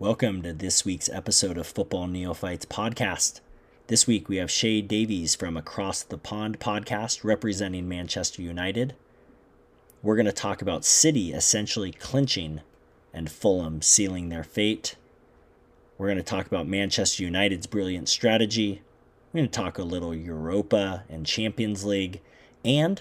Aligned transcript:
Welcome 0.00 0.42
to 0.42 0.52
this 0.52 0.84
week's 0.84 1.08
episode 1.08 1.56
of 1.56 1.68
Football 1.68 2.08
Neophytes 2.08 2.66
podcast. 2.66 3.40
This 3.86 4.08
week 4.08 4.28
we 4.28 4.38
have 4.38 4.50
Shay 4.50 4.82
Davies 4.82 5.36
from 5.36 5.56
Across 5.56 6.02
the 6.02 6.18
Pond 6.18 6.58
podcast 6.58 7.22
representing 7.22 7.88
Manchester 7.88 8.42
United. 8.42 8.96
We're 10.02 10.16
going 10.16 10.26
to 10.26 10.32
talk 10.32 10.60
about 10.60 10.84
City 10.84 11.32
essentially 11.32 11.92
clinching 11.92 12.62
and 13.12 13.30
Fulham 13.30 13.82
sealing 13.82 14.30
their 14.30 14.42
fate. 14.42 14.96
We're 15.96 16.08
going 16.08 16.18
to 16.18 16.24
talk 16.24 16.46
about 16.46 16.66
Manchester 16.66 17.22
United's 17.22 17.68
brilliant 17.68 18.08
strategy. 18.08 18.82
We're 19.32 19.42
going 19.42 19.50
to 19.50 19.60
talk 19.60 19.78
a 19.78 19.84
little 19.84 20.12
Europa 20.12 21.04
and 21.08 21.24
Champions 21.24 21.84
League 21.84 22.20
and 22.64 23.00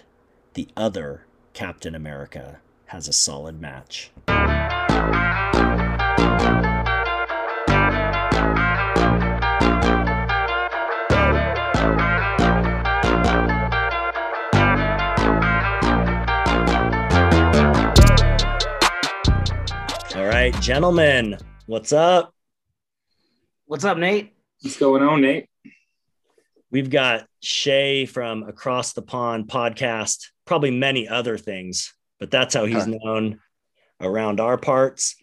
the 0.53 0.67
other 0.77 1.25
Captain 1.53 1.95
America 1.95 2.59
has 2.87 3.07
a 3.07 3.13
solid 3.13 3.59
match. 3.59 4.11
Right, 20.43 20.61
gentlemen, 20.61 21.37
what's 21.67 21.93
up? 21.93 22.33
What's 23.65 23.85
up, 23.85 23.97
Nate? 23.97 24.33
What's 24.59 24.77
going 24.77 25.01
on, 25.01 25.21
Nate? 25.21 25.47
We've 26.69 26.89
got 26.89 27.27
Shay 27.41 28.05
from 28.05 28.43
Across 28.43 28.91
the 28.91 29.03
Pond 29.03 29.47
podcast, 29.47 30.17
probably 30.43 30.69
many 30.69 31.07
other 31.07 31.37
things, 31.37 31.93
but 32.19 32.29
that's 32.29 32.55
how 32.55 32.65
he's 32.65 32.85
known 32.85 33.39
around 34.01 34.41
our 34.41 34.57
parts. 34.57 35.15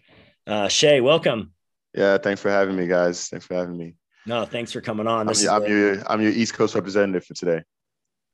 Uh, 0.47 0.69
Shay, 0.69 1.03
welcome. 1.03 1.53
Yeah, 1.93 2.17
thanks 2.17 2.41
for 2.41 2.51
having 2.51 2.75
me, 2.75 2.87
guys. 2.87 3.29
Thanks 3.29 3.45
for 3.45 3.57
having 3.57 3.77
me. 3.77 3.97
No, 4.25 4.47
thanks 4.47 4.73
for 4.73 4.81
coming 4.81 5.07
on. 5.07 5.21
I'm, 5.21 5.27
This 5.27 5.43
is 5.43 5.49
I'm 5.49 5.65
the- 5.65 5.69
your 5.69 6.11
I'm 6.11 6.23
your 6.23 6.33
East 6.33 6.55
Coast 6.55 6.75
representative 6.75 7.27
for 7.27 7.35
today. 7.35 7.63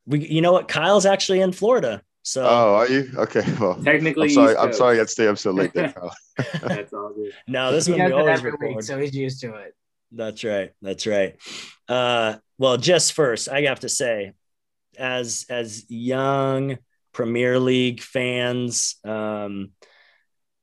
we, 0.07 0.25
you 0.25 0.41
know 0.41 0.53
what? 0.53 0.69
Kyle's 0.69 1.05
actually 1.05 1.41
in 1.41 1.51
Florida, 1.51 2.01
so 2.27 2.43
Oh, 2.45 2.75
are 2.75 2.89
you? 2.89 3.09
Okay. 3.17 3.45
Well, 3.61 3.81
Technically, 3.83 4.25
I'm 4.29 4.35
sorry. 4.35 4.57
I'm 4.57 4.67
Coast. 4.67 4.79
sorry. 4.79 5.01
I'd 5.01 5.09
stay 5.09 5.29
up 5.29 5.39
so 5.39 5.53
late. 5.53 5.73
There, 5.73 5.95
That's 6.63 6.93
all 6.93 7.13
good. 7.15 7.33
no, 7.47 7.71
this 7.73 7.87
He 7.87 7.93
one 7.93 8.05
we 8.07 8.13
always 8.13 8.43
record. 8.43 8.69
week, 8.69 8.83
so 8.83 8.99
he's 8.99 9.15
used 9.15 9.41
to 9.43 9.55
it. 9.55 9.75
That's 10.11 10.43
right. 10.43 10.73
That's 10.83 11.07
right. 11.07 11.37
Uh, 11.89 12.37
well, 12.59 12.77
just 12.79 13.13
first, 13.13 13.49
I 13.49 13.63
have 13.63 13.81
to 13.81 13.89
say, 13.89 14.33
as 14.99 15.47
as 15.49 15.89
young 15.89 16.79
Premier 17.13 17.59
League 17.61 18.01
fans, 18.03 18.97
um, 19.05 19.71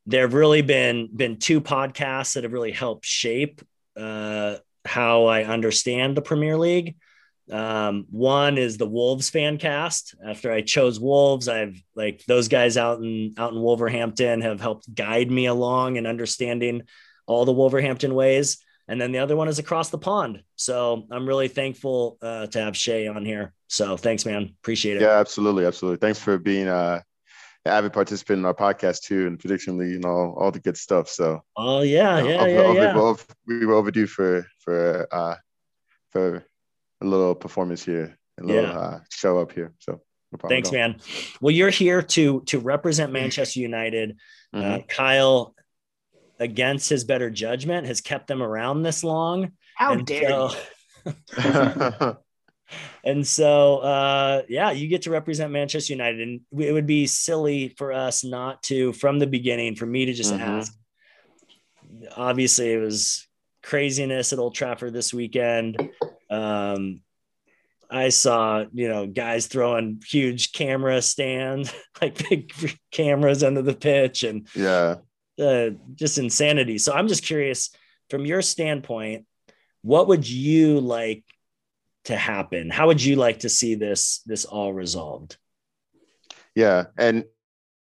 there 0.06 0.24
have 0.24 0.34
really 0.34 0.62
been 0.62 1.10
been 1.16 1.38
two 1.40 1.62
podcasts 1.62 2.34
that 2.34 2.44
have 2.44 2.52
really 2.54 2.72
helped 2.74 3.06
shape 3.06 3.62
uh, 3.96 4.58
how 4.86 5.26
I 5.26 5.46
understand 5.46 6.18
the 6.18 6.22
Premier 6.22 6.58
League. 6.58 6.96
Um, 7.52 8.06
one 8.10 8.58
is 8.58 8.78
the 8.78 8.88
Wolves 8.88 9.30
fan 9.30 9.58
cast. 9.58 10.16
After 10.26 10.52
I 10.52 10.62
chose 10.62 11.00
Wolves, 11.00 11.48
I've 11.50 11.82
like 11.96 12.24
those 12.26 12.48
guys 12.48 12.78
out 12.78 13.00
in 13.02 13.34
out 13.38 13.52
in 13.54 13.60
Wolverhampton 13.62 14.42
have 14.42 14.62
helped 14.62 14.94
guide 14.94 15.30
me 15.30 15.48
along 15.48 15.98
in 15.98 16.06
understanding 16.06 16.84
all 17.28 17.46
the 17.46 17.52
Wolverhampton 17.54 18.14
ways. 18.16 18.58
And 18.88 19.00
then 19.00 19.12
the 19.14 19.20
other 19.20 19.36
one 19.38 19.48
is 19.48 19.60
across 19.60 19.90
the 19.90 19.98
pond. 19.98 20.44
So 20.58 21.06
I'm 21.10 21.26
really 21.28 21.48
thankful 21.48 22.18
uh, 22.22 22.48
to 22.48 22.60
have 22.60 22.76
Shay 22.76 23.08
on 23.08 23.24
here. 23.26 23.54
So 23.68 23.96
thanks, 23.96 24.26
man. 24.26 24.56
Appreciate 24.62 24.98
it. 24.98 25.02
Yeah, 25.02 25.20
absolutely, 25.20 25.66
absolutely. 25.66 25.98
Thanks 26.00 26.20
for 26.20 26.38
being 26.38 26.68
uh, 26.68 27.00
an 27.66 27.72
avid 27.72 27.94
participant 27.94 28.40
in 28.40 28.46
our 28.46 28.54
podcast 28.54 29.02
too, 29.04 29.26
and 29.28 29.40
prediction 29.40 29.78
league 29.78 29.96
and 29.96 30.06
all 30.06 30.36
all 30.38 30.52
the 30.52 30.60
good 30.60 30.78
stuff. 30.78 31.08
So 31.10 31.42
Oh 31.58 31.82
yeah, 31.82 32.20
yeah, 32.24 32.38
over- 32.42 32.50
yeah, 32.50 32.60
over- 32.62 32.74
yeah. 32.84 32.96
over- 32.98 33.24
we 33.48 33.66
were 33.66 33.74
overdue 33.74 34.08
for 34.08 34.46
for 34.60 35.08
uh, 35.12 35.36
for 36.12 36.46
a 37.04 37.06
little 37.06 37.36
performance 37.36 37.84
here, 37.86 38.18
a 38.40 38.44
little 38.44 38.64
Yeah. 38.64 38.78
uh, 38.78 39.00
show 39.12 39.40
up 39.40 39.52
here. 39.52 39.74
So 39.80 40.02
no 40.32 40.38
problem 40.38 40.50
Thanks, 40.50 40.72
man. 40.72 41.00
Well, 41.42 41.52
you're 41.54 41.70
here 41.70 42.02
to 42.02 42.42
to 42.48 42.60
represent 42.60 43.12
Manchester 43.12 43.60
United. 43.60 44.18
Uh, 44.54 44.58
Mhm. 44.62 44.88
Kyle, 44.88 45.56
against 46.40 46.90
his 46.90 47.04
better 47.04 47.30
judgment, 47.30 47.88
has 47.88 48.02
kept 48.02 48.28
them 48.28 48.42
around 48.42 48.82
this 48.84 49.04
long. 49.04 49.52
How 49.76 49.94
and 49.94 50.06
dare 50.06 50.30
so. 50.30 52.18
And 53.04 53.28
so, 53.28 53.78
uh, 53.80 54.42
yeah, 54.50 54.72
you 54.72 54.88
get 54.88 55.04
to 55.04 55.12
represent 55.12 55.52
Manchester 55.52 55.94
United, 55.94 56.22
and 56.22 56.42
it 56.60 56.72
would 56.72 56.88
be 56.88 57.06
silly 57.06 57.70
for 57.78 57.94
us 57.94 58.24
not 58.24 58.64
to, 58.64 58.94
from 58.94 59.20
the 59.20 59.28
beginning, 59.28 59.76
for 59.76 59.86
me 59.86 60.06
to 60.06 60.14
just 60.14 60.34
Mhm. 60.34 60.40
ask. 60.40 60.74
Obviously, 62.16 62.72
it 62.74 62.78
was 62.78 63.28
craziness 63.62 64.34
at 64.34 64.40
Old 64.40 64.56
Trafford 64.56 64.94
this 64.94 65.14
weekend. 65.14 65.78
Um, 66.34 67.02
I 67.90 68.10
saw, 68.10 68.66
you 68.74 68.88
know, 68.88 69.06
guys 69.06 69.46
throwing 69.48 70.02
huge 70.08 70.52
camera 70.52 71.02
stands, 71.02 71.74
like 72.02 72.28
big 72.30 72.52
cameras 72.92 73.44
under 73.44 73.62
the 73.62 73.76
pitch, 73.76 74.24
and 74.24 74.48
yeah. 74.56 74.96
uh, 75.40 75.70
just 75.94 76.18
insanity. 76.18 76.80
So 76.80 76.94
I'm 76.94 77.08
just 77.08 77.24
curious, 77.24 77.70
from 78.10 78.26
your 78.26 78.42
standpoint, 78.42 79.26
what 79.84 80.08
would 80.08 80.28
you 80.28 80.80
like 80.80 81.24
to 82.06 82.16
happen? 82.16 82.70
How 82.70 82.88
would 82.88 83.04
you 83.04 83.16
like 83.16 83.40
to 83.40 83.50
see 83.50 83.76
this 83.76 84.22
this 84.26 84.46
all 84.46 84.74
resolved? 84.74 85.38
Yeah, 86.56 86.86
and 86.98 87.26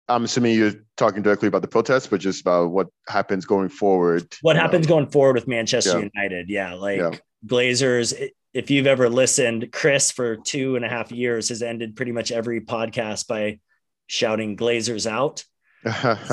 I'm 0.07 0.23
assuming 0.23 0.55
you're 0.55 0.85
talking 0.95 1.21
directly 1.21 1.47
about 1.47 1.61
the 1.61 1.67
protests, 1.67 2.07
but 2.07 2.21
just 2.21 2.41
about 2.41 2.71
what 2.71 2.87
happens 3.07 3.45
going 3.45 3.69
forward. 3.69 4.33
What 4.41 4.55
happens 4.55 4.87
going 4.87 5.07
forward 5.07 5.35
with 5.35 5.47
Manchester 5.47 5.99
Yeah. 5.99 6.09
United? 6.13 6.49
Yeah, 6.49 6.73
like 6.75 6.99
Yeah. 6.99 7.11
Glazers. 7.45 8.29
If 8.53 8.71
you've 8.71 8.87
ever 8.87 9.09
listened, 9.09 9.71
Chris 9.71 10.11
for 10.11 10.37
two 10.37 10.75
and 10.75 10.85
a 10.85 10.89
half 10.89 11.11
years 11.11 11.49
has 11.49 11.61
ended 11.61 11.95
pretty 11.95 12.11
much 12.11 12.31
every 12.31 12.61
podcast 12.61 13.27
by 13.27 13.59
shouting 14.07 14.57
Glazers 14.57 15.09
out. 15.09 15.43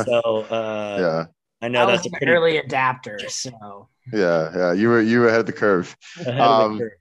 So 0.05 0.47
uh, 0.51 0.97
yeah, 1.01 1.25
I 1.65 1.69
know 1.69 1.83
I 1.83 1.85
was 1.85 2.03
that's 2.03 2.07
a 2.07 2.09
an 2.09 2.19
pretty 2.19 2.33
early 2.33 2.57
adapter, 2.57 3.21
so 3.29 3.89
yeah, 4.13 4.51
yeah. 4.55 4.73
You 4.73 4.89
were 4.89 5.01
you 5.01 5.21
were 5.21 5.29
ahead 5.29 5.41
of 5.41 5.47
the 5.47 5.53
curve. 5.53 5.97
ahead 6.19 6.37
the 6.37 6.43
um, 6.43 6.79
curve. 6.79 6.93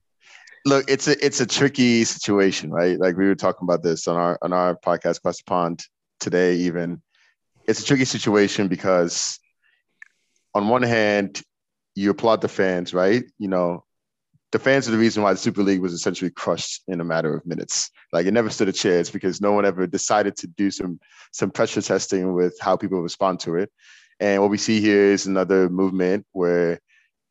Look, 0.65 0.85
it's 0.87 1.07
a 1.07 1.25
it's 1.25 1.41
a 1.41 1.45
tricky 1.45 2.03
situation, 2.03 2.69
right? 2.69 2.99
Like 2.99 3.17
we 3.17 3.25
were 3.25 3.35
talking 3.35 3.63
about 3.63 3.81
this 3.81 4.07
on 4.07 4.15
our 4.17 4.37
on 4.41 4.53
our 4.53 4.75
podcast, 4.75 5.17
Across 5.17 5.37
the 5.37 5.43
Pond 5.45 5.83
today. 6.19 6.55
Even 6.55 7.01
it's 7.65 7.79
a 7.79 7.85
tricky 7.85 8.05
situation 8.05 8.67
because 8.67 9.39
on 10.53 10.67
one 10.67 10.83
hand, 10.83 11.41
you 11.95 12.11
applaud 12.11 12.41
the 12.41 12.47
fans, 12.47 12.93
right? 12.93 13.23
You 13.39 13.47
know, 13.47 13.85
the 14.53 14.59
fans 14.59 14.87
are 14.87 14.91
the 14.91 14.99
reason 14.99 15.23
why 15.23 15.33
the 15.33 15.39
Super 15.39 15.63
League 15.63 15.81
was 15.81 15.93
essentially 15.93 16.29
crushed 16.29 16.83
in 16.87 17.01
a 17.01 17.03
matter 17.03 17.33
of 17.35 17.43
minutes. 17.43 17.89
Like 18.13 18.27
it 18.27 18.33
never 18.33 18.51
stood 18.51 18.69
a 18.69 18.71
chance 18.71 19.09
because 19.09 19.41
no 19.41 19.51
one 19.51 19.65
ever 19.65 19.87
decided 19.87 20.37
to 20.37 20.47
do 20.47 20.69
some 20.69 20.99
some 21.31 21.49
pressure 21.49 21.81
testing 21.81 22.33
with 22.33 22.55
how 22.61 22.77
people 22.77 23.01
respond 23.01 23.39
to 23.41 23.55
it. 23.55 23.71
And 24.19 24.43
what 24.43 24.51
we 24.51 24.59
see 24.59 24.79
here 24.79 25.05
is 25.05 25.25
another 25.25 25.69
movement 25.69 26.27
where, 26.33 26.79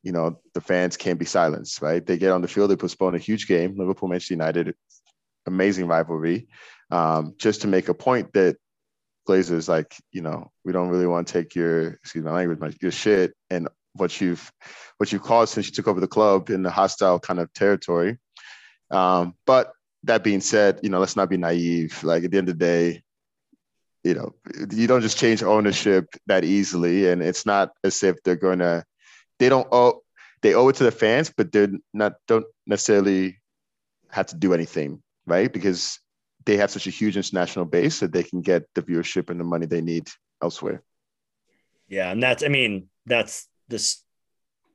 you 0.03 0.11
know, 0.11 0.41
the 0.53 0.61
fans 0.61 0.97
can't 0.97 1.19
be 1.19 1.25
silenced, 1.25 1.81
right? 1.81 2.05
They 2.05 2.19
get 2.19 2.33
on 2.33 2.43
the 2.43 2.49
field, 2.49 2.73
they 2.73 2.77
postpone 2.77 3.15
a 3.15 3.19
huge 3.19 3.47
game, 3.47 3.77
Liverpool, 3.79 4.09
Manchester 4.09 4.35
United, 4.35 4.75
amazing 5.47 5.87
rivalry, 5.87 6.49
um, 6.91 7.35
just 7.39 7.63
to 7.63 7.69
make 7.69 7.89
a 7.89 7.95
point 7.95 8.33
that 8.33 8.57
Glazers, 9.29 9.69
like, 9.69 9.95
you 10.11 10.23
know, 10.23 10.51
we 10.65 10.73
don't 10.73 10.89
really 10.89 11.07
want 11.07 11.29
to 11.29 11.33
take 11.33 11.55
your, 11.55 11.93
excuse 11.93 12.25
my 12.25 12.33
language, 12.33 12.59
but 12.59 12.83
your 12.83 12.91
shit 12.91 13.33
and 13.49 13.69
what 13.95 14.21
you've 14.21 14.51
what 14.99 15.13
you've 15.13 15.23
caused 15.23 15.55
since 15.55 15.67
you 15.67 15.73
took 15.73 15.89
over 15.89 16.01
the 16.01 16.07
club 16.07 16.51
in 16.51 16.63
the 16.63 16.71
hostile 16.71 17.19
kind 17.19 17.41
of 17.41 17.53
territory. 17.53 18.19
Um, 18.91 19.35
but 19.47 19.73
that 20.05 20.25
being 20.25 20.41
said, 20.41 20.81
you 20.83 20.91
know, 20.91 20.99
let's 20.99 21.17
not 21.17 21.31
be 21.31 21.37
naive. 21.37 22.03
Like 22.03 22.25
at 22.25 22.31
the 22.31 22.39
end 22.39 22.49
of 22.49 22.59
the 22.59 22.65
day, 22.65 23.03
you 24.05 24.15
know, 24.15 24.35
you 24.71 24.87
don't 24.87 25.03
just 25.03 25.19
change 25.19 25.43
ownership 25.43 26.07
that 26.27 26.45
easily, 26.45 27.09
and 27.09 27.23
it's 27.23 27.47
not 27.47 27.71
as 27.85 28.03
if 28.03 28.23
they're 28.23 28.37
going 28.37 28.59
to. 28.59 28.85
They 29.39 29.49
don't 29.49 29.69
owe. 29.73 30.03
They 30.43 30.55
owe 30.55 30.69
it 30.69 30.77
to 30.77 30.85
the 30.85 30.91
fans, 30.91 31.33
but 31.37 31.53
they're 31.53 31.73
not. 31.93 32.15
Don't 32.27 32.47
necessarily 32.67 33.39
have 34.11 34.27
to 34.27 34.37
do 34.37 34.55
anything, 34.55 35.03
right? 35.27 35.53
Because 35.53 36.01
they 36.45 36.57
have 36.57 36.71
such 36.71 36.87
a 36.87 36.91
huge 36.91 37.17
international 37.17 37.65
base 37.65 38.01
that 38.01 38.13
they 38.13 38.25
can 38.25 38.43
get 38.43 38.65
the 38.75 38.83
viewership 38.83 39.31
and 39.31 39.39
the 39.39 39.45
money 39.45 39.67
they 39.67 39.81
need 39.81 40.09
elsewhere. 40.43 40.83
Yeah, 41.89 42.11
and 42.11 42.23
that's 42.23 42.43
I 42.43 42.49
mean, 42.49 42.89
that's 43.07 43.47
this 43.73 44.05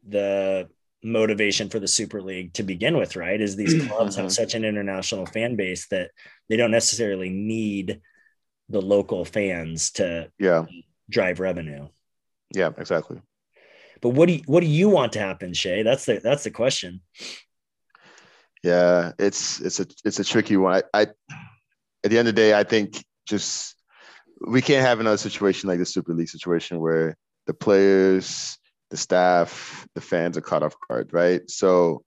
the 0.07 0.67
motivation 1.03 1.69
for 1.69 1.79
the 1.79 1.87
Super 1.87 2.21
League 2.21 2.53
to 2.53 2.63
begin 2.63 2.97
with, 2.97 3.15
right? 3.15 3.39
Is 3.39 3.55
these 3.55 3.73
clubs 3.87 4.15
have 4.17 4.25
Mhm. 4.27 4.31
such 4.31 4.55
an 4.55 4.65
international 4.65 5.25
fan 5.25 5.55
base 5.55 5.87
that 5.87 6.11
they 6.49 6.57
don't 6.57 6.71
necessarily 6.71 7.29
need 7.29 8.01
the 8.69 8.81
local 8.81 9.23
fans 9.23 9.91
to 9.91 10.31
Yeah, 10.39 10.65
drive 11.09 11.39
revenue. 11.39 11.87
yeah, 12.53 12.71
exactly. 12.77 13.21
But 14.01 14.09
what 14.09 14.27
do 14.27 14.33
you, 14.33 14.43
what 14.45 14.61
do 14.61 14.67
you 14.67 14.89
want 14.89 15.13
to 15.13 15.19
happen, 15.19 15.53
Shay? 15.53 15.83
That's 15.83 16.05
the 16.05 16.19
that's 16.19 16.43
the 16.43 16.51
question. 16.51 17.01
Yeah, 18.63 19.13
it's 19.19 19.61
it's 19.61 19.79
a 19.79 19.85
it's 20.03 20.19
a 20.19 20.23
tricky 20.23 20.57
one. 20.57 20.81
I, 20.93 21.01
I 21.01 21.01
at 22.03 22.11
the 22.11 22.17
end 22.17 22.27
of 22.27 22.35
the 22.35 22.41
day, 22.41 22.53
I 22.53 22.63
think 22.63 23.03
just 23.27 23.75
we 24.47 24.61
can't 24.61 24.85
have 24.85 24.99
another 24.99 25.17
situation 25.17 25.69
like 25.69 25.79
the 25.79 25.85
Super 25.85 26.13
League 26.13 26.29
situation 26.29 26.79
where 26.79 27.15
the 27.47 27.53
players 27.53 28.57
the 28.89 28.97
staff, 28.97 29.87
the 29.95 30.01
fans 30.01 30.37
are 30.37 30.41
caught 30.41 30.63
off 30.63 30.75
guard, 30.87 31.09
right? 31.11 31.41
So 31.49 32.03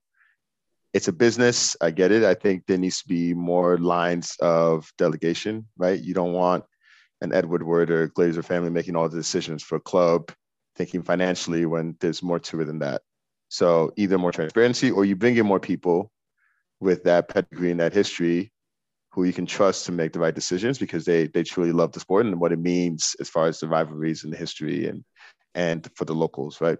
it's 0.93 1.07
a 1.07 1.13
business. 1.13 1.75
I 1.79 1.91
get 1.91 2.11
it. 2.11 2.23
I 2.23 2.33
think 2.33 2.65
there 2.65 2.77
needs 2.77 3.01
to 3.01 3.07
be 3.07 3.33
more 3.33 3.77
lines 3.77 4.35
of 4.41 4.91
delegation, 4.97 5.67
right? 5.77 5.99
You 5.99 6.13
don't 6.13 6.33
want 6.33 6.65
an 7.21 7.33
Edward 7.33 7.63
Woodward 7.63 7.91
or 7.91 8.09
Glazer 8.09 8.43
family 8.43 8.71
making 8.71 8.95
all 8.95 9.07
the 9.07 9.17
decisions 9.17 9.63
for 9.63 9.75
a 9.75 9.81
club, 9.81 10.31
thinking 10.75 11.03
financially 11.03 11.65
when 11.65 11.95
there's 11.99 12.23
more 12.23 12.39
to 12.39 12.61
it 12.61 12.65
than 12.65 12.79
that. 12.79 13.01
So 13.49 13.91
either 13.95 14.17
more 14.17 14.31
transparency 14.31 14.91
or 14.91 15.05
you 15.05 15.15
bring 15.15 15.37
in 15.37 15.45
more 15.45 15.59
people 15.59 16.11
with 16.79 17.03
that 17.03 17.29
pedigree 17.29 17.71
and 17.71 17.79
that 17.79 17.93
history 17.93 18.51
who 19.11 19.23
you 19.23 19.33
can 19.33 19.45
trust 19.45 19.85
to 19.85 19.91
make 19.91 20.13
the 20.13 20.19
right 20.19 20.33
decisions 20.33 20.79
because 20.79 21.05
they 21.05 21.27
they 21.27 21.43
truly 21.43 21.73
love 21.73 21.91
the 21.91 21.99
sport 21.99 22.25
and 22.25 22.39
what 22.39 22.53
it 22.53 22.59
means 22.59 23.15
as 23.19 23.29
far 23.29 23.47
as 23.47 23.59
the 23.59 23.67
rivalries 23.67 24.23
and 24.23 24.31
the 24.31 24.37
history 24.37 24.87
and 24.87 25.03
and 25.55 25.87
for 25.95 26.05
the 26.05 26.13
locals, 26.15 26.61
right? 26.61 26.77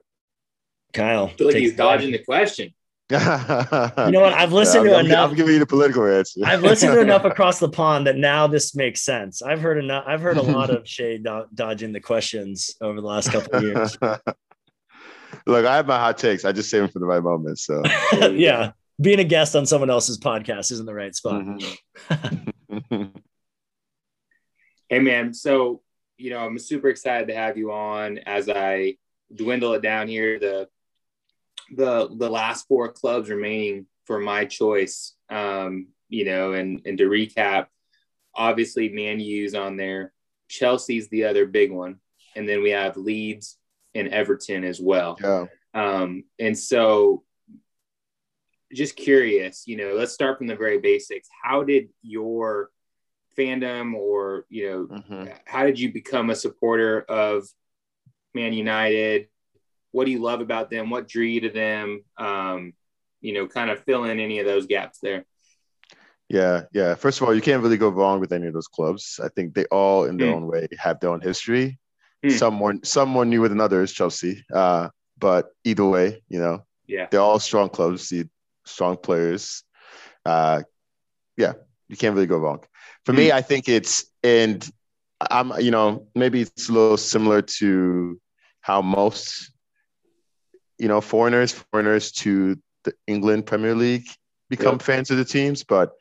Kyle. 0.94 1.26
I 1.26 1.38
feel 1.38 1.48
like 1.48 1.56
he's 1.56 1.72
it. 1.72 1.78
dodging 1.78 2.12
the 2.12 2.20
question. 2.20 2.74
you 3.10 3.18
You 3.18 4.12
know 4.12 4.22
what? 4.22 4.34
I've 4.34 4.54
listened 4.54 4.82
I'm, 4.86 4.90
to 4.90 4.96
I'm, 4.98 5.06
enough. 5.06 5.30
I'm 5.32 5.36
giving 5.36 5.54
you 5.54 5.60
the 5.60 5.66
political 5.66 6.06
answer. 6.06 6.42
I've 6.46 6.62
listened 6.64 6.94
to 6.94 7.00
enough 7.08 7.26
across 7.26 7.60
the 7.60 7.70
pond 7.70 8.08
that 8.08 8.18
now 8.18 8.48
this 8.48 8.76
makes 8.76 9.02
sense. 9.02 9.42
I've 9.42 9.62
heard 9.62 9.78
enough. 9.78 10.04
I've 10.08 10.22
heard 10.22 10.38
a 10.38 10.42
lot 10.42 10.70
of 10.70 10.88
Shay 10.88 11.18
do- 11.18 11.46
dodging 11.54 11.92
the 11.94 12.00
questions 12.00 12.76
over 12.82 13.00
the 13.02 13.08
last 13.08 13.32
couple 13.32 13.56
of 13.56 13.64
years. 13.64 13.98
Look, 15.48 15.66
I 15.66 15.76
have 15.78 15.88
my 15.88 15.98
hot 15.98 16.18
takes. 16.18 16.46
I 16.46 16.52
just 16.52 16.70
save 16.70 16.82
them 16.82 16.92
for 16.92 17.00
the 17.00 17.06
right 17.06 17.24
moment. 17.24 17.58
So 17.60 17.82
yeah, 18.32 18.72
being 19.00 19.20
a 19.20 19.24
guest 19.24 19.56
on 19.56 19.66
someone 19.66 19.90
else's 19.90 20.18
podcast 20.20 20.72
isn't 20.72 20.86
the 20.86 20.94
right 20.94 21.16
spot. 21.16 21.42
Mhm. 21.44 23.12
Hey 24.90 25.00
man, 25.00 25.34
so 25.34 25.82
you 26.22 26.30
know, 26.30 26.40
I'm 26.40 26.60
super 26.60 26.90
excited 26.90 27.28
to 27.28 27.36
have 27.36 27.58
you 27.58 27.72
on 27.72 28.20
as 28.20 28.48
I 28.48 28.98
dwindle 29.34 29.74
it 29.74 29.82
down 29.82 30.08
here. 30.08 30.40
The 30.40 30.68
the 31.76 32.10
the 32.16 32.30
last 32.30 32.68
four 32.68 32.92
clubs 32.92 33.30
remaining 33.30 33.88
for 34.06 34.20
my 34.20 34.46
choice. 34.46 35.16
Um, 35.30 35.88
you 36.10 36.26
know, 36.26 36.54
and 36.54 36.82
and 36.86 36.98
to 37.00 37.06
recap, 37.06 37.68
obviously 38.36 38.90
Man 38.90 39.20
U's 39.20 39.56
on 39.56 39.78
there, 39.78 40.14
Chelsea's 40.48 41.10
the 41.10 41.26
other 41.26 41.48
big 41.48 41.72
one, 41.72 42.00
and 42.36 42.48
then 42.48 42.62
we 42.62 42.70
have 42.70 42.98
Leeds 42.98 43.58
and 43.96 44.08
Everton 44.10 44.64
as 44.64 44.80
well. 44.80 45.18
yeah. 45.22 45.46
Um, 45.74 46.26
and 46.38 46.58
so 46.58 47.24
just 48.74 48.96
curious, 48.96 49.64
you 49.66 49.78
know, 49.78 49.96
let's 49.96 50.14
start 50.14 50.38
from 50.38 50.48
the 50.48 50.56
very 50.56 50.80
basics. 50.80 51.30
How 51.44 51.64
did 51.64 51.90
your 52.02 52.70
fandom 53.38 53.94
or, 53.96 54.46
you 54.50 54.70
know, 54.70 54.98
Mhm. 54.98 55.38
how 55.46 55.66
did 55.66 55.80
you 55.80 55.92
become 55.92 56.30
a 56.30 56.36
supporter 56.36 57.02
of 57.02 57.48
Man 58.34 58.54
United? 58.54 59.30
What 59.92 60.06
do 60.06 60.12
you 60.12 60.20
love 60.20 60.42
about 60.42 60.70
them? 60.70 60.90
What 60.90 61.08
drew 61.08 61.24
you 61.26 61.42
to 61.42 61.50
them? 61.50 62.04
Um, 62.18 62.74
you 63.20 63.34
know, 63.34 63.48
kind 63.48 63.70
of 63.70 63.84
fill 63.84 64.06
in 64.06 64.20
any 64.20 64.40
of 64.40 64.46
those 64.46 64.66
gaps 64.66 65.00
there. 65.00 65.26
Yeah, 66.30 66.64
yeah. 66.72 66.96
First 66.96 67.20
of 67.22 67.28
all, 67.28 67.36
you 67.36 67.42
can't 67.42 67.62
really 67.62 67.78
go 67.78 67.90
wrong 67.90 68.20
with 68.22 68.32
any 68.32 68.48
of 68.48 68.54
those 68.54 68.68
clubs. 68.68 69.20
I 69.22 69.28
think 69.30 69.54
they 69.54 69.66
all, 69.66 70.06
in 70.06 70.18
their 70.18 70.30
Hmm. 70.30 70.36
own 70.36 70.48
way, 70.48 70.68
have 70.80 71.00
their 71.00 71.10
own 71.10 71.20
history. 71.22 71.78
Hmm. 72.24 72.30
Some 72.30 72.54
more, 72.54 72.76
some 72.84 73.10
more 73.10 73.26
newer 73.26 73.50
than 73.50 73.60
others. 73.60 73.92
Chelsea, 73.92 74.46
uh, 74.54 74.90
but 75.18 75.52
either 75.66 75.86
way, 75.86 76.24
you 76.30 76.40
know, 76.40 76.66
Yeah. 76.88 77.08
they're 77.12 77.20
all 77.20 77.40
strong 77.40 77.70
clubs. 77.70 78.14
Strong 78.66 78.98
players. 78.98 79.64
Uh, 80.26 80.64
yeah, 81.36 81.54
you 81.90 81.98
can't 81.98 82.14
really 82.16 82.28
go 82.28 82.38
wrong. 82.38 82.64
For 83.06 83.14
me, 83.14 83.32
I 83.32 83.42
think 83.42 83.68
it's 83.68 84.06
and 84.24 84.68
I'm, 85.20 85.60
you 85.60 85.72
know, 85.72 86.08
maybe 86.16 86.42
it's 86.42 86.70
a 86.70 86.74
little 86.74 86.98
similar 86.98 87.42
to 87.42 88.20
how 88.62 88.82
most, 88.82 89.52
you 90.78 90.88
know, 90.88 91.02
foreigners, 91.02 91.52
foreigners 91.72 92.12
to 92.14 92.58
the 92.84 92.94
England 93.08 93.46
Premier 93.46 93.76
League 93.76 94.08
become 94.50 94.74
Yep. 94.76 94.82
fans 94.82 95.12
of 95.12 95.18
the 95.18 95.26
teams. 95.26 95.64
But 95.64 95.92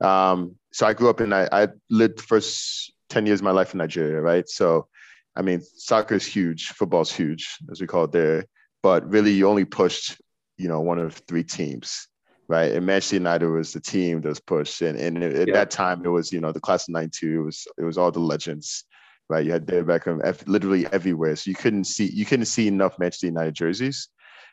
um, 0.00 0.56
so 0.72 0.86
I 0.86 0.94
grew 0.94 1.10
up 1.10 1.20
in 1.20 1.32
I, 1.32 1.48
I 1.52 1.68
lived 1.90 2.18
the 2.18 2.22
first 2.22 2.92
10 3.10 3.26
years 3.26 3.40
of 3.40 3.44
my 3.44 3.50
life 3.50 3.72
in 3.74 3.78
Nigeria, 3.78 4.20
right? 4.20 4.48
So 4.48 4.88
I 5.36 5.42
mean, 5.42 5.62
soccer 5.62 6.14
is 6.14 6.26
huge, 6.26 6.68
football's 6.68 7.10
huge, 7.12 7.56
as 7.70 7.80
we 7.80 7.86
call 7.86 8.04
it 8.04 8.12
there. 8.12 8.44
But 8.82 9.08
really 9.10 9.32
you 9.32 9.48
only 9.48 9.64
pushed, 9.64 10.20
you 10.58 10.68
know, 10.68 10.80
one 10.80 10.98
of 10.98 11.14
three 11.28 11.44
teams. 11.44 12.08
Right. 12.48 12.72
And 12.72 12.84
Manchester 12.84 13.16
United 13.16 13.48
was 13.48 13.72
the 13.72 13.80
team 13.80 14.20
that 14.20 14.28
was 14.28 14.40
pushed. 14.40 14.82
And, 14.82 14.98
and 14.98 15.22
at 15.22 15.48
Yeah. 15.48 15.54
that 15.54 15.70
time 15.70 16.04
it 16.04 16.08
was, 16.08 16.32
you 16.32 16.40
know, 16.40 16.52
the 16.52 16.60
class 16.60 16.88
of 16.88 16.92
92, 16.92 17.40
it 17.40 17.44
was 17.44 17.66
it 17.78 17.84
was 17.84 17.98
all 17.98 18.10
the 18.10 18.20
legends 18.20 18.84
right? 19.28 19.46
You 19.46 19.52
had 19.52 19.66
David 19.66 19.86
Beckham 19.86 20.46
literally 20.46 20.86
everywhere, 20.92 21.34
so 21.36 21.48
you 21.48 21.54
couldn't 21.56 21.84
see 21.84 22.06
you 22.06 22.26
couldn't 22.26 22.46
see 22.46 22.68
enough 22.68 22.98
Manchester 22.98 23.26
United 23.26 23.54
jerseys, 23.54 24.08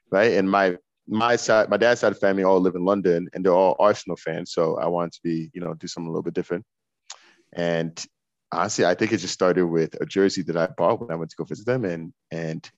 right? 0.09 0.33
And 0.33 0.49
my 0.49 0.77
my 1.07 1.35
side, 1.35 1.69
my 1.69 1.77
dad's 1.77 1.99
side 2.01 2.09
of 2.09 2.13
the 2.13 2.19
family 2.19 2.43
all 2.43 2.59
live 2.61 2.75
in 2.75 2.85
London, 2.85 3.27
and 3.33 3.43
they're 3.43 3.53
all 3.53 3.75
Arsenal 3.79 4.15
fans. 4.15 4.53
So 4.53 4.77
I 4.77 4.87
wanted 4.87 5.13
to 5.13 5.19
be, 5.23 5.49
you 5.53 5.61
know, 5.61 5.73
do 5.73 5.87
something 5.87 6.07
a 6.07 6.11
little 6.11 6.23
bit 6.23 6.33
different. 6.35 6.65
And 7.53 8.01
honestly, 8.51 8.85
I 8.85 8.93
think 8.95 9.11
it 9.11 9.17
just 9.17 9.33
started 9.33 9.65
with 9.65 9.95
a 9.99 10.05
jersey 10.05 10.43
that 10.43 10.55
I 10.55 10.67
bought 10.67 11.01
when 11.01 11.11
I 11.11 11.15
went 11.15 11.31
to 11.31 11.37
go 11.37 11.43
visit 11.43 11.65
them, 11.65 11.83
and 11.83 12.13
and 12.31 12.69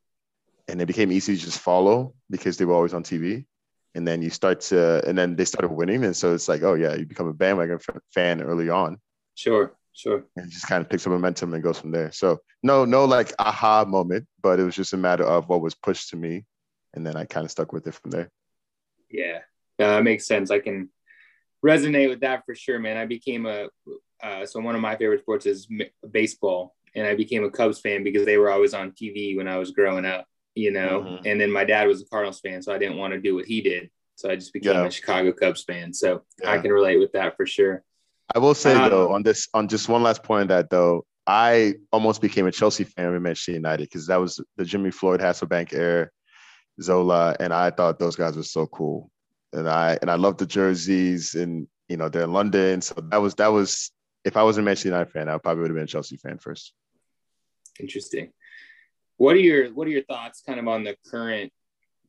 and 0.67 0.81
it 0.81 0.85
became 0.85 1.11
easy 1.11 1.35
to 1.35 1.41
just 1.43 1.59
follow 1.59 2.15
because 2.29 2.57
they 2.57 2.65
were 2.65 2.73
always 2.73 2.93
on 2.93 3.03
TV. 3.03 3.45
And 3.95 4.07
then 4.07 4.21
you 4.21 4.29
start 4.29 4.61
to, 4.61 5.05
and 5.07 5.17
then 5.17 5.35
they 5.35 5.45
started 5.45 5.71
winning, 5.71 6.05
and 6.05 6.15
so 6.15 6.33
it's 6.33 6.47
like, 6.47 6.63
oh 6.63 6.75
yeah, 6.75 6.95
you 6.95 7.05
become 7.05 7.27
a 7.27 7.33
bandwagon 7.33 7.79
fan 8.13 8.41
early 8.41 8.69
on 8.69 8.97
Sure. 9.35 9.75
Sure. 9.93 10.23
and 10.37 10.49
just 10.49 10.67
kind 10.67 10.81
of 10.81 10.89
picks 10.89 11.05
up 11.05 11.11
momentum 11.11 11.53
and 11.53 11.61
goes 11.61 11.77
from 11.77 11.91
there. 11.91 12.11
So 12.13 12.39
no, 12.63 12.85
no 12.85 13.03
like 13.03 13.33
aha 13.37 13.83
moment, 13.85 14.25
but 14.41 14.57
it 14.59 14.63
was 14.63 14.75
just 14.75 14.93
a 14.93 14.97
matter 14.97 15.25
of 15.25 15.49
what 15.49 15.59
was 15.61 15.75
pushed 15.75 16.09
to 16.09 16.15
me, 16.15 16.45
and 16.93 17.05
then 17.05 17.17
I 17.17 17.25
kind 17.25 17.43
of 17.43 17.51
stuck 17.51 17.73
with 17.73 17.85
it 17.87 17.95
from 17.95 18.11
there. 18.11 18.31
Yeah, 19.09 19.39
no, 19.77 19.89
that 19.95 20.03
makes 20.03 20.25
sense. 20.25 20.49
I 20.49 20.59
can 20.59 20.89
resonate 21.65 22.07
with 22.07 22.21
that 22.21 22.45
for 22.45 22.55
sure, 22.55 22.79
man. 22.79 22.95
I 22.95 23.05
became 23.05 23.45
a 23.45 23.67
uh, 24.23 24.45
so 24.45 24.59
one 24.61 24.75
of 24.75 24.81
my 24.81 24.95
favorite 24.95 25.21
sports 25.21 25.45
is 25.45 25.67
m- 25.69 25.89
baseball, 26.11 26.75
and 26.95 27.05
I 27.05 27.15
became 27.15 27.43
a 27.43 27.49
Cubs 27.51 27.81
fan 27.81 28.03
because 28.03 28.25
they 28.25 28.37
were 28.37 28.51
always 28.51 28.73
on 28.73 28.91
TV 28.93 29.35
when 29.35 29.47
I 29.49 29.57
was 29.57 29.71
growing 29.71 30.05
up, 30.05 30.25
you 30.55 30.71
know. 30.71 31.01
Mhm. 31.01 31.21
And 31.25 31.41
then 31.41 31.51
my 31.51 31.63
dad 31.63 31.87
was 31.87 32.01
a 32.01 32.05
Cardinals 32.05 32.39
fan, 32.39 32.61
so 32.61 32.73
I 32.73 32.77
didn't 32.77 32.97
want 32.97 33.13
to 33.13 33.19
do 33.19 33.35
what 33.35 33.45
he 33.45 33.61
did, 33.61 33.89
so 34.15 34.29
I 34.29 34.35
just 34.35 34.53
became 34.53 34.73
Yeah. 34.73 34.85
a 34.85 34.91
Chicago 34.91 35.31
Cubs 35.31 35.63
fan. 35.63 35.93
So 35.93 36.23
I 36.45 36.57
can 36.57 36.71
relate 36.71 36.97
with 36.97 37.11
that 37.13 37.37
for 37.37 37.45
sure. 37.45 37.83
I 38.33 38.39
will 38.39 38.53
say 38.53 38.73
Uh, 38.73 38.89
though, 38.89 39.11
on 39.11 39.23
this, 39.23 39.47
on 39.53 39.67
just 39.67 39.89
one 39.89 40.03
last 40.03 40.23
point, 40.23 40.49
that 40.49 40.69
though, 40.69 41.05
I 41.27 41.75
almost 41.91 42.21
became 42.21 42.47
a 42.47 42.51
Chelsea 42.51 42.83
fan 42.83 43.11
with 43.11 43.21
Manchester 43.21 43.51
United 43.53 43.83
because 43.83 44.07
that 44.07 44.17
was 44.17 44.39
the 44.57 44.65
Jimmy 44.65 44.91
Floyd 44.91 45.19
Hasselbaink 45.19 45.73
era, 45.73 46.09
Zola, 46.81 47.35
and 47.39 47.53
I 47.53 47.69
thought 47.71 47.99
those 47.99 48.15
guys 48.15 48.35
were 48.37 48.43
so 48.43 48.65
cool, 48.67 49.11
and 49.53 49.67
I 49.69 49.97
and 50.01 50.09
I 50.09 50.15
loved 50.15 50.39
the 50.39 50.45
jerseys, 50.45 51.35
and 51.35 51.67
you 51.89 51.97
know 51.97 52.09
they're 52.09 52.23
in 52.23 52.33
London, 52.33 52.81
so 52.81 52.95
that 53.09 53.17
was 53.17 53.35
that 53.35 53.49
was. 53.49 53.91
If 54.23 54.37
I 54.37 54.43
was 54.43 54.57
a 54.57 54.61
Manchester 54.61 54.89
United 54.89 55.11
fan, 55.11 55.29
I 55.29 55.37
probably 55.39 55.61
would 55.61 55.71
have 55.71 55.75
been 55.75 55.85
a 55.85 55.87
Chelsea 55.87 56.15
fan 56.15 56.37
first. 56.37 56.73
Interesting. 57.79 58.31
What 59.21 59.35
are 59.35 59.39
your 59.39 59.71
What 59.71 59.85
are 59.87 59.91
your 59.91 60.01
thoughts, 60.03 60.41
kind 60.41 60.59
of, 60.59 60.67
on 60.67 60.83
the 60.83 60.97
current 61.05 61.53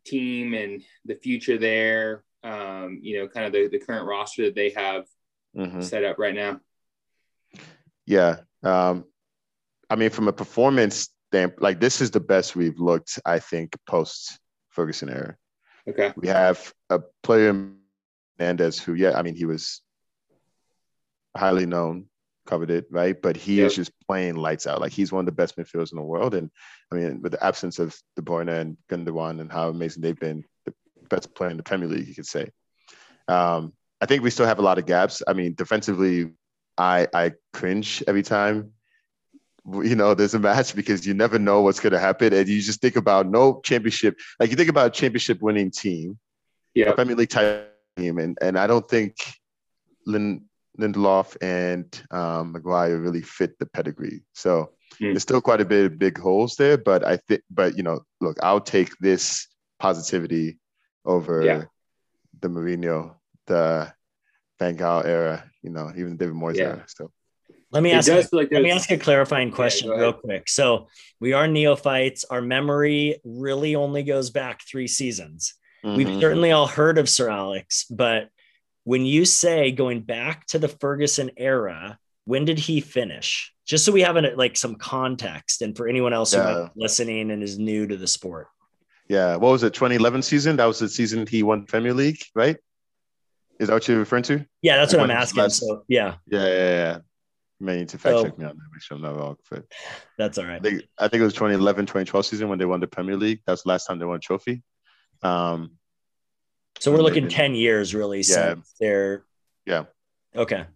team 0.06 0.54
and 0.54 0.82
the 1.04 1.14
future 1.14 1.58
there? 1.58 2.24
Um, 2.42 3.00
you 3.02 3.18
know, 3.18 3.28
kind 3.28 3.44
of 3.44 3.52
the, 3.52 3.68
the 3.68 3.78
current 3.78 4.06
roster 4.06 4.44
that 4.46 4.54
they 4.54 4.70
have 4.70 5.04
Mhm. 5.54 5.82
set 5.82 6.04
up 6.04 6.18
right 6.18 6.34
now. 6.34 6.60
Yeah. 8.06 8.40
Um, 8.62 9.04
I 9.90 9.96
mean, 9.96 10.08
from 10.08 10.28
a 10.28 10.32
performance 10.32 11.10
standpoint, 11.28 11.60
like 11.60 11.80
this 11.80 12.00
is 12.00 12.10
the 12.10 12.20
best 12.20 12.56
we've 12.56 12.78
looked, 12.78 13.20
I 13.26 13.40
think, 13.40 13.76
post 13.86 14.38
Ferguson 14.70 15.10
era. 15.10 15.36
Okay. 15.86 16.14
We 16.16 16.28
have 16.28 16.72
a 16.88 17.00
player, 17.22 17.52
Fernandes, 18.40 18.80
who, 18.82 18.94
yeah, 18.94 19.18
I 19.18 19.22
mean, 19.22 19.34
he 19.34 19.44
was 19.44 19.82
highly 21.36 21.66
known, 21.66 22.08
coveted, 22.46 22.86
right? 22.90 23.20
But 23.20 23.36
he 23.36 23.60
is 23.60 23.74
just 23.74 23.92
playing 24.06 24.36
lights 24.36 24.66
out. 24.66 24.80
Like 24.80 24.92
he's 24.92 25.12
one 25.12 25.20
of 25.20 25.26
the 25.26 25.32
best 25.32 25.56
midfielders 25.56 25.92
in 25.92 25.96
the 25.96 26.02
world. 26.04 26.34
And 26.34 26.50
I 26.90 26.96
mean, 26.96 27.22
with 27.22 27.32
the 27.32 27.44
absence 27.44 27.78
of 27.78 27.96
De 28.16 28.22
Bruyne 28.22 28.48
and 28.60 28.76
Gundogan 28.90 29.40
and 29.40 29.50
how 29.52 29.68
amazing 29.68 30.02
they've 30.02 30.18
been, 30.18 30.44
the 30.66 30.74
best 31.08 31.34
player 31.34 31.50
in 31.50 31.56
the 31.56 31.62
Premier 31.62 31.88
League, 31.88 32.08
you 32.08 32.14
could 32.14 32.26
say. 32.26 32.50
Um, 33.28 33.72
I 34.00 34.06
think 34.06 34.22
we 34.22 34.30
still 34.30 34.46
have 34.46 34.58
a 34.58 34.62
lot 34.62 34.78
of 34.78 34.86
gaps. 34.86 35.22
I 35.26 35.32
mean, 35.32 35.54
defensively, 35.54 36.30
I 36.76 37.06
I 37.14 37.32
cringe 37.52 38.02
every 38.06 38.22
time 38.22 38.72
you 39.64 39.94
know 39.94 40.14
there's 40.14 40.34
a 40.34 40.40
match 40.40 40.74
because 40.74 41.06
you 41.06 41.14
never 41.14 41.38
know 41.38 41.62
what's 41.62 41.78
going 41.80 41.92
to 41.92 42.00
happen, 42.00 42.32
and 42.32 42.48
you 42.48 42.60
just 42.60 42.80
think 42.80 42.96
about 42.96 43.28
no 43.28 43.60
championship. 43.62 44.18
Like 44.40 44.50
you 44.50 44.56
think 44.56 44.68
about 44.70 44.88
a 44.88 44.90
championship 44.90 45.40
winning 45.40 45.70
team, 45.70 46.18
Yeah. 46.74 46.92
Premier 46.92 47.14
League 47.14 47.30
type 47.30 47.72
team, 47.96 48.18
and 48.18 48.36
and 48.42 48.58
I 48.58 48.66
don't 48.66 48.88
think 48.88 49.14
Lin, 50.04 50.46
Lindelof 50.78 51.36
and 51.42 52.02
um, 52.10 52.52
Maguire 52.52 52.98
really 52.98 53.22
fit 53.22 53.58
the 53.58 53.66
pedigree. 53.66 54.22
So 54.32 54.72
Hmm. 54.98 55.06
there's 55.06 55.22
still 55.22 55.40
quite 55.40 55.60
a 55.62 55.64
bit 55.64 55.86
of 55.86 55.98
big 55.98 56.18
holes 56.18 56.56
there, 56.56 56.76
but 56.76 57.02
I 57.02 57.16
think, 57.16 57.40
but 57.50 57.76
you 57.78 57.82
know, 57.82 58.00
look, 58.20 58.36
I'll 58.42 58.60
take 58.60 58.90
this 58.98 59.48
positivity 59.78 60.58
over 61.06 61.44
Yeah. 61.44 61.64
the 62.40 62.48
Mourinho, 62.48 63.16
the 63.46 63.92
Van 64.58 64.76
Gaal 64.76 65.04
era, 65.06 65.50
you 65.62 65.70
know, 65.70 65.90
even 65.96 66.16
David 66.18 66.34
Moyes 66.34 66.56
Yeah. 66.56 66.64
era. 66.64 66.84
So 66.88 67.10
Let 67.70 67.82
me 67.82 67.92
It 67.92 67.94
ask. 67.96 68.06
does 68.08 68.28
feel 68.28 68.40
like 68.40 68.52
Let 68.52 68.62
me 68.62 68.70
ask 68.70 68.90
a 68.90 68.98
clarifying 68.98 69.50
question 69.50 69.88
go 69.88 69.96
real 69.96 70.08
ahead. 70.10 70.20
quick. 70.20 70.48
So 70.50 70.88
we 71.20 71.32
are 71.32 71.48
neophytes. 71.48 72.24
Our 72.24 72.42
memory 72.42 73.18
really 73.24 73.74
only 73.74 74.02
goes 74.02 74.28
back 74.28 74.60
three 74.68 74.86
seasons. 74.88 75.54
We've 75.82 76.06
Mhm. 76.06 76.20
certainly 76.20 76.50
all 76.52 76.66
heard 76.66 76.98
of 76.98 77.08
Sir 77.08 77.30
Alex, 77.30 77.86
but 77.88 78.28
when 78.84 79.04
you 79.06 79.24
say 79.24 79.70
going 79.72 80.00
back 80.00 80.46
to 80.48 80.58
the 80.58 80.68
Ferguson 80.68 81.30
era, 81.36 81.98
when 82.24 82.44
did 82.44 82.58
he 82.58 82.80
finish? 82.80 83.52
Just 83.66 83.84
so 83.84 83.92
we 83.92 84.02
have 84.02 84.16
an, 84.16 84.36
like 84.36 84.56
some 84.56 84.74
context, 84.74 85.62
and 85.62 85.76
for 85.76 85.86
anyone 85.88 86.12
else 86.12 86.32
who 86.32 86.38
might 86.42 86.52
Yeah. 86.52 86.68
be 86.74 86.80
listening 86.82 87.30
and 87.30 87.42
is 87.42 87.58
new 87.58 87.86
to 87.86 87.96
the 87.96 88.06
sport. 88.08 88.48
Yeah, 89.08 89.36
what 89.36 89.50
was 89.52 89.62
it? 89.62 89.74
2011 89.74 90.22
season. 90.22 90.56
That 90.56 90.64
was 90.64 90.78
the 90.78 90.88
season 90.88 91.26
he 91.26 91.42
won 91.42 91.66
Premier 91.66 91.92
League, 91.94 92.20
right? 92.34 92.56
Is 93.60 93.68
that 93.68 93.74
what 93.74 93.86
you're 93.86 93.98
referring 93.98 94.22
to? 94.24 94.44
Yeah, 94.62 94.76
that's 94.78 94.92
what 94.92 95.00
I'm 95.02 95.08
when 95.08 95.16
he 95.16 95.20
was 95.20 95.28
asking. 95.28 95.42
last- 95.42 95.58
So 95.60 95.84
yeah, 95.88 96.16
Yeah, 96.26 96.46
yeah, 96.46 96.54
yeah. 96.70 96.98
May 97.60 97.76
need 97.76 97.90
to 97.90 97.98
fact 97.98 98.16
So- 98.16 98.24
check 98.24 98.38
me 98.38 98.44
on 98.46 98.56
that. 98.56 98.64
Make 98.72 98.82
sure 98.82 98.96
I'm 98.96 99.02
not 99.02 99.16
wrong. 99.16 99.36
But 99.48 99.64
that's 100.18 100.38
all 100.38 100.46
right. 100.46 100.56
I 100.56 100.58
think 100.60 100.82
I 100.98 101.06
think 101.08 101.20
it 101.20 101.24
was 101.24 101.34
2011, 101.34 101.86
2012 101.86 102.26
season 102.26 102.48
when 102.48 102.58
they 102.58 102.64
won 102.64 102.80
the 102.80 102.88
Premier 102.88 103.16
League. 103.16 103.40
That's 103.46 103.62
the 103.62 103.68
last 103.68 103.86
time 103.86 104.00
they 104.00 104.04
won 104.04 104.16
a 104.16 104.20
trophy. 104.20 104.62
Um, 105.22 105.76
So 106.82 106.90
we're 106.90 106.98
looking 106.98 107.28
10 107.28 107.54
years 107.54 107.94
really 107.94 108.18
Yeah. 108.18 108.54
since 108.54 108.74
they're 108.80 109.24
Yeah. 109.66 109.84
Okay. 110.34 110.66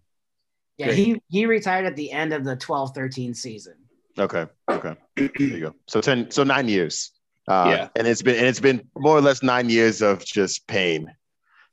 Yeah, 0.79 0.87
Great. 0.87 0.99
he 0.99 1.21
he 1.29 1.47
retired 1.47 1.85
at 1.87 1.97
the 1.97 2.13
end 2.13 2.33
of 2.33 2.45
the 2.45 2.57
12-13 2.57 3.35
season. 3.35 3.75
okay, 4.19 4.47
okay, 4.71 4.95
there 5.17 5.31
you 5.39 5.61
go. 5.61 5.75
So 5.89 6.01
ten, 6.01 6.31
so 6.31 6.45
nine 6.45 6.69
years. 6.69 7.11
Uh, 7.49 7.73
Yeah. 7.73 7.89
and 7.97 8.07
it's 8.07 8.23
been 8.23 8.37
and 8.37 8.47
it's 8.47 8.61
been 8.61 8.89
more 8.97 9.17
or 9.19 9.21
less 9.21 9.43
nine 9.43 9.69
years 9.69 10.01
of 10.01 10.25
just 10.25 10.67
pain. 10.69 11.13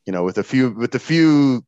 You 0.07 0.13
know, 0.13 0.23
with 0.23 0.37
a 0.39 0.43
few 0.43 0.71
with 0.71 0.95
a 0.95 0.99
few, 1.11 1.63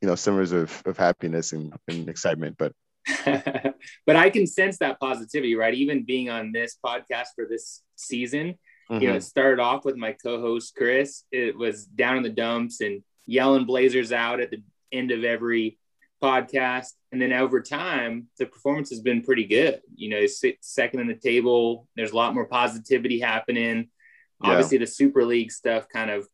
you 0.00 0.06
know, 0.08 0.14
summers 0.14 0.52
of 0.52 0.68
of 0.86 0.96
happiness 0.96 1.52
and, 1.52 1.72
and 1.88 2.08
excitement. 2.08 2.56
But 2.58 2.72
but 4.06 4.16
I 4.16 4.30
can 4.30 4.46
sense 4.46 4.78
that 4.78 5.00
positivity, 5.00 5.54
right? 5.56 5.74
Even 5.74 6.04
being 6.04 6.30
on 6.30 6.52
this 6.52 6.78
podcast 6.84 7.28
for 7.34 7.44
this 7.48 7.82
season, 7.96 8.54
mhm, 8.90 9.02
you 9.02 9.08
know, 9.08 9.16
it 9.16 9.22
started 9.22 9.60
off 9.60 9.84
with 9.84 9.96
my 9.96 10.12
co-host 10.12 10.74
Chris. 10.76 11.24
It 11.30 11.56
was 11.56 11.84
down 11.84 12.16
in 12.16 12.22
the 12.22 12.30
dumps 12.30 12.80
and 12.80 13.02
yelling 13.26 13.66
Glazers 13.66 14.12
out 14.12 14.40
at 14.40 14.50
the 14.50 14.62
end 14.92 15.10
of 15.10 15.24
every 15.24 15.78
podcast, 16.22 16.94
and 17.12 17.22
then 17.22 17.32
over 17.32 17.60
time, 17.60 18.26
the 18.38 18.46
performance 18.46 18.90
has 18.90 19.00
been 19.00 19.22
pretty 19.22 19.44
good. 19.44 19.80
You 19.94 20.10
know, 20.10 20.26
sit 20.26 20.58
second 20.60 21.00
in 21.00 21.06
the 21.06 21.14
table. 21.14 21.86
There's 21.94 22.12
a 22.12 22.16
lot 22.16 22.34
more 22.34 22.46
positivity 22.46 23.20
happening. 23.20 23.88
Yeah. 24.42 24.50
Obviously, 24.50 24.78
the 24.78 24.86
Super 24.86 25.24
League 25.24 25.52
stuff 25.52 25.88
kind 25.88 26.10
of 26.10 26.26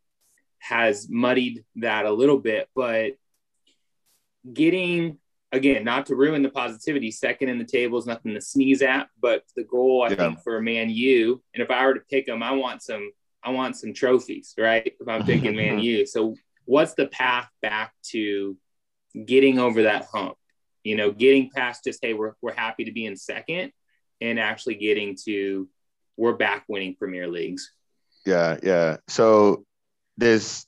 has 0.58 1.08
muddied 1.10 1.64
that 1.76 2.06
a 2.06 2.12
little 2.12 2.38
bit, 2.38 2.68
but 2.74 3.12
getting 4.50 5.18
again, 5.54 5.84
not 5.84 6.06
to 6.06 6.16
ruin 6.16 6.42
the 6.42 6.48
positivity, 6.50 7.10
second 7.10 7.48
in 7.48 7.58
the 7.58 7.64
table 7.64 7.98
is 7.98 8.06
nothing 8.06 8.34
to 8.34 8.40
sneeze 8.40 8.82
at. 8.82 9.08
But 9.20 9.44
the 9.56 9.64
goal, 9.64 10.02
I 10.02 10.10
Yeah. 10.10 10.16
think, 10.16 10.42
for 10.42 10.60
Man 10.60 10.90
U, 10.90 11.42
and 11.54 11.62
if 11.62 11.70
I 11.70 11.86
were 11.86 11.94
to 11.94 12.00
pick 12.00 12.26
them, 12.26 12.42
I 12.42 12.52
want 12.52 12.82
some, 12.82 13.10
I 13.42 13.50
want 13.50 13.76
some 13.76 13.92
trophies, 13.94 14.54
right? 14.58 14.92
If 15.00 15.08
I'm 15.08 15.24
picking 15.24 15.56
Man 15.56 15.78
U, 15.92 16.06
so 16.06 16.34
what's 16.64 16.94
the 16.94 17.06
path 17.06 17.48
back 17.62 17.92
to 18.10 18.56
getting 19.24 19.58
over 19.58 19.84
that 19.84 20.06
hump? 20.12 20.36
You 20.82 20.96
know, 20.96 21.12
getting 21.12 21.50
past 21.54 21.84
just 21.84 22.00
hey, 22.02 22.14
we're 22.14 22.34
we're 22.42 22.52
happy 22.54 22.84
to 22.84 22.92
be 22.92 23.06
in 23.06 23.16
second, 23.16 23.72
and 24.20 24.38
actually 24.40 24.74
getting 24.74 25.16
to 25.24 25.68
we're 26.16 26.34
back 26.34 26.64
winning 26.68 26.94
Premier 26.96 27.26
Leagues. 27.28 27.70
yeah, 28.26 28.58
yeah. 28.62 28.96
So 29.08 29.64
there's 30.16 30.66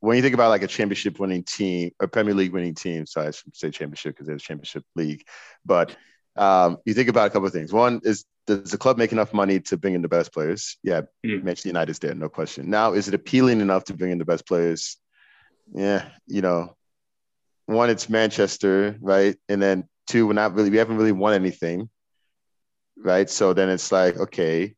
when 0.00 0.16
you 0.16 0.22
think 0.22 0.34
about 0.34 0.50
like 0.50 0.62
a 0.62 0.66
championship 0.66 1.18
winning 1.18 1.42
team, 1.42 1.90
a 2.00 2.08
Premier 2.08 2.34
League 2.34 2.52
winning 2.52 2.74
team. 2.74 3.06
So 3.06 3.22
I 3.22 3.30
should 3.30 3.56
say 3.56 3.70
championship 3.70 4.14
because 4.14 4.26
there's 4.26 4.42
a 4.42 4.44
championship 4.44 4.84
league, 4.94 5.24
but 5.64 5.96
um, 6.36 6.78
you 6.84 6.94
think 6.94 7.08
about 7.08 7.26
a 7.26 7.30
couple 7.30 7.46
of 7.46 7.52
things. 7.52 7.72
One 7.72 8.00
is 8.04 8.24
does 8.46 8.70
the 8.70 8.78
club 8.78 8.96
make 8.96 9.10
enough 9.12 9.32
money 9.32 9.58
to 9.60 9.76
bring 9.76 9.94
in 9.94 10.02
the 10.02 10.08
best 10.08 10.32
players? 10.32 10.78
Yeah, 10.82 11.02
Mm. 11.24 11.42
Manchester 11.42 11.70
United's 11.70 11.98
there, 11.98 12.14
no 12.14 12.28
question. 12.28 12.70
Now, 12.70 12.92
is 12.92 13.08
it 13.08 13.14
appealing 13.14 13.60
enough 13.60 13.84
to 13.84 13.94
bring 13.94 14.12
in 14.12 14.18
the 14.18 14.24
best 14.24 14.46
players? 14.46 14.98
Yeah, 15.74 16.08
you 16.26 16.42
know, 16.42 16.76
one, 17.66 17.90
it's 17.90 18.08
Manchester, 18.08 18.96
right? 19.00 19.36
And 19.48 19.60
then 19.60 19.88
two, 20.06 20.28
we're 20.28 20.34
not 20.34 20.54
really, 20.54 20.70
we 20.70 20.76
haven't 20.76 20.96
really 20.96 21.12
won 21.12 21.34
anything, 21.34 21.90
right? 22.96 23.28
So 23.28 23.52
then 23.52 23.68
it's 23.68 23.90
like, 23.90 24.16
okay, 24.16 24.76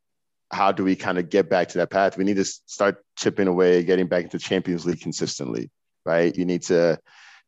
how 0.51 0.73
do 0.73 0.85
we 0.85 0.97
kind 0.97 1.19
of 1.19 1.29
get 1.29 1.51
back 1.51 1.69
to 1.69 1.79
that 1.79 1.91
path? 1.91 2.17
We 2.17 2.25
need 2.25 2.37
to 2.37 2.45
start 2.45 3.05
chipping 3.17 3.49
away, 3.49 3.83
getting 3.83 4.07
back 4.07 4.25
into 4.25 4.39
Champions 4.39 4.87
League 4.87 5.01
consistently, 5.01 5.71
right? 6.07 6.35
You 6.35 6.45
need 6.45 6.63
to, 6.63 6.99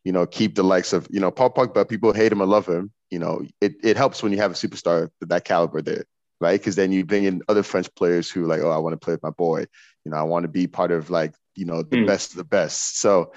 you 0.04 0.12
know, 0.12 0.26
keep 0.26 0.54
the 0.54 0.62
likes 0.62 0.92
of, 0.92 1.06
you 1.10 1.20
know, 1.20 1.30
Paul 1.30 1.50
Pogba, 1.50 1.88
people 1.88 2.12
hate 2.12 2.32
him 2.32 2.42
or 2.42 2.46
love 2.46 2.66
him. 2.66 2.92
You 3.10 3.18
know, 3.18 3.42
it, 3.60 3.74
it 3.82 3.96
helps 3.96 4.22
when 4.22 4.32
you 4.32 4.38
have 4.38 4.50
a 4.50 4.54
superstar 4.54 5.04
of 5.04 5.28
that 5.28 5.44
caliber 5.44 5.82
there, 5.82 6.04
right? 6.40 6.60
Because 6.60 6.76
then 6.76 6.92
you 6.92 7.04
bring 7.04 7.24
in 7.24 7.42
other 7.48 7.62
French 7.62 7.92
players 7.94 8.30
who 8.30 8.46
like, 8.46 8.60
oh, 8.60 8.70
I 8.70 8.78
want 8.78 8.92
to 8.92 9.04
play 9.04 9.14
with 9.14 9.22
my 9.22 9.30
boy. 9.30 9.66
You 10.04 10.10
know, 10.10 10.16
I 10.16 10.22
want 10.22 10.44
to 10.44 10.48
be 10.48 10.66
part 10.66 10.92
of 10.92 11.10
like, 11.10 11.34
you 11.56 11.64
know, 11.64 11.82
the 11.82 11.96
Mm. 11.96 12.06
best 12.06 12.32
of 12.32 12.36
the 12.36 12.44
best. 12.44 13.00
So 13.00 13.32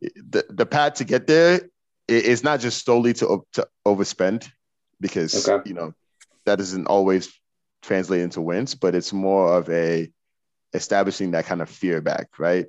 the, 0.00 0.44
the 0.48 0.66
path 0.66 0.94
to 0.94 1.04
get 1.04 1.26
there 1.26 1.62
is 2.06 2.42
not 2.44 2.60
just 2.60 2.84
solely 2.84 3.12
to, 3.14 3.44
to 3.54 3.66
overspend 3.86 4.48
because, 5.00 5.48
Okay. 5.48 5.68
you 5.68 5.74
know, 5.74 5.92
that 6.46 6.56
doesn't 6.56 6.86
always 6.86 7.32
translate 7.82 8.20
into 8.20 8.40
wins, 8.40 8.74
but 8.74 8.94
it's 8.94 9.12
more 9.12 9.56
of 9.56 9.68
a 9.70 10.10
establishing 10.72 11.32
that 11.32 11.46
kind 11.46 11.62
of 11.62 11.68
fear 11.68 12.00
back, 12.00 12.38
right? 12.38 12.66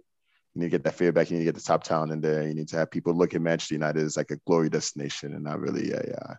You 0.54 0.60
need 0.60 0.66
to 0.68 0.72
get 0.72 0.84
that 0.84 0.96
fear 0.96 1.12
back. 1.12 1.30
You 1.30 1.38
need 1.38 1.46
to 1.46 1.52
get 1.52 1.56
the 1.56 1.62
top 1.62 1.84
talent 1.84 2.12
in 2.12 2.20
there. 2.22 2.48
You 2.48 2.54
need 2.54 2.68
to 2.70 2.78
have 2.78 2.92
people 2.92 3.14
look 3.14 3.34
at 3.34 3.42
Manchester 3.42 3.76
United 3.76 4.04
as 4.04 4.18
like 4.18 4.32
a 4.32 4.38
glory 4.46 4.70
destination 4.70 5.34
and 5.34 5.44
not 5.44 5.60
really 5.60 5.92
a 5.92 6.00
uh, 6.00 6.34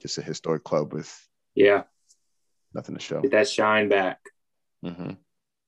just 0.00 0.18
a 0.18 0.22
historic 0.22 0.64
club 0.64 0.92
with 0.94 1.12
Yeah, 1.54 1.82
nothing 2.72 2.94
to 2.94 3.00
show. 3.00 3.20
get 3.20 3.32
that 3.32 3.48
shine 3.48 3.88
back. 3.88 4.20
hmm 4.82 5.12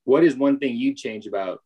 What 0.04 0.24
is 0.24 0.34
one 0.36 0.58
thing 0.58 0.76
you'd 0.76 0.96
change 0.96 1.26
about 1.26 1.62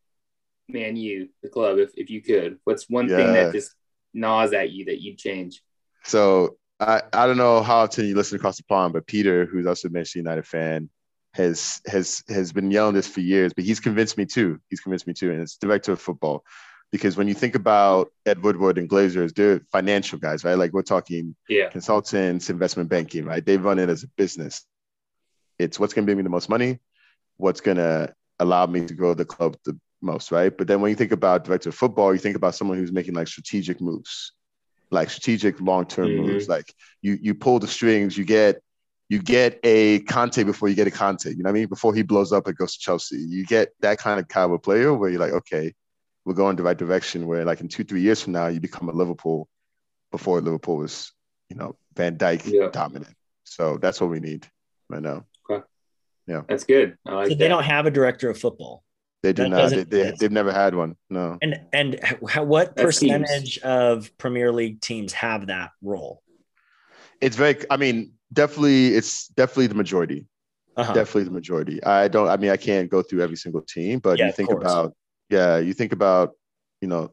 Man 0.67 0.95
U, 0.95 1.29
the 1.43 1.49
club, 1.49 1.77
if, 1.77 1.91
if 1.95 2.09
you 2.09 2.21
could? 2.21 2.57
What's 2.63 2.89
one 2.89 3.07
thing 3.07 3.33
that 3.33 3.51
just 3.53 3.71
gnaws 4.13 4.51
at 4.53 4.71
you 4.71 4.85
that 4.85 5.01
you'd 5.01 5.17
change? 5.17 5.61
So 6.03 6.57
I, 6.79 7.01
I 7.13 7.27
don't 7.27 7.37
know 7.37 7.61
how 7.63 7.77
often 7.77 8.05
you 8.05 8.15
listen 8.15 8.35
across 8.37 8.57
the 8.57 8.63
pond, 8.63 8.93
but 8.93 9.07
Peter, 9.07 9.45
who's 9.45 9.65
also 9.65 9.87
a 9.87 9.91
Manchester 9.91 10.19
United 10.19 10.45
fan, 10.45 10.89
has 11.33 11.81
has 11.85 12.23
has 12.29 12.53
been 12.53 12.71
yelling 12.71 12.95
this 12.95 13.07
for 13.07 13.19
years, 13.19 13.53
but 13.53 13.65
he's 13.65 13.79
convinced 13.79 14.17
me 14.17 14.25
too. 14.25 14.59
He's 14.69 14.79
convinced 14.79 15.07
me 15.07 15.13
too, 15.13 15.31
and 15.31 15.41
it's 15.41 15.57
director 15.57 15.91
of 15.91 16.01
football. 16.01 16.43
Because 16.91 17.17
when 17.17 17.27
you 17.27 17.33
think 17.33 17.55
about 17.55 18.11
Ed 18.25 18.41
Woodward 18.41 18.77
and 18.77 18.89
Glazers, 18.89 19.35
they're 19.35 19.59
financial 19.71 20.17
guys, 20.17 20.45
right? 20.45 20.57
Like 20.57 20.71
we're 20.71 20.81
talking 20.81 21.35
Yeah. 21.49 21.69
consultants, 21.69 22.49
investment 22.49 22.89
banking, 22.89 23.25
right? 23.25 23.45
They 23.45 23.57
run 23.57 23.79
it 23.79 23.89
as 23.89 24.03
a 24.03 24.07
business. 24.15 24.65
It's 25.59 25.79
what's 25.79 25.93
going 25.93 26.03
to 26.03 26.07
bring 26.07 26.17
me 26.17 26.23
the 26.23 26.29
most 26.29 26.47
money, 26.47 26.79
what's 27.37 27.59
going 27.59 27.77
to 27.77 28.13
allow 28.39 28.65
me 28.65 28.85
to 28.85 28.93
grow 28.93 29.13
the 29.13 29.25
club 29.25 29.57
the 29.65 29.77
most, 30.01 30.31
right? 30.31 30.55
But 30.55 30.67
then 30.67 30.79
when 30.79 30.89
you 30.89 30.95
think 30.95 31.11
about 31.11 31.43
director 31.43 31.69
of 31.69 31.75
football, 31.75 32.13
you 32.13 32.19
think 32.19 32.35
about 32.35 32.55
someone 32.55 32.77
who's 32.77 32.91
making 32.91 33.13
like 33.15 33.27
strategic 33.27 33.81
moves, 33.81 34.31
like 34.91 35.09
strategic 35.09 35.59
long-term 35.61 36.09
Mhm. 36.09 36.17
moves. 36.27 36.47
Like 36.49 36.73
you 37.01 37.17
you 37.21 37.33
pull 37.33 37.59
the 37.59 37.67
strings, 37.67 38.17
you 38.17 38.25
get 38.25 38.61
you 39.09 39.21
get 39.21 39.59
a 39.63 39.99
Conte 40.01 40.43
before 40.43 40.67
you 40.67 40.75
get 40.75 40.87
a 40.87 40.91
Conte. 40.91 41.29
You 41.29 41.37
know 41.37 41.43
what 41.43 41.57
I 41.57 41.59
mean? 41.59 41.67
Before 41.67 41.93
he 41.93 42.01
blows 42.01 42.31
up, 42.31 42.47
it 42.47 42.57
goes 42.57 42.73
to 42.73 42.79
Chelsea. 42.79 43.17
You 43.17 43.45
get 43.45 43.69
that 43.81 43.99
kind 43.99 44.19
of 44.19 44.27
caliber 44.27 44.57
player 44.57 44.93
where 44.93 45.09
you're 45.11 45.19
like, 45.19 45.33
okay, 45.33 45.73
we're 46.25 46.33
going 46.33 46.55
the 46.55 46.63
right 46.63 46.77
direction. 46.77 47.27
Where 47.27 47.45
like 47.45 47.61
in 47.61 47.67
two, 47.67 47.83
three 47.83 48.01
years 48.01 48.21
from 48.21 48.33
now, 48.33 48.47
you 48.47 48.59
become 48.59 48.89
a 48.89 48.93
Liverpool 48.93 49.47
before 50.11 50.41
Liverpool 50.41 50.77
was, 50.77 51.11
you 51.49 51.55
know, 51.55 51.75
Van 51.95 52.17
Dijk 52.17 52.45
Yeah. 52.51 52.69
dominant. 52.71 53.13
So 53.43 53.77
that's 53.77 54.01
what 54.01 54.09
we 54.09 54.19
need 54.19 54.47
right 54.89 55.01
now. 55.03 55.25
Yeah. 56.27 56.41
That's 56.47 56.63
good. 56.63 56.97
I 57.05 57.11
like 57.13 57.25
so 57.25 57.29
that. 57.29 57.37
they 57.37 57.47
don't 57.47 57.63
have 57.63 57.85
a 57.85 57.91
director 57.91 58.31
of 58.31 58.39
football. 58.39 58.83
They 59.25 59.33
do 59.33 59.43
That 59.43 59.49
not. 59.49 59.55
They, 59.55 59.61
doesn't 59.63 59.89
they, 59.89 60.01
exist. 60.01 60.19
they've 60.19 60.31
never 60.31 60.51
had 60.51 60.75
one. 60.75 60.95
No. 61.09 61.37
And 61.41 61.59
and 61.73 61.99
how, 62.27 62.43
what 62.43 62.75
That 62.75 62.93
seems- 62.93 63.11
percentage 63.23 63.57
of 63.59 64.15
Premier 64.19 64.51
League 64.51 64.81
teams 64.81 65.13
have 65.13 65.47
that 65.47 65.71
role? 65.81 66.21
It's 67.21 67.35
very. 67.35 67.55
I 67.71 67.77
mean, 67.77 68.13
definitely. 68.31 68.93
It's 68.93 69.27
definitely 69.29 69.67
the 69.67 69.75
majority. 69.75 70.27
Uh-huh. 70.77 70.93
Definitely 70.93 71.23
the 71.23 71.31
majority. 71.31 71.83
I 71.83 72.07
don't. 72.07 72.27
I 72.27 72.37
mean, 72.37 72.51
I 72.51 72.57
can't 72.57 72.87
go 72.89 73.01
through 73.01 73.21
every 73.23 73.37
single 73.37 73.61
team, 73.61 73.97
but 73.99 74.19
Yeah, 74.19 74.27
you 74.27 74.31
think 74.33 74.49
course. 74.49 74.61
about. 74.63 74.93
Yeah, 75.29 75.57
you 75.57 75.73
think 75.73 75.91
about. 75.91 76.31
You 76.81 76.87
know. 76.87 77.11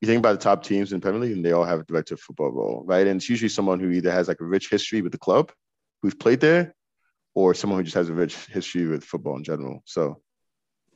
You 0.00 0.06
think 0.06 0.20
about 0.20 0.38
the 0.38 0.44
top 0.44 0.62
teams 0.62 0.92
in 0.92 1.00
Premier 1.02 1.20
League, 1.20 1.32
and 1.32 1.44
they 1.44 1.52
all 1.52 1.64
have 1.64 1.80
a 1.80 1.84
director 1.84 2.14
of 2.14 2.20
football 2.20 2.50
role, 2.50 2.84
right? 2.86 3.06
And 3.06 3.16
it's 3.20 3.28
usually 3.28 3.48
someone 3.50 3.80
who 3.80 3.90
either 3.90 4.12
has 4.12 4.28
like 4.28 4.40
a 4.40 4.44
rich 4.44 4.70
history 4.70 5.02
with 5.02 5.10
the 5.12 5.18
club, 5.18 5.50
who's 6.00 6.14
played 6.14 6.40
there, 6.40 6.72
or 7.34 7.52
someone 7.52 7.80
who 7.80 7.84
just 7.84 7.96
has 7.96 8.08
a 8.08 8.14
rich 8.14 8.36
history 8.46 8.86
with 8.86 9.02
football 9.04 9.36
in 9.36 9.42
general. 9.42 9.82
So 9.86 10.22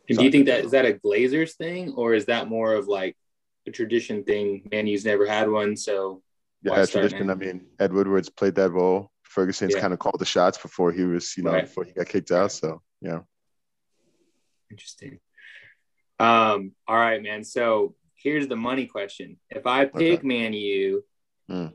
And 0.08 0.18
do 0.18 0.24
you 0.24 0.30
think 0.30 0.46
that 0.46 0.64
is 0.64 0.72
that 0.72 0.84
a 0.84 0.94
Glazers 0.94 1.54
thing, 1.54 1.92
or 1.94 2.14
is 2.14 2.26
that 2.26 2.48
more 2.48 2.74
of 2.74 2.88
like 2.88 3.16
a 3.66 3.70
tradition 3.70 4.24
thing? 4.24 4.68
Man 4.70 4.86
U's 4.88 5.04
never 5.04 5.26
had 5.26 5.48
one, 5.48 5.76
so 5.76 6.22
Yeah, 6.62 6.84
tradition. 6.86 7.30
I 7.30 7.34
mean, 7.34 7.66
Ed 7.78 7.92
Woodward's 7.92 8.28
played 8.28 8.54
that 8.56 8.70
role. 8.70 9.10
Ferguson's 9.22 9.74
Yeah. 9.74 9.80
kind 9.80 9.92
of 9.92 9.98
called 9.98 10.18
the 10.18 10.24
shots 10.24 10.58
before 10.58 10.92
he 10.92 11.04
was, 11.04 11.36
you 11.36 11.42
know, 11.44 11.52
Right. 11.52 11.64
before 11.64 11.84
he 11.84 11.92
got 11.92 12.06
kicked 12.08 12.30
out. 12.30 12.52
So 12.52 12.82
yeah, 13.00 13.20
Interesting. 14.70 15.20
Um, 16.18 16.72
all 16.86 16.96
right, 16.96 17.22
man. 17.22 17.44
So 17.44 17.94
here's 18.14 18.48
the 18.48 18.56
money 18.56 18.86
question. 18.86 19.38
If 19.50 19.66
I 19.66 19.86
pick 19.86 20.18
Okay. 20.20 20.26
Man 20.26 20.52
U, 20.52 21.04
Hmm. 21.48 21.66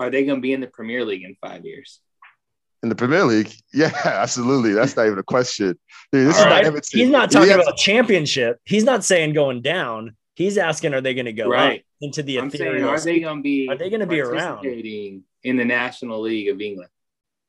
are 0.00 0.10
they 0.10 0.24
going 0.24 0.38
to 0.38 0.42
be 0.42 0.52
in 0.52 0.60
the 0.60 0.66
Premier 0.66 1.04
League 1.04 1.22
in 1.22 1.36
five 1.36 1.64
years? 1.64 2.00
In 2.84 2.90
the 2.90 2.94
Premier 2.94 3.24
League, 3.24 3.50
yeah, 3.72 3.90
absolutely. 4.04 4.74
That's 4.74 4.94
not 4.94 5.06
even 5.06 5.18
a 5.18 5.22
question. 5.22 5.78
Dude, 6.12 6.28
this 6.28 6.36
All 6.36 6.42
is 6.42 6.46
right. 6.46 6.64
not 6.74 6.86
He's 6.86 7.08
not 7.08 7.30
talking 7.30 7.48
Yeah, 7.48 7.54
about 7.56 7.78
championship. 7.78 8.60
He's 8.66 8.84
not 8.84 9.02
saying 9.04 9.32
going 9.32 9.62
down. 9.62 10.14
He's 10.36 10.58
asking, 10.58 10.92
are 10.92 11.00
they 11.00 11.14
going 11.14 11.24
to 11.24 11.32
go 11.32 11.48
Right. 11.48 11.80
up 11.80 11.84
into 12.02 12.22
the 12.22 12.38
I'm 12.38 12.50
saying, 12.50 12.84
are 12.84 13.00
they 13.00 13.20
going 13.20 13.38
to 13.38 13.42
be? 13.42 13.68
Are 13.70 13.76
they 13.78 13.88
gonna 13.88 14.06
be 14.06 14.20
around? 14.20 14.66
in 14.66 15.56
the 15.56 15.64
National 15.64 16.20
League 16.20 16.50
of 16.50 16.60
England? 16.60 16.90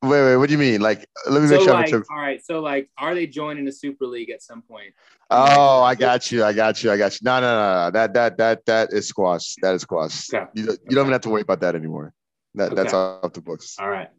Wait, 0.01 0.09
wait. 0.23 0.37
What 0.37 0.47
do 0.47 0.53
you 0.53 0.57
mean? 0.59 0.79
Like, 0.79 1.05
let 1.29 1.41
me 1.41 1.49
make 1.49 1.59
So 1.59 1.65
sure. 1.65 1.73
I'm 1.73 1.81
like, 1.81 1.89
sure. 1.89 2.03
all 2.09 2.17
right. 2.17 2.41
So 2.45 2.61
like, 2.61 2.89
are 2.97 3.13
they 3.13 3.27
joining 3.27 3.65
the 3.65 3.71
Super 3.73 4.05
League 4.05 4.29
at 4.29 4.41
some 4.41 4.61
point? 4.61 4.93
Oh, 5.29 5.81
I 5.83 5.95
got 5.95 6.31
you. 6.31 6.45
I 6.45 6.53
got 6.53 6.81
you. 6.83 6.91
I 6.91 6.97
got 6.97 7.13
you. 7.13 7.25
No, 7.25 7.41
no, 7.41 7.47
no, 7.47 7.85
no. 7.85 7.91
That 7.91 8.13
that 8.13 8.37
that 8.37 8.65
that 8.67 8.93
is 8.93 9.07
squash. 9.09 9.55
That 9.61 9.75
is 9.75 9.81
squash. 9.81 10.31
Okay. 10.33 10.45
You, 10.53 10.65
don't- 10.67 10.79
you 10.87 10.95
don't 10.95 11.05
even 11.05 11.11
have 11.13 11.21
to 11.21 11.29
worry 11.29 11.41
about 11.41 11.59
that 11.61 11.75
anymore. 11.75 12.13
That 12.53 12.75
that's 12.75 12.93
off 12.93 13.33
the 13.33 13.41
books. 13.41 13.75
All 13.79 13.89
right. 13.89 14.09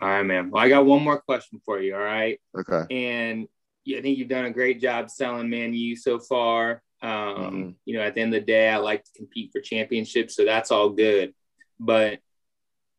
All 0.00 0.08
right, 0.08 0.22
man. 0.22 0.50
Well, 0.50 0.62
I 0.62 0.68
got 0.68 0.86
one 0.86 1.02
more 1.02 1.20
question 1.20 1.60
for 1.64 1.80
you. 1.80 1.94
All 1.94 2.00
right. 2.00 2.40
Okay. 2.58 2.84
and 2.90 3.46
I 3.88 4.00
think 4.02 4.18
you've 4.18 4.28
done 4.28 4.44
a 4.44 4.50
great 4.52 4.80
job 4.80 5.10
selling 5.10 5.50
Man 5.50 5.74
U 5.74 5.96
so 5.96 6.18
far. 6.20 6.82
Um, 7.02 7.10
Mhm. 7.10 7.74
You 7.86 7.94
know, 7.94 8.02
at 8.02 8.14
the 8.14 8.20
end 8.20 8.34
of 8.34 8.40
the 8.42 8.46
day, 8.46 8.68
I 8.68 8.76
like 8.76 9.02
to 9.04 9.10
compete 9.16 9.50
for 9.52 9.60
championships, 9.60 10.36
so 10.36 10.44
that's 10.44 10.70
all 10.70 10.90
good. 10.90 11.34
But 11.78 12.20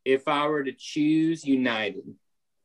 if 0.04 0.28
I 0.28 0.48
were 0.48 0.64
to 0.64 0.74
choose 0.74 1.46
United, 1.46 2.04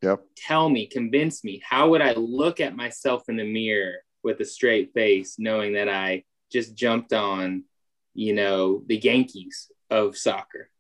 Yep. 0.02 0.24
tell 0.36 0.68
me, 0.68 0.86
convince 0.86 1.44
me, 1.44 1.60
how 1.64 1.90
would 1.90 2.00
I 2.00 2.12
look 2.14 2.58
at 2.60 2.74
myself 2.74 3.28
in 3.28 3.36
the 3.36 3.44
mirror 3.44 3.96
with 4.22 4.40
a 4.40 4.44
straight 4.44 4.92
face, 4.94 5.38
knowing 5.38 5.74
that 5.74 5.88
I 5.88 6.24
just 6.50 6.74
jumped 6.74 7.12
on, 7.12 7.64
you 8.14 8.32
know, 8.32 8.82
the 8.86 8.96
Yankees 8.96 9.70
of 9.90 10.16
soccer? 10.16 10.70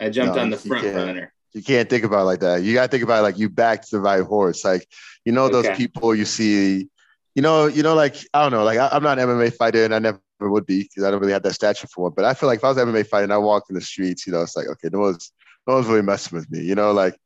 I 0.00 0.10
jumped 0.10 0.36
No, 0.36 0.42
on 0.42 0.50
the 0.50 0.56
front 0.56 0.94
runner. 0.94 1.34
You 1.54 1.62
can't 1.62 1.88
think 1.88 2.04
about 2.04 2.22
it 2.22 2.24
like 2.24 2.40
that. 2.40 2.62
You 2.62 2.74
gotta 2.74 2.88
think 2.88 3.02
about 3.02 3.20
it 3.20 3.22
like 3.22 3.38
you 3.38 3.48
backed 3.48 3.90
the 3.90 4.00
right 4.00 4.22
horse. 4.22 4.64
Like, 4.64 4.86
you 5.24 5.32
know, 5.32 5.48
those 5.48 5.68
Okay. 5.68 5.70
people 5.70 6.14
you 6.14 6.24
see, 6.24 6.88
you 7.34 7.42
know, 7.42 7.66
you 7.66 7.82
know, 7.82 7.94
like 7.94 8.16
I 8.34 8.42
don't 8.42 8.52
know, 8.52 8.64
like 8.64 8.78
I, 8.78 8.88
I'm 8.92 9.02
not 9.02 9.18
an 9.18 9.28
MMA 9.28 9.50
fighter 9.50 9.84
and 9.84 9.94
I 9.94 9.98
never 9.98 10.20
would 10.20 10.38
be 10.42 10.58
because 10.60 10.80
I 10.82 10.88
don't 10.88 10.98
really 10.98 11.10
have 11.10 11.20
that 11.20 11.28
stature 11.28 11.64
for 11.64 11.80
one. 11.80 11.90
But 11.94 12.02
I 12.04 12.14
feel 12.14 12.26
like 12.30 12.42
if 12.42 12.46
I 12.46 12.52
was 12.54 12.62
an 12.62 12.72
MMA 12.74 12.92
fighter 12.96 13.14
and 13.16 13.32
I 13.32 13.32
walked 13.32 13.60
in 13.60 13.74
the 13.74 13.80
streets, 13.80 14.26
you 14.26 14.32
know, 14.32 14.42
it's 14.42 14.54
like, 14.56 14.66
okay, 14.66 14.88
no 14.92 15.00
one's 15.00 15.32
no 15.66 15.74
one's 15.74 15.86
really 15.86 16.02
messing 16.02 16.36
with 16.38 16.50
me. 16.50 16.60
You 16.60 16.74
know, 16.74 16.92
like 16.92 17.16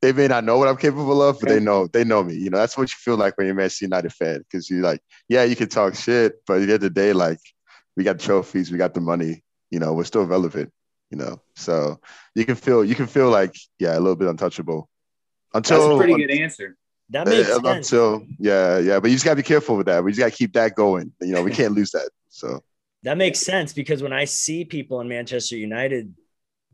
they 0.00 0.12
may 0.12 0.26
not 0.28 0.44
know 0.44 0.58
what 0.58 0.68
I'm 0.68 0.76
capable 0.76 1.22
of, 1.22 1.38
but 1.40 1.48
they 1.48 1.60
know 1.60 1.86
they 1.86 2.04
know 2.04 2.22
me. 2.22 2.34
You 2.34 2.50
know, 2.50 2.58
that's 2.58 2.76
what 2.76 2.90
you 2.90 2.96
feel 2.98 3.16
like 3.16 3.36
when 3.36 3.46
you're 3.46 3.54
a 3.54 3.56
Manchester 3.56 3.84
United 3.86 4.12
fan. 4.12 4.38
Because 4.38 4.68
you 4.70 4.80
like, 4.80 5.00
yeah, 5.28 5.44
you 5.44 5.56
can 5.56 5.68
talk 5.68 5.94
shit, 5.94 6.34
but 6.46 6.54
at 6.54 6.56
the 6.58 6.62
end 6.64 6.72
of 6.72 6.80
the 6.80 6.90
day, 6.90 7.12
like 7.12 7.38
we 7.96 8.04
got 8.04 8.18
trophies, 8.18 8.70
we 8.70 8.78
got 8.78 8.94
the 8.94 9.00
money, 9.00 9.42
you 9.70 9.78
know, 9.78 9.92
we're 9.94 10.04
still 10.04 10.24
relevant, 10.24 10.72
you 11.10 11.18
know. 11.18 11.40
So 11.54 12.00
you 12.34 12.44
can 12.44 12.54
feel 12.54 12.84
you 12.84 12.94
can 12.94 13.06
feel 13.06 13.30
like, 13.30 13.54
yeah, 13.78 13.96
a 13.96 14.00
little 14.00 14.16
bit 14.16 14.28
untouchable. 14.28 14.88
That's 15.52 15.70
Until 15.70 15.94
a 15.94 15.98
pretty 15.98 16.26
good 16.26 16.30
answer. 16.30 16.76
That 17.10 17.26
makes 17.26 17.48
uh, 17.48 17.60
sense. 17.62 17.92
until 17.92 18.26
yeah, 18.38 18.78
yeah. 18.78 19.00
But 19.00 19.08
you 19.10 19.16
just 19.16 19.24
gotta 19.24 19.36
be 19.36 19.42
careful 19.42 19.76
with 19.76 19.86
that. 19.86 20.04
We 20.04 20.12
just 20.12 20.20
gotta 20.20 20.30
keep 20.30 20.52
that 20.54 20.74
going. 20.74 21.12
You 21.20 21.32
know, 21.34 21.42
we 21.42 21.50
can't 21.52 21.72
lose 21.72 21.90
that. 21.92 22.10
So 22.28 22.60
That 23.04 23.16
makes 23.16 23.38
sense 23.40 23.72
because 23.72 24.02
when 24.02 24.12
I 24.12 24.24
see 24.26 24.64
people 24.64 25.00
in 25.00 25.08
Manchester 25.08 25.56
United 25.56 26.14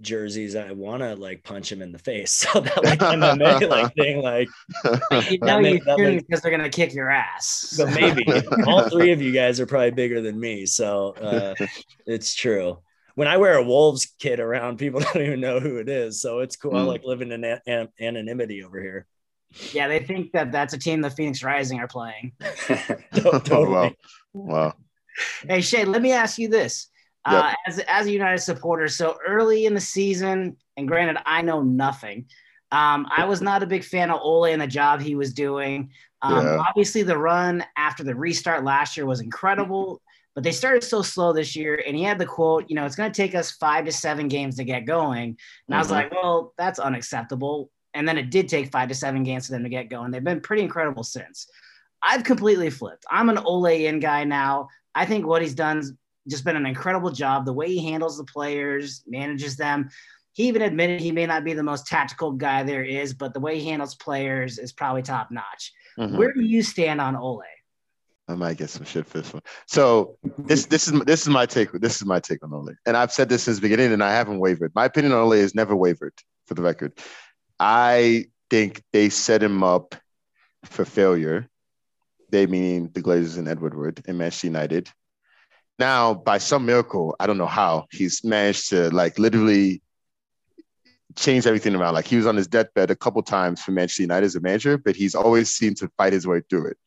jerseys, 0.01 0.57
I 0.57 0.73
want 0.73 1.03
to 1.03 1.15
like 1.15 1.45
punch 1.45 1.71
him 1.71 1.81
in 1.83 1.93
the 1.93 2.01
face. 2.01 2.45
So 2.53 2.61
that 2.61 2.83
like 2.85 2.99
MMA 2.99 3.69
like 3.71 3.95
thing, 3.97 4.23
like, 4.23 4.49
You 5.31 5.39
That 5.39 5.43
know 5.43 5.59
you 5.61 5.79
that 5.85 5.97
shouldn't 5.99 6.27
because 6.27 6.43
they're 6.43 6.51
gonna 6.51 6.69
kick 6.69 6.95
your 6.95 7.11
ass. 7.11 7.75
but 7.79 7.95
maybe 7.95 8.25
all 8.67 8.89
three 8.91 9.13
of 9.13 9.23
you 9.23 9.31
guys 9.31 9.61
are 9.61 9.67
probably 9.67 9.93
bigger 9.93 10.21
than 10.21 10.39
me. 10.41 10.67
So 10.67 11.11
uh, 11.21 11.55
it's 12.07 12.35
true. 12.35 12.79
When 13.15 13.29
I 13.29 13.37
wear 13.37 13.55
a 13.55 13.63
Wolves 13.63 14.13
kit 14.19 14.41
around, 14.41 14.79
people 14.79 15.01
don't 15.15 15.23
even 15.23 15.41
know 15.41 15.61
who 15.61 15.77
it 15.77 15.89
is. 15.89 16.21
So 16.21 16.41
it's 16.41 16.57
cool. 16.57 16.75
I 16.77 16.81
Mm. 16.81 16.87
like 16.87 17.05
living 17.05 17.33
in 17.33 17.45
an- 17.45 17.61
an- 17.67 17.89
anonymity 18.01 18.63
over 18.65 18.81
here. 18.81 19.07
Yeah, 19.73 19.87
they 19.87 20.01
think 20.01 20.33
that 20.33 20.51
that's 20.51 20.75
a 20.75 20.79
team 20.79 21.01
the 21.01 21.11
Phoenix 21.11 21.43
Rising 21.45 21.79
are 21.79 21.87
playing. 21.87 22.33
totally. 23.15 23.71
wow. 23.71 23.93
Wow. 24.33 24.75
Hey 25.49 25.61
Shay, 25.61 25.85
let 25.85 26.03
me 26.03 26.11
ask 26.11 26.39
you 26.39 26.49
this: 26.49 26.89
uh, 27.25 27.53
as 27.69 27.79
as 27.81 28.07
a 28.07 28.11
United 28.13 28.39
supporter, 28.39 28.89
so 28.89 29.17
early 29.25 29.65
in 29.67 29.73
the 29.75 29.81
season, 29.81 30.57
and 30.77 30.89
granted, 30.89 31.19
I 31.25 31.43
know 31.43 31.63
nothing. 31.63 32.27
Um, 32.73 33.07
I 33.17 33.27
was 33.27 33.41
not 33.41 33.63
a 33.63 33.67
big 33.67 33.85
fan 33.85 34.11
of 34.11 34.19
Ole 34.21 34.47
and 34.47 34.61
the 34.61 34.67
job 34.67 35.01
he 35.01 35.15
was 35.15 35.33
doing. 35.33 35.91
Um, 36.23 36.45
Yeah. 36.45 36.65
Obviously, 36.69 37.05
the 37.05 37.17
run 37.17 37.65
after 37.77 38.03
the 38.03 38.17
restart 38.17 38.65
last 38.65 38.97
year 38.97 39.07
was 39.07 39.21
incredible, 39.21 40.03
but 40.35 40.43
they 40.45 40.53
started 40.53 40.83
so 40.83 41.01
slow 41.03 41.33
this 41.33 41.55
year. 41.55 41.83
And 41.87 41.97
he 41.97 42.03
had 42.03 42.19
the 42.19 42.27
quote, 42.27 42.65
you 42.69 42.75
know, 42.77 42.85
it's 42.85 42.97
going 42.97 43.11
to 43.11 43.17
take 43.17 43.35
us 43.35 43.53
five 43.53 43.85
to 43.85 43.93
seven 43.93 44.29
games 44.29 44.57
to 44.57 44.65
get 44.65 44.85
going. 44.85 45.37
And 45.69 45.75
I 45.75 45.79
was 45.79 45.89
Mhm. 45.89 45.93
like, 45.93 46.13
well, 46.13 46.53
that's 46.59 46.79
unacceptable. 46.79 47.71
And 47.95 48.09
then 48.09 48.19
it 48.19 48.31
did 48.31 48.49
take 48.49 48.73
five 48.73 48.89
to 48.89 48.95
seven 48.95 49.23
games 49.23 49.47
for 49.47 49.53
them 49.53 49.63
to 49.63 49.69
get 49.69 49.89
going. 49.89 50.11
They've 50.11 50.25
been 50.25 50.41
pretty 50.41 50.63
incredible 50.63 51.05
since. 51.05 51.49
I've 52.03 52.25
completely 52.25 52.69
flipped. 52.71 53.05
I'm 53.11 53.29
an 53.31 53.39
Ole 53.39 53.67
in 53.87 54.01
guy 54.01 54.25
now. 54.25 54.69
I 54.95 55.07
think 55.07 55.27
what 55.27 55.43
he's 55.43 55.55
done's 55.55 55.93
just 56.29 56.45
been 56.45 56.57
an 56.57 56.67
incredible 56.67 57.11
job. 57.11 57.45
The 57.45 57.53
way 57.53 57.69
he 57.69 57.91
handles 57.91 58.19
the 58.19 58.25
players, 58.25 59.05
manages 59.07 59.57
them. 59.57 59.89
He 60.33 60.49
even 60.49 60.63
admitted 60.63 61.01
he 61.01 61.13
may 61.13 61.27
not 61.27 61.45
be 61.45 61.53
the 61.53 61.63
most 61.63 61.87
tactical 61.87 62.33
guy 62.33 62.65
there 62.65 62.83
is, 62.83 63.15
but 63.15 63.33
the 63.35 63.41
way 63.41 63.61
he 63.61 63.69
handles 63.69 63.95
players 63.95 64.59
is 64.59 64.73
probably 64.73 65.03
top 65.03 65.31
notch. 65.31 65.73
Mhm. 65.97 66.17
Where 66.19 66.33
do 66.33 66.41
you 66.43 66.63
stand 66.63 67.01
on 67.01 67.15
Ole? 67.15 67.43
I 68.27 68.35
might 68.35 68.57
get 68.57 68.71
some 68.71 68.85
shit 68.85 69.07
for 69.07 69.19
this 69.19 69.33
one. 69.33 69.43
So 69.67 70.17
this 70.39 70.67
this 70.67 70.89
is 70.89 70.99
this 71.01 71.23
is 71.23 71.29
my 71.29 71.47
take. 71.47 71.73
This 71.73 71.97
is 71.97 72.07
my 72.07 72.21
take 72.21 72.43
on 72.43 72.53
Ole, 72.53 72.75
and 72.87 72.97
I've 72.97 73.13
said 73.13 73.29
this 73.29 73.45
since 73.45 73.59
the 73.59 73.63
beginning, 73.63 73.93
and 73.93 74.03
I 74.03 74.13
haven't 74.13 74.39
wavered. 74.39 74.73
My 74.75 74.87
opinion 74.87 75.13
on 75.13 75.21
Ole 75.21 75.33
has 75.33 75.55
never 75.55 75.77
wavered, 75.77 76.15
for 76.47 76.55
the 76.55 76.63
record. 76.63 76.93
I 77.61 78.27
think 78.51 78.83
they 78.93 79.11
set 79.11 79.43
him 79.43 79.63
up 79.63 79.95
for 80.65 80.85
failure. 80.85 81.49
They 82.31 82.47
meaning 82.47 82.91
the 82.93 83.03
Glazers 83.03 83.39
and 83.39 83.47
Edward 83.47 83.75
Wood 83.77 84.03
and 84.07 84.19
Manchester 84.19 84.47
United. 84.49 84.91
Now, 85.79 86.15
by 86.15 86.39
some 86.39 86.67
miracle, 86.67 87.17
I 87.19 87.27
don't 87.27 87.39
know 87.39 87.47
how 87.47 87.87
he's 87.91 88.25
managed 88.25 88.71
to 88.71 88.91
like 88.91 89.19
literally 89.19 89.83
change 91.17 91.47
everything 91.47 91.75
around. 91.75 91.95
Like 91.95 92.07
he 92.07 92.17
was 92.17 92.27
on 92.27 92.37
his 92.37 92.47
deathbed 92.47 92.91
a 92.91 92.97
couple 92.97 93.23
times 93.23 93.63
for 93.63 93.73
Manchester 93.73 94.03
United 94.03 94.27
as 94.27 94.37
a 94.37 94.41
manager, 94.41 94.79
but 94.79 94.97
he's 94.97 95.15
always 95.15 95.55
seemed 95.55 95.77
to 95.79 95.91
fight 95.97 96.13
his 96.13 96.27
way 96.27 96.43
through 96.49 96.69
it. 96.69 96.79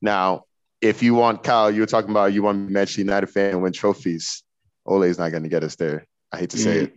Now, 0.00 0.44
if 0.80 1.02
you 1.02 1.14
want 1.14 1.42
Kyle, 1.42 1.70
you 1.70 1.80
were 1.80 1.86
talking 1.86 2.10
about 2.10 2.32
you 2.32 2.42
want 2.42 2.70
Manchester 2.70 3.00
United 3.00 3.26
fan 3.28 3.50
and 3.50 3.62
win 3.62 3.72
trophies. 3.72 4.42
Ole 4.86 5.02
is 5.02 5.18
not 5.18 5.30
going 5.30 5.42
to 5.42 5.48
get 5.48 5.64
us 5.64 5.76
there. 5.76 6.06
I 6.32 6.38
hate 6.38 6.50
to 6.50 6.58
say 6.58 6.76
Mhm. 6.78 6.82
it. 6.84 6.94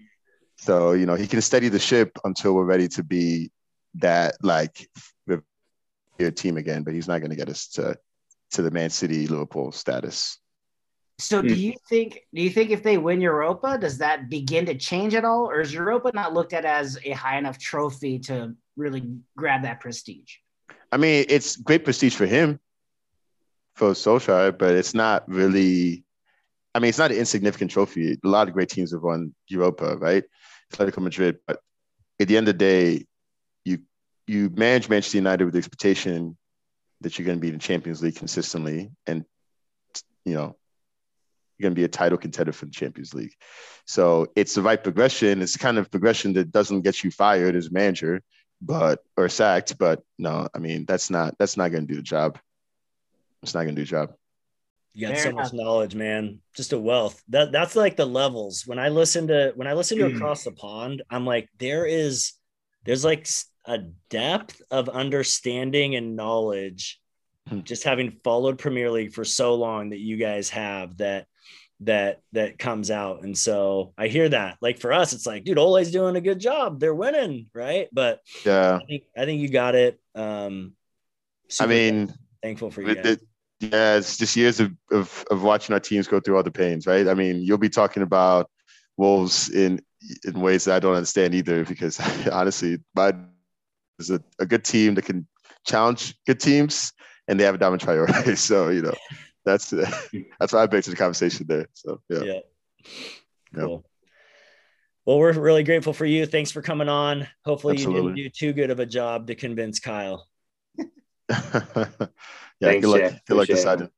So 0.58 0.92
you 0.92 1.06
know 1.06 1.16
he 1.16 1.28
can 1.28 1.42
steady 1.42 1.70
the 1.70 1.80
ship 1.80 2.18
until 2.24 2.54
we're 2.54 2.66
ready 2.66 2.88
to 2.90 3.04
be 3.04 3.52
that 3.96 4.36
like 4.44 4.88
your 6.20 6.32
team 6.32 6.58
again, 6.58 6.84
but 6.84 6.94
he's 6.94 7.08
not 7.08 7.20
going 7.20 7.32
to 7.32 7.36
get 7.36 7.50
us 7.50 7.68
to 7.70 7.98
to 8.52 8.62
the 8.62 8.72
Man 8.72 8.90
City 8.90 9.28
Liverpool 9.28 9.72
status. 9.72 10.38
So 11.20 11.42
do 11.42 11.56
you 11.56 11.74
think 11.88 12.20
do 12.34 12.42
you 12.42 12.50
think 12.50 12.70
if 12.72 12.84
they 12.84 12.98
win 12.98 13.22
Europa, 13.22 13.78
does 13.80 14.00
that 14.00 14.30
begin 14.30 14.66
to 14.68 14.76
change 14.76 15.14
at 15.16 15.26
all? 15.26 15.46
Or 15.50 15.62
is 15.62 15.74
Europa 15.74 16.12
not 16.14 16.34
looked 16.34 16.54
at 16.54 16.66
as 16.66 16.98
a 17.06 17.12
high 17.12 17.38
enough 17.38 17.58
trophy 17.58 18.20
to 18.20 18.56
really 18.76 19.04
grab 19.38 19.64
that 19.64 19.80
prestige? 19.80 20.36
I 20.92 20.98
mean, 20.98 21.26
it's 21.30 21.56
great 21.56 21.84
prestige 21.84 22.16
for 22.16 22.26
him, 22.26 22.60
for 23.76 23.92
Solskjaer, 23.92 24.58
but 24.58 24.76
it's 24.76 24.94
not 24.94 25.28
really. 25.28 26.04
I 26.74 26.80
mean, 26.80 26.90
it's 26.90 26.98
not 26.98 27.12
an 27.12 27.18
insignificant 27.18 27.72
trophy. 27.72 28.14
A 28.14 28.28
lot 28.28 28.48
of 28.48 28.54
great 28.54 28.70
teams 28.70 28.94
have 28.94 29.02
won 29.02 29.36
Europa, 29.48 29.98
right? 29.98 30.24
Atletico 30.72 31.00
Madrid, 31.00 31.40
but 31.46 31.60
at 32.20 32.28
the 32.28 32.38
end 32.38 32.48
of 32.48 32.58
the 32.58 32.60
day, 32.60 33.06
you 33.66 33.80
you 34.28 34.50
manage 34.52 34.88
Manchester 34.88 35.18
United 35.18 35.44
with 35.44 35.54
the 35.54 35.58
expectation 35.58 36.38
that 37.02 37.18
you're 37.18 37.26
going 37.26 37.38
to 37.38 37.42
be 37.42 37.50
in 37.50 37.56
the 37.56 37.60
Champions 37.60 38.02
League 38.02 38.16
consistently, 38.16 38.92
and 39.06 39.26
you 40.24 40.34
know 40.34 40.56
you're 41.58 41.70
going 41.70 41.76
to 41.76 41.80
be 41.80 41.84
a 41.84 41.90
title 41.90 42.18
contender 42.18 42.52
for 42.52 42.66
the 42.66 42.72
Champions 42.72 43.14
League. 43.14 43.34
So 43.86 44.28
it's 44.36 44.56
the 44.56 44.62
right 44.62 44.82
progression. 44.82 45.42
It's 45.42 45.54
the 45.54 45.60
kind 45.60 45.78
of 45.78 45.92
progression 45.92 46.34
that 46.34 46.52
doesn't 46.52 46.82
get 46.82 47.04
you 47.04 47.12
fired 47.12 47.56
as 47.56 47.72
manager, 47.72 48.22
but 48.62 49.00
or 49.18 49.30
sacked. 49.30 49.78
But 49.78 50.02
no, 50.18 50.48
I 50.54 50.60
mean 50.60 50.86
that's 50.86 51.10
not 51.10 51.36
that's 51.38 51.58
not 51.58 51.72
going 51.72 51.86
to 51.86 51.94
do 51.94 51.98
the 51.98 52.04
job. 52.04 52.40
It's 53.44 53.54
not 53.54 53.64
going 53.64 53.76
to 53.76 53.82
do 53.82 53.86
the 53.86 53.90
job. 53.90 54.14
You 54.94 55.08
got 55.08 55.16
Fair 55.16 55.24
so 55.24 55.32
much 55.32 55.54
knowledge, 55.54 55.96
man. 55.96 56.40
Just 56.56 56.74
a 56.74 56.78
wealth. 56.78 57.22
That 57.30 57.52
that's 57.52 57.76
like 57.78 57.96
the 57.96 58.06
levels. 58.06 58.68
When 58.68 58.78
I 58.78 58.90
listen 58.90 59.28
to 59.28 59.54
when 59.56 59.68
I 59.68 59.74
listen 59.74 59.98
to 60.00 60.08
Across 60.08 60.44
the 60.44 60.52
Pond, 60.52 61.02
I'm 61.10 61.26
like, 61.26 61.48
there 61.60 61.86
is 61.86 62.34
there's 62.84 63.06
like 63.06 63.26
a 63.66 63.80
depth 64.10 64.62
of 64.70 64.90
understanding 64.90 65.96
and 65.96 66.16
knowledge, 66.16 67.00
Hmm. 67.50 67.62
just 67.62 67.84
having 67.86 68.12
followed 68.24 68.60
Premier 68.60 68.92
League 68.92 69.14
for 69.14 69.24
so 69.24 69.56
long 69.56 69.90
that 69.92 70.00
you 70.00 70.18
guys 70.18 70.50
have 70.50 70.98
that 70.98 71.26
that 71.80 72.20
that 72.34 72.60
comes 72.60 72.92
out. 72.92 73.24
And 73.24 73.36
so 73.36 73.94
I 73.98 74.08
hear 74.10 74.28
that. 74.30 74.58
Like 74.62 74.80
for 74.80 74.92
us, 74.94 75.14
it's 75.14 75.26
like, 75.26 75.46
dude, 75.46 75.58
Ole's 75.58 75.90
doing 75.90 76.16
a 76.18 76.22
good 76.22 76.40
job. 76.40 76.80
They're 76.80 76.94
winning, 76.94 77.48
right? 77.56 77.88
But 77.94 78.20
Yeah, 78.46 78.78
I 78.82 78.86
think 78.86 79.04
I 79.18 79.26
think 79.26 79.42
you 79.42 79.48
got 79.50 79.74
it. 79.76 80.00
Um 80.16 80.74
I 81.60 81.66
mean, 81.66 82.14
thankful 82.44 82.72
for 82.72 82.82
you 82.82 82.90
it- 82.90 82.96
guys. 82.96 83.06
it- 83.14 83.22
yeah, 83.62 83.98
it's 83.98 84.18
just 84.18 84.36
years 84.36 84.60
of, 84.60 84.72
of 84.92 85.24
of 85.30 85.44
watching 85.44 85.74
our 85.74 85.80
teams 85.80 86.08
go 86.08 86.20
through 86.20 86.36
all 86.36 86.44
the 86.44 86.52
pains, 86.52 86.88
right? 86.88 87.08
I 87.08 87.14
mean, 87.14 87.42
you'll 87.42 87.60
be 87.60 87.70
talking 87.70 88.02
about 88.02 88.50
Wolves 88.98 89.50
in 89.50 89.80
in 90.26 90.42
ways 90.42 90.66
that 90.66 90.76
I 90.76 90.80
don't 90.80 90.96
understand 90.96 91.36
either. 91.36 91.64
Because 91.64 92.00
honestly, 92.32 92.80
Biden 92.98 93.28
is 94.00 94.10
a, 94.10 94.22
a 94.40 94.48
good 94.48 94.66
team 94.66 94.96
that 94.96 95.06
can 95.06 95.28
challenge 95.64 96.16
good 96.26 96.40
teams, 96.40 96.92
and 97.28 97.40
they 97.40 97.44
have 97.44 97.54
a 97.54 97.60
diamond 97.60 97.84
priority. 97.84 98.36
so 98.36 98.70
you 98.70 98.82
know, 98.82 98.96
that's 99.46 99.70
that's 100.40 100.54
why 100.54 100.64
I 100.64 100.66
baked 100.66 100.88
the 100.88 100.96
conversation 100.96 101.46
there. 101.48 101.68
So 101.74 102.02
yeah. 102.10 102.24
Yeah. 102.24 102.40
Cool. 103.54 103.86
Well, 105.06 105.20
we're 105.20 105.34
really 105.34 105.64
grateful 105.64 105.94
for 105.94 106.06
you. 106.06 106.26
Thanks 106.26 106.52
for 106.52 106.64
coming 106.64 106.90
on. 106.90 107.28
Hopefully, 107.46 107.76
Absolutely. 107.76 108.10
you 108.10 108.16
didn't 108.16 108.34
do 108.34 108.48
too 108.48 108.54
good 108.54 108.72
of 108.72 108.80
a 108.80 108.86
job 108.88 109.28
to 109.28 109.36
convince 109.36 109.80
Kyle. 109.80 110.28
Yeah, 112.62 112.70
Thanks, 112.70 112.86
good 112.86 113.02
luck. 113.02 113.14
Good 113.28 113.38
luck 113.38 113.48
deciding. 113.48 113.90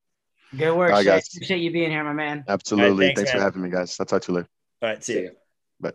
Good 0.56 0.74
work, 0.74 0.94
All 0.94 1.04
guys. 1.04 1.28
Appreciate 1.36 1.60
you 1.60 1.72
being 1.72 1.92
here, 1.92 2.04
my 2.04 2.14
man. 2.14 2.46
Absolutely. 2.48 3.08
Right, 3.08 3.16
thanks, 3.16 3.32
thanks 3.32 3.32
for 3.32 3.44
having 3.44 3.62
me, 3.62 3.70
guys. 3.70 3.98
I'll 4.00 4.06
talk 4.06 4.22
to 4.22 4.32
you 4.32 4.36
later. 4.38 4.50
All 4.82 4.90
right. 4.90 5.04
See, 5.04 5.14
see 5.14 5.20
you. 5.22 5.32
Bye. 5.82 5.92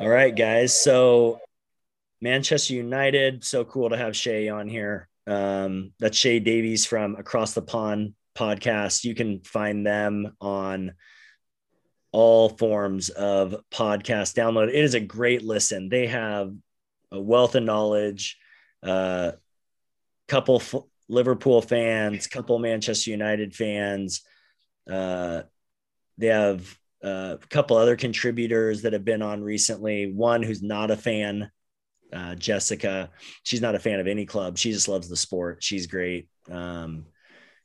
All 0.00 0.08
right, 0.08 0.36
guys. 0.36 0.80
So 0.80 1.40
Manchester 2.20 2.74
United, 2.74 3.42
so 3.42 3.64
cool 3.64 3.90
to 3.90 3.96
have 3.96 4.14
Shay 4.14 4.48
on 4.48 4.68
here. 4.68 5.08
Um, 5.26 5.92
that's 5.98 6.16
Shay 6.16 6.38
Davies 6.38 6.86
from 6.86 7.16
Across 7.16 7.54
the 7.54 7.62
Pond 7.62 8.14
podcast. 8.36 9.02
You 9.02 9.16
can 9.16 9.40
find 9.40 9.84
them 9.84 10.36
on 10.40 10.92
all 12.12 12.48
forms 12.48 13.10
of 13.10 13.56
podcast 13.70 14.34
download. 14.34 14.68
It 14.68 14.74
is 14.76 14.94
a 14.94 15.00
great 15.00 15.42
listen. 15.42 15.88
They 15.88 16.06
have 16.06 16.54
a 17.12 17.20
wealth 17.20 17.54
of 17.54 17.62
knowledge. 17.62 18.38
Uh, 18.82 19.32
couple 20.26 20.56
f- 20.56 20.74
Liverpool 21.08 21.62
fans, 21.62 22.26
couple 22.26 22.58
Manchester 22.58 23.10
United 23.10 23.54
fans. 23.54 24.22
Uh, 24.90 25.42
they 26.16 26.28
have 26.28 26.78
uh, 27.02 27.36
a 27.42 27.46
couple 27.48 27.76
other 27.76 27.96
contributors 27.96 28.82
that 28.82 28.92
have 28.92 29.04
been 29.04 29.22
on 29.22 29.42
recently. 29.42 30.12
One 30.12 30.42
who's 30.42 30.62
not 30.62 30.90
a 30.90 30.96
fan 30.96 31.50
uh, 32.12 32.34
Jessica. 32.34 33.10
She's 33.42 33.60
not 33.60 33.74
a 33.74 33.78
fan 33.78 34.00
of 34.00 34.06
any 34.06 34.26
club. 34.26 34.58
She 34.58 34.72
just 34.72 34.88
loves 34.88 35.08
the 35.08 35.16
sport. 35.16 35.62
She's 35.62 35.86
great. 35.86 36.28
Um, 36.50 37.06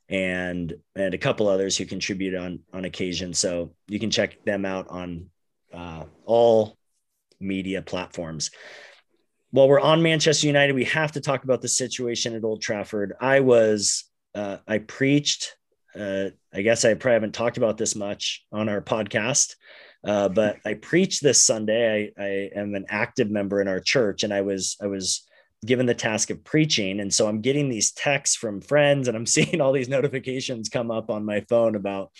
and 0.08 0.74
and 0.94 1.14
a 1.14 1.18
couple 1.18 1.48
others 1.48 1.76
who 1.76 1.86
contribute 1.86 2.34
on 2.34 2.60
on 2.72 2.84
occasion. 2.84 3.34
So 3.34 3.74
you 3.88 3.98
can 3.98 4.10
check 4.10 4.44
them 4.44 4.64
out 4.64 4.88
on 4.88 5.30
uh, 5.72 6.04
all 6.24 6.76
media 7.40 7.82
platforms. 7.82 8.50
While 9.50 9.68
we're 9.68 9.80
on 9.80 10.02
Manchester 10.02 10.46
United, 10.46 10.74
we 10.74 10.84
have 10.84 11.12
to 11.12 11.20
talk 11.20 11.44
about 11.44 11.62
the 11.62 11.68
situation 11.68 12.34
at 12.34 12.44
Old 12.44 12.60
Trafford. 12.60 13.14
I 13.20 13.40
was 13.40 14.04
uh, 14.34 14.58
I 14.66 14.78
preached. 14.78 15.56
Uh, 15.98 16.30
I 16.52 16.62
guess 16.62 16.84
I 16.84 16.94
probably 16.94 17.14
haven't 17.14 17.34
talked 17.34 17.56
about 17.56 17.78
this 17.78 17.94
much 17.94 18.44
on 18.50 18.68
our 18.68 18.80
podcast, 18.80 19.54
uh, 20.04 20.28
but 20.28 20.56
I 20.64 20.74
preached 20.74 21.22
this 21.22 21.40
Sunday. 21.40 22.12
I, 22.18 22.22
I 22.22 22.50
am 22.56 22.74
an 22.74 22.86
active 22.88 23.30
member 23.30 23.60
in 23.60 23.68
our 23.68 23.78
church, 23.78 24.24
and 24.24 24.34
I 24.34 24.40
was 24.40 24.76
I 24.82 24.88
was 24.88 25.24
given 25.64 25.86
the 25.86 25.94
task 25.94 26.30
of 26.30 26.44
preaching, 26.44 27.00
and 27.00 27.12
so 27.12 27.26
I'm 27.26 27.40
getting 27.40 27.68
these 27.68 27.92
texts 27.92 28.36
from 28.36 28.60
friends, 28.60 29.08
and 29.08 29.16
I'm 29.16 29.26
seeing 29.34 29.60
all 29.60 29.72
these 29.72 29.88
notifications 29.88 30.68
come 30.68 30.90
up 30.90 31.10
on 31.10 31.24
my 31.24 31.40
phone 31.48 31.76
about 31.76 32.10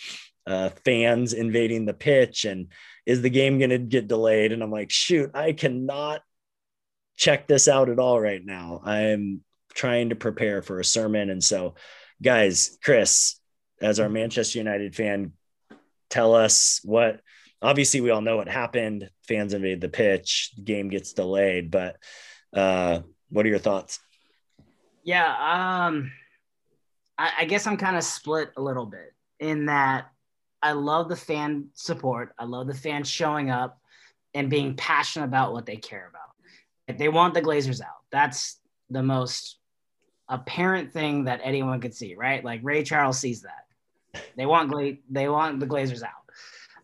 uh, 0.46 0.70
fans 0.85 1.33
invading 1.33 1.87
the 1.87 1.94
pitch, 1.94 2.44
and 2.44 2.68
is 3.07 3.22
the 3.22 3.30
game 3.30 3.59
going 3.59 3.70
to 3.70 3.78
get 3.78 4.09
delayed? 4.09 4.52
And 4.52 4.62
I'm 4.62 4.70
like, 4.70 4.90
shoot, 4.90 5.30
I 5.35 5.52
cannot 5.52 6.22
check 7.16 7.46
this 7.46 7.68
out 7.68 7.88
at 7.88 7.98
all 7.98 8.20
right 8.20 8.44
now. 8.44 8.80
I'm 8.85 9.42
trying 9.74 10.11
to 10.11 10.16
prepare 10.16 10.62
for 10.62 10.80
a 10.80 10.85
sermon, 10.85 11.30
and 11.30 11.42
so, 11.42 11.74
guys, 12.22 12.78
Chris, 12.83 13.40
as 13.80 14.00
our 14.00 14.09
Manchester 14.09 14.59
United 14.59 14.94
fan, 14.94 15.33
tell 16.11 16.35
us 16.35 16.80
what 16.85 17.20
obviously 17.61 18.00
we 18.00 18.11
all 18.11 18.20
know 18.20 18.37
what 18.37 18.48
happened. 18.48 19.09
Fans 19.26 19.54
invade 19.54 19.80
the 19.80 19.88
pitch, 19.88 20.52
game 20.62 20.88
gets 20.88 21.14
delayed. 21.14 21.70
But 21.70 21.96
uh, 22.52 23.00
what 23.35 23.44
are 23.44 23.49
your 23.49 23.59
thoughts? 23.59 23.99
Yeah, 25.03 25.27
um, 25.27 26.12
I, 27.18 27.33
I 27.40 27.44
guess 27.47 27.66
I'm 27.66 27.77
kind 27.77 27.97
of 27.97 28.05
split 28.05 28.53
a 28.57 28.62
little 28.62 28.87
bit 28.87 29.12
in 29.40 29.66
that 29.66 30.07
I 30.62 30.73
love 30.73 31.09
the 31.09 31.16
fan 31.16 31.66
support. 31.75 32.33
I 32.38 32.44
love 32.44 32.68
the 32.68 32.75
fans 32.75 33.11
showing 33.11 33.51
up 33.51 33.81
and 34.35 34.49
being 34.49 34.77
passionate 34.77 35.27
about 35.27 35.53
what 35.53 35.66
they 35.66 35.77
care 35.77 36.09
about. 36.09 36.31
If 36.87 36.97
they 36.97 37.09
want 37.09 37.35
the 37.35 37.42
Glazers 37.42 37.81
out, 37.81 38.05
that's 38.12 38.61
the 38.88 39.03
most 39.03 39.59
apparent 40.29 40.92
thing 40.92 41.25
that 41.25 41.40
anyone 41.42 41.81
could 41.81 41.94
see, 41.94 42.14
right? 42.14 42.44
Like 42.44 42.61
Ray 42.62 42.85
Charles 42.85 43.18
sees 43.18 43.42
that. 43.42 44.23
They 44.37 44.47
want 44.47 44.70
Gla- 44.70 44.99
they 45.11 45.29
want 45.29 45.59
the 45.59 45.66
Glazers 45.66 46.05
out. 46.05 46.24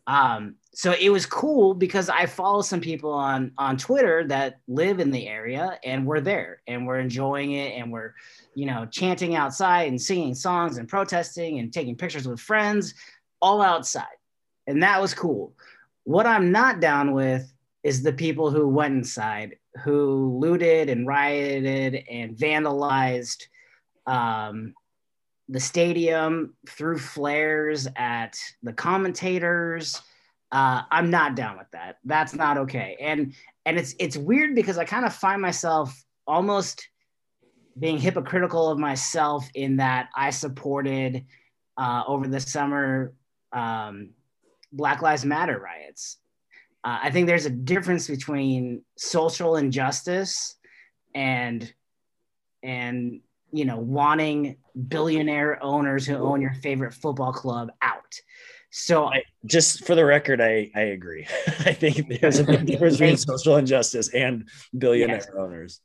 Um, 0.06 0.56
so 0.72 0.94
it 0.98 1.10
was 1.10 1.26
cool 1.26 1.74
because 1.74 2.08
I 2.08 2.26
follow 2.26 2.62
some 2.62 2.80
people 2.80 3.12
on 3.12 3.52
on 3.58 3.76
Twitter 3.76 4.26
that 4.28 4.60
live 4.68 5.00
in 5.00 5.10
the 5.10 5.26
area 5.26 5.78
and 5.84 6.06
we're 6.06 6.20
there 6.20 6.62
and 6.66 6.86
we're 6.86 7.00
enjoying 7.00 7.52
it 7.52 7.76
and 7.76 7.90
we're 7.90 8.14
you 8.54 8.66
know 8.66 8.86
chanting 8.86 9.34
outside 9.34 9.88
and 9.88 10.00
singing 10.00 10.34
songs 10.34 10.78
and 10.78 10.88
protesting 10.88 11.58
and 11.58 11.72
taking 11.72 11.96
pictures 11.96 12.26
with 12.26 12.40
friends 12.40 12.94
all 13.42 13.60
outside. 13.62 14.06
And 14.66 14.82
that 14.82 15.00
was 15.00 15.14
cool. 15.14 15.54
What 16.04 16.26
I'm 16.26 16.52
not 16.52 16.80
down 16.80 17.12
with 17.12 17.52
is 17.82 18.02
the 18.02 18.12
people 18.12 18.50
who 18.50 18.68
went 18.68 18.94
inside, 18.94 19.56
who 19.82 20.38
looted 20.38 20.88
and 20.88 21.06
rioted 21.06 22.04
and 22.10 22.36
vandalized 22.36 23.46
um, 24.06 24.74
the 25.50 25.60
stadium, 25.60 26.54
threw 26.68 26.96
flares 26.98 27.88
at 27.96 28.38
the 28.62 28.72
commentators 28.72 30.00
uh, 30.52 30.82
I'm 30.90 31.10
not 31.10 31.36
down 31.36 31.58
with 31.58 31.70
that. 31.72 31.98
That's 32.04 32.34
not 32.34 32.58
okay. 32.58 32.96
And 33.00 33.34
and 33.64 33.78
it's 33.78 33.94
it's 33.98 34.16
weird 34.16 34.54
because 34.54 34.78
I 34.78 34.84
kind 34.84 35.04
of 35.04 35.14
find 35.14 35.40
myself 35.40 36.04
almost 36.26 36.88
being 37.78 37.98
hypocritical 37.98 38.68
of 38.68 38.78
myself 38.78 39.48
in 39.54 39.76
that 39.76 40.08
I 40.14 40.30
supported 40.30 41.24
uh, 41.76 42.02
over 42.06 42.26
the 42.26 42.40
summer 42.40 43.12
um, 43.52 44.10
Black 44.72 45.02
Lives 45.02 45.24
Matter 45.24 45.58
riots. 45.58 46.18
Uh, 46.82 46.98
I 47.02 47.10
think 47.10 47.26
there's 47.26 47.46
a 47.46 47.50
difference 47.50 48.08
between 48.08 48.82
social 48.96 49.56
injustice 49.56 50.56
and 51.14 51.72
and 52.62 53.20
you 53.52 53.64
know 53.64 53.78
wanting 53.78 54.56
billionaire 54.88 55.62
owners 55.62 56.06
who 56.06 56.16
own 56.16 56.40
your 56.40 56.54
favorite 56.54 56.94
football 56.94 57.32
club 57.32 57.70
out. 57.82 58.20
So 58.70 59.06
I, 59.06 59.22
just 59.44 59.84
for 59.84 59.96
the 59.96 60.04
record, 60.04 60.40
I, 60.40 60.70
I 60.74 60.80
agree. 60.80 61.26
I 61.46 61.72
think 61.72 62.20
there's 62.20 62.38
a 62.38 62.44
big 62.44 62.66
difference 62.66 62.98
between 62.98 63.16
social 63.16 63.56
injustice 63.56 64.08
and 64.14 64.48
billionaire 64.78 65.16
yes. 65.16 65.28
owners. 65.36 65.80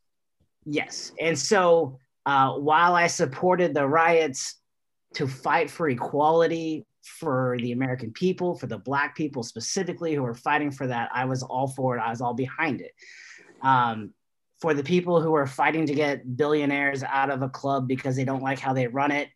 Yes. 0.65 1.11
And 1.19 1.37
so 1.37 1.97
uh, 2.25 2.53
while 2.53 2.93
I 2.93 3.07
supported 3.07 3.73
the 3.73 3.87
riots 3.87 4.59
to 5.15 5.27
fight 5.27 5.69
for 5.69 5.89
equality 5.89 6.85
for 7.03 7.57
the 7.59 7.71
American 7.71 8.11
people, 8.11 8.55
for 8.55 8.67
the 8.67 8.77
Black 8.77 9.15
people 9.15 9.43
specifically 9.43 10.13
who 10.13 10.25
are 10.25 10.33
fighting 10.35 10.71
for 10.71 10.87
that, 10.87 11.09
I 11.13 11.25
was 11.25 11.43
all 11.43 11.67
for 11.67 11.97
it. 11.97 12.01
I 12.01 12.09
was 12.09 12.21
all 12.21 12.33
behind 12.33 12.81
it. 12.81 12.91
Um, 13.61 14.13
for 14.65 14.73
the 14.73 14.83
people 14.83 15.21
who 15.21 15.35
are 15.35 15.45
fighting 15.45 15.85
to 15.85 15.93
get 15.93 16.37
billionaires 16.37 17.03
out 17.03 17.29
of 17.29 17.43
a 17.43 17.49
club 17.49 17.87
because 17.87 18.15
they 18.15 18.25
don't 18.25 18.41
like 18.41 18.57
how 18.57 18.73
they 18.73 18.87
run 18.87 19.11
it, 19.11 19.29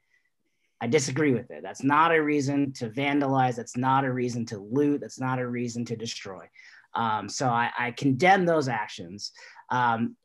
I 0.81 0.87
disagree 0.87 1.33
with 1.33 1.51
it. 1.51 1.61
That's 1.61 1.83
not 1.83 2.11
a 2.11 2.19
reason 2.19 2.73
to 2.73 2.89
vandalize. 2.89 3.55
That's 3.55 3.77
not 3.77 4.05
a 4.05 4.11
reason 4.11 4.43
to 4.47 4.57
loot. 4.57 5.01
That's 5.01 5.19
not 5.19 5.37
a 5.37 5.47
reason 5.47 5.85
to 5.85 5.95
destroy. 5.95 6.49
Um, 6.95 7.29
so 7.29 7.47
I, 7.47 7.69
I, 7.77 7.91
condemn 7.91 8.47
those 8.47 8.67
actions. 8.67 9.31
Um, 9.69 10.15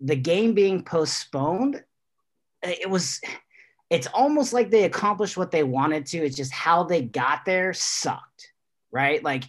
the 0.00 0.16
game 0.16 0.52
being 0.52 0.82
postponed, 0.82 1.84
it 2.64 2.90
was, 2.90 3.20
it's 3.88 4.08
almost 4.08 4.52
like 4.52 4.72
they 4.72 4.82
accomplished 4.82 5.36
what 5.36 5.52
they 5.52 5.62
wanted 5.62 6.06
to. 6.06 6.18
It's 6.18 6.36
just 6.36 6.52
how 6.52 6.82
they 6.82 7.02
got 7.02 7.44
there 7.46 7.72
sucked, 7.72 8.52
right? 8.90 9.22
Like 9.22 9.44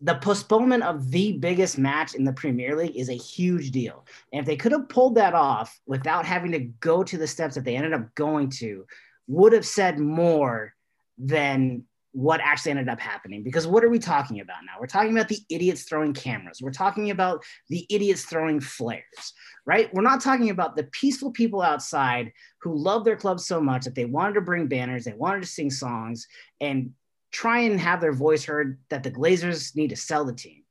the 0.00 0.16
postponement 0.16 0.82
of 0.82 1.10
the 1.10 1.32
biggest 1.38 1.78
match 1.78 2.14
in 2.14 2.24
the 2.24 2.32
Premier 2.32 2.76
League 2.76 2.96
is 2.96 3.08
a 3.08 3.14
huge 3.14 3.70
deal. 3.70 4.06
And 4.32 4.40
if 4.40 4.46
they 4.46 4.56
could 4.56 4.72
have 4.72 4.88
pulled 4.88 5.14
that 5.14 5.34
off 5.34 5.80
without 5.86 6.26
having 6.26 6.52
to 6.52 6.60
go 6.80 7.02
to 7.02 7.16
the 7.16 7.26
steps 7.26 7.54
that 7.54 7.64
they 7.64 7.76
ended 7.76 7.94
up 7.94 8.14
going 8.14 8.50
to, 8.50 8.86
would 9.26 9.52
have 9.52 9.66
said 9.66 9.98
more 9.98 10.74
than 11.18 11.84
what 12.12 12.40
actually 12.40 12.70
ended 12.70 12.88
up 12.88 13.00
happening. 13.00 13.42
Because 13.42 13.66
what 13.66 13.84
are 13.84 13.90
we 13.90 13.98
talking 13.98 14.40
about 14.40 14.58
now? 14.66 14.72
We're 14.80 14.86
talking 14.86 15.12
about 15.12 15.28
the 15.28 15.40
idiots 15.50 15.82
throwing 15.82 16.14
cameras. 16.14 16.60
We're 16.62 16.70
talking 16.70 17.10
about 17.10 17.44
the 17.68 17.86
idiots 17.90 18.24
throwing 18.24 18.58
flares, 18.58 19.02
right? 19.66 19.92
We're 19.92 20.02
not 20.02 20.22
talking 20.22 20.48
about 20.48 20.76
the 20.76 20.84
peaceful 20.84 21.30
people 21.30 21.60
outside 21.60 22.32
who 22.62 22.74
love 22.74 23.04
their 23.04 23.16
club 23.16 23.38
so 23.40 23.60
much 23.60 23.84
that 23.84 23.94
they 23.94 24.06
wanted 24.06 24.34
to 24.34 24.40
bring 24.40 24.66
banners, 24.66 25.04
they 25.04 25.12
wanted 25.12 25.42
to 25.42 25.48
sing 25.48 25.70
songs, 25.70 26.26
and 26.58 26.92
try 27.36 27.60
and 27.60 27.80
have 27.80 28.00
their 28.00 28.12
voice 28.12 28.44
heard 28.44 28.78
that 28.88 29.02
the 29.02 29.10
Glazers 29.10 29.76
need 29.76 29.90
to 29.90 29.96
sell 29.96 30.24
the 30.24 30.32
team. 30.32 30.62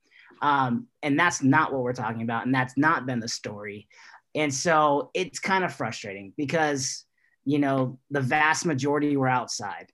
Um, 0.42 0.88
and 1.04 1.20
that's 1.20 1.44
not 1.44 1.72
what 1.72 1.84
we're 1.84 1.94
talking 1.94 2.22
about. 2.24 2.46
And 2.46 2.54
that's 2.54 2.78
not 2.78 3.06
been 3.06 3.20
the 3.20 3.28
story. 3.28 3.88
And 4.34 4.54
so 4.54 5.12
it's 5.14 5.40
kind 5.40 5.64
of 5.64 5.74
frustrating 5.74 6.34
because 6.36 7.06
you 7.46 7.60
know, 7.60 8.00
the 8.10 8.22
vast 8.22 8.66
majority 8.66 9.16
were 9.16 9.28
outside. 9.28 9.92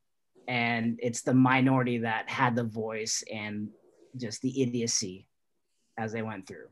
And 0.47 0.99
it's 1.03 1.21
the 1.21 1.33
minority 1.33 1.99
that 1.99 2.29
had 2.29 2.55
the 2.55 2.63
voice 2.63 3.23
and 3.31 3.69
just 4.17 4.41
the 4.41 4.61
idiocy 4.61 5.27
as 5.97 6.11
they 6.11 6.21
went 6.21 6.47
through. 6.47 6.67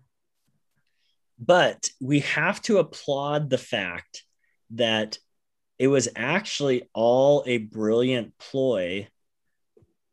But 1.38 1.90
we 2.02 2.22
have 2.22 2.62
to 2.64 2.80
applaud 2.80 3.50
the 3.50 3.58
fact 3.58 4.24
that 4.72 5.18
it 5.78 5.88
was 5.88 6.10
actually 6.16 6.90
all 6.94 7.44
a 7.46 7.58
brilliant 7.58 8.38
ploy 8.38 9.08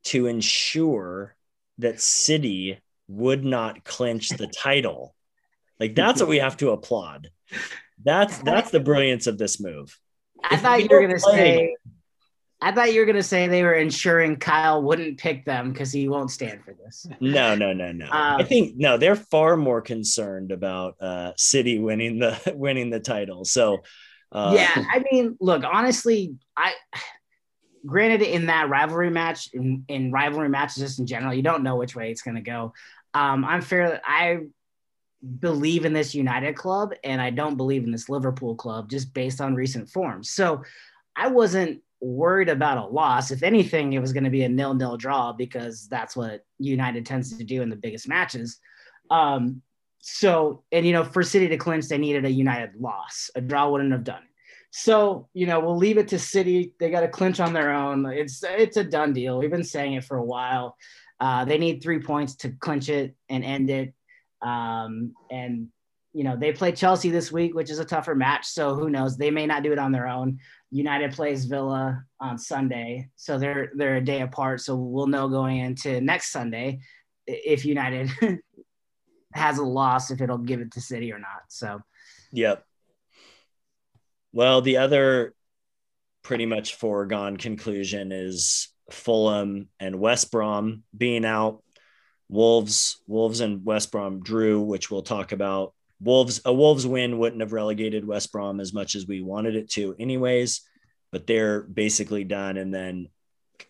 to 0.07 0.27
ensure 0.27 1.35
that 1.79 2.01
City 2.01 2.81
would 3.09 3.45
not 3.45 3.85
clinch 3.85 4.31
the 4.31 4.47
title. 4.47 5.15
Like 5.79 5.95
that's 5.95 6.21
what 6.21 6.29
we 6.29 6.39
have 6.39 6.57
to 6.59 6.71
applaud. 6.71 7.31
That's 8.03 8.39
that's 8.39 8.71
the 8.71 8.81
brilliance 8.81 9.27
of 9.27 9.39
this 9.39 9.61
move. 9.61 9.99
I 10.43 10.55
if 10.55 10.63
thought 10.63 10.83
you 10.83 10.89
were 10.91 11.01
gonna 11.01 11.19
say 11.19 11.75
I 12.61 12.73
thought 12.73 12.93
you 12.93 13.01
were 13.01 13.07
gonna 13.07 13.23
say 13.23 13.47
they 13.47 13.63
were 13.63 13.75
ensuring 13.75 14.37
Kyle 14.37 14.83
wouldn't 14.83 15.19
pick 15.19 15.45
them 15.45 15.73
because 15.73 15.93
he 15.93 16.09
won't 16.09 16.31
stand 16.31 16.65
for 16.65 16.75
this. 16.75 17.07
No, 17.21 17.55
no, 17.55 17.73
no, 17.73 17.93
no. 17.93 18.07
Um, 18.07 18.41
I 18.41 18.43
think 18.45 18.77
no, 18.77 18.97
they're 18.97 19.17
far 19.17 19.57
more 19.57 19.83
concerned 19.83 20.53
about 20.53 20.97
uh, 21.01 21.33
City 21.37 21.79
winning 21.79 22.19
the 22.19 22.41
winning 22.57 22.91
the 22.91 23.01
title. 23.01 23.45
So 23.45 23.83
uh, 24.33 24.53
yeah, 24.57 24.73
I 24.75 25.05
mean, 25.11 25.37
look, 25.41 25.63
honestly, 25.65 26.35
I 26.57 26.73
granted 27.87 28.23
in 28.23 28.47
that 28.47 28.69
rivalry 28.69 29.11
match, 29.11 29.51
in, 29.53 29.85
in 29.89 30.13
rivalry 30.13 30.49
matches 30.49 30.83
just 30.83 30.99
in 30.99 31.07
general, 31.07 31.33
you 31.33 31.43
don't 31.43 31.63
know 31.63 31.77
which 31.77 31.97
way 31.97 32.11
it's 32.11 32.23
gonna 32.23 32.43
go. 32.43 32.75
Um, 33.15 33.45
I'm 33.45 33.63
fair. 33.63 34.01
I 34.05 34.41
believe 35.41 35.85
in 35.85 35.93
this 35.93 36.15
United 36.15 36.57
club 36.57 36.93
and 37.03 37.21
I 37.21 37.31
don't 37.31 37.57
believe 37.57 37.85
in 37.85 37.91
this 37.91 38.09
Liverpool 38.09 38.55
club 38.55 38.91
just 38.91 39.13
based 39.15 39.41
on 39.41 39.55
recent 39.55 39.89
forms. 39.89 40.31
So 40.31 40.63
I 41.17 41.29
wasn't 41.29 41.83
worried 42.01 42.49
about 42.49 42.79
a 42.79 42.87
loss. 42.87 43.31
If 43.31 43.43
anything, 43.43 43.93
it 43.93 44.01
was 44.01 44.13
going 44.13 44.25
to 44.25 44.31
be 44.31 44.43
a 44.43 44.49
nil 44.49 44.75
nil 44.75 44.97
draw 44.97 45.33
because 45.33 45.89
that's 45.89 46.17
what 46.17 46.45
United 46.59 47.07
tends 47.07 47.37
to 47.37 47.45
do 47.45 47.63
in 47.63 47.71
the 47.71 47.77
biggest 47.77 48.09
matches. 48.09 48.59
Um, 49.11 49.63
so, 50.01 50.63
and 50.71 50.87
you 50.87 50.93
know, 50.93 51.05
for 51.05 51.23
City 51.23 51.49
to 51.49 51.57
clinch, 51.57 51.89
they 51.89 51.99
needed 51.99 52.25
a 52.25 52.31
United 52.31 52.77
loss. 52.77 53.31
A 53.35 53.41
draw 53.41 53.71
wouldn't 53.71 53.93
have 53.93 54.05
done 54.05 54.23
it. 54.23 54.29
So, 54.79 55.27
you 55.33 55.47
know, 55.47 55.59
we'll 55.59 55.79
leave 55.79 55.97
it 55.97 56.09
to 56.09 56.19
City. 56.19 56.75
They 56.79 56.91
got 56.91 57.01
to 57.01 57.09
clinch 57.09 57.41
on 57.41 57.55
their 57.55 57.73
own. 57.73 58.05
It's 58.05 58.45
it's 58.45 58.77
a 58.77 58.85
done 58.85 59.15
deal. 59.15 59.39
We've 59.39 59.51
been 59.51 59.65
saying 59.65 59.95
it 59.95 60.05
for 60.05 60.19
a 60.19 60.23
while. 60.23 60.77
Uh, 61.19 61.47
they 61.47 61.57
need 61.57 61.83
three 61.83 61.99
points 61.99 62.35
to 62.37 62.51
clinch 62.51 62.91
it 62.91 63.17
and 63.31 63.43
end 63.43 63.71
it. 63.71 63.95
Um, 64.43 65.15
and 65.31 65.69
you 66.13 66.25
know 66.25 66.37
they 66.37 66.53
play 66.53 66.73
Chelsea 66.73 67.09
this 67.09 67.33
week, 67.33 67.55
which 67.55 67.71
is 67.71 67.79
a 67.79 67.87
tougher 67.87 68.15
match. 68.15 68.45
So 68.49 68.75
who 68.75 68.91
knows? 68.91 69.17
They 69.17 69.31
may 69.31 69.47
not 69.47 69.63
do 69.63 69.73
it 69.73 69.79
on 69.79 69.93
their 69.93 70.09
own. 70.09 70.41
United 70.71 71.13
plays 71.13 71.47
Villa 71.47 72.05
on 72.21 72.37
Sunday, 72.37 73.09
so 73.17 73.39
they're 73.39 73.71
they're 73.77 73.97
a 73.97 74.05
day 74.05 74.21
apart. 74.21 74.61
So 74.61 74.77
we'll 74.77 75.07
know 75.07 75.27
going 75.27 75.57
into 75.57 76.03
next 76.03 76.33
Sunday 76.33 76.81
if 77.27 77.65
United 77.65 78.11
has 79.33 79.57
a 79.57 79.65
loss, 79.65 80.11
if 80.11 80.21
it'll 80.21 80.37
give 80.37 80.61
it 80.61 80.73
to 80.73 80.83
City 80.83 81.15
or 81.15 81.19
not. 81.19 81.45
So, 81.49 81.81
yep. 82.31 82.63
Well, 84.37 84.61
the 84.61 84.77
other 84.77 85.33
pretty 86.23 86.45
much 86.45 86.75
foregone 86.75 87.39
conclusion 87.39 88.13
is 88.13 88.69
Fulham 88.91 89.71
and 89.81 89.99
West 89.99 90.31
Brom 90.31 90.83
being 90.95 91.25
out 91.25 91.63
Wolves, 92.29 93.01
Wolves 93.07 93.41
and 93.41 93.65
West 93.65 93.91
Brom 93.91 94.21
drew, 94.21 94.61
which 94.61 94.91
we'll 94.91 95.01
talk 95.01 95.33
about. 95.33 95.73
Wolves, 96.03 96.43
a 96.45 96.53
Wolves 96.53 96.87
win 96.87 97.19
wouldn't 97.19 97.41
have 97.41 97.55
relegated 97.55 98.07
West 98.07 98.31
Brom 98.31 98.61
as 98.61 98.75
much 98.75 98.95
as 98.95 99.07
we 99.07 99.23
wanted 99.23 99.57
it 99.57 99.71
to, 99.71 99.97
anyways. 99.99 100.61
But 101.13 101.27
they're 101.27 101.63
basically 101.63 102.25
done. 102.25 102.59
And 102.59 102.75
then, 102.75 103.09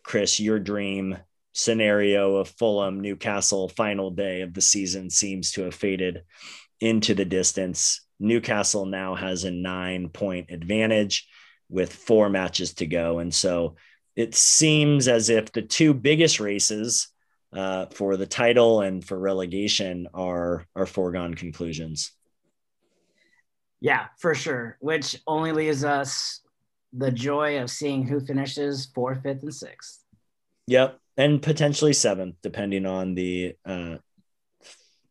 Chris, 0.02 0.40
your 0.40 0.58
dream 0.58 1.16
scenario 1.52 2.38
of 2.38 2.48
Fulham 2.48 2.98
Newcastle 2.98 3.68
final 3.68 4.10
day 4.10 4.40
of 4.40 4.52
the 4.52 4.60
season 4.60 5.10
seems 5.10 5.52
to 5.52 5.62
have 5.62 5.76
faded 5.76 6.24
into 6.80 7.14
the 7.14 7.24
distance. 7.24 8.05
Newcastle 8.18 8.86
now 8.86 9.14
has 9.14 9.44
a 9.44 9.50
nine 9.50 10.08
point 10.08 10.50
advantage 10.50 11.28
with 11.68 11.92
four 11.92 12.28
matches 12.28 12.74
to 12.74 12.86
go. 12.86 13.18
And 13.18 13.34
so 13.34 13.76
it 14.14 14.34
seems 14.34 15.08
as 15.08 15.28
if 15.28 15.52
the 15.52 15.62
two 15.62 15.92
biggest 15.92 16.40
races 16.40 17.08
uh, 17.52 17.86
for 17.86 18.16
the 18.16 18.26
title 18.26 18.80
and 18.80 19.04
for 19.04 19.18
relegation 19.18 20.08
are 20.14 20.66
are 20.74 20.86
foregone 20.86 21.34
conclusions. 21.34 22.12
Yeah, 23.80 24.06
for 24.18 24.34
sure. 24.34 24.78
Which 24.80 25.16
only 25.26 25.52
leaves 25.52 25.84
us 25.84 26.40
the 26.92 27.10
joy 27.10 27.60
of 27.60 27.70
seeing 27.70 28.06
who 28.06 28.20
finishes 28.20 28.86
fourth, 28.94 29.22
fifth, 29.22 29.42
and 29.42 29.54
sixth. 29.54 30.02
Yep, 30.66 30.98
and 31.16 31.42
potentially 31.42 31.92
seventh, 31.92 32.36
depending 32.42 32.86
on 32.86 33.14
the 33.14 33.54
uh, 33.64 33.96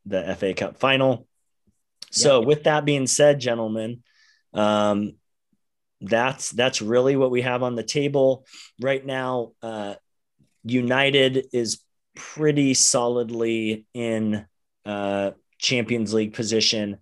the 0.05 0.35
FA 0.37 0.53
Cup 0.53 0.77
final. 0.77 1.27
So, 2.11 2.41
with 2.41 2.63
that 2.63 2.85
being 2.85 3.07
said, 3.07 3.39
gentlemen, 3.39 4.03
um, 4.53 5.13
that's 6.01 6.51
that's 6.51 6.81
really 6.81 7.15
what 7.15 7.31
we 7.31 7.41
have 7.41 7.63
on 7.63 7.75
the 7.75 7.83
table 7.83 8.45
right 8.79 9.05
now. 9.05 9.51
Uh, 9.61 9.95
United 10.63 11.47
is 11.53 11.81
pretty 12.15 12.73
solidly 12.73 13.85
in 13.93 14.45
uh, 14.85 15.31
Champions 15.59 16.13
League 16.13 16.33
position 16.33 16.97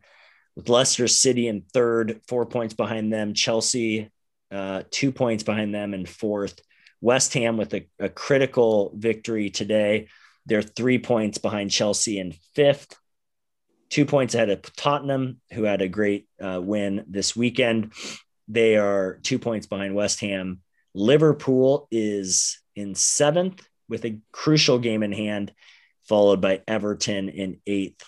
with 0.56 0.70
Leicester 0.70 1.08
City 1.08 1.48
in 1.48 1.62
third, 1.74 2.22
four 2.28 2.46
points 2.46 2.74
behind 2.74 3.12
them. 3.12 3.34
Chelsea, 3.34 4.12
uh, 4.52 4.84
two 4.92 5.12
points 5.12 5.44
behind 5.44 5.74
them 5.74 5.94
in 5.94 6.06
fourth. 6.06 6.60
West 7.02 7.34
Ham 7.34 7.58
with 7.58 7.74
a, 7.74 7.88
a, 8.00 8.08
critical 8.08 8.94
victory 8.96 9.50
today. 9.50 10.08
They're 10.46 10.62
three 10.62 11.00
points 11.00 11.38
behind 11.38 11.72
Chelsea 11.72 12.18
in 12.18 12.34
fifth, 12.56 12.96
two 13.94 14.06
points 14.08 14.34
ahead 14.34 14.50
of 14.50 14.76
Tottenham, 14.76 15.40
who 15.52 15.64
had 15.64 15.84
a 15.84 15.88
great 15.88 16.28
uh, 16.42 16.60
win 16.60 17.06
this 17.08 17.36
weekend. 17.36 17.94
They 18.48 18.76
are 18.76 19.20
two 19.22 19.38
points 19.38 19.68
behind 19.68 19.94
West 19.94 20.20
Ham. 20.22 20.62
Liverpool 20.96 21.88
is 21.92 22.60
in 22.76 22.96
seventh 22.96 23.64
with 23.88 24.04
a 24.06 24.20
crucial 24.32 24.80
game 24.80 25.04
in 25.04 25.12
hand, 25.12 25.54
followed 26.10 26.42
by 26.42 26.62
Everton 26.68 27.30
in 27.30 27.60
eighth, 27.68 28.04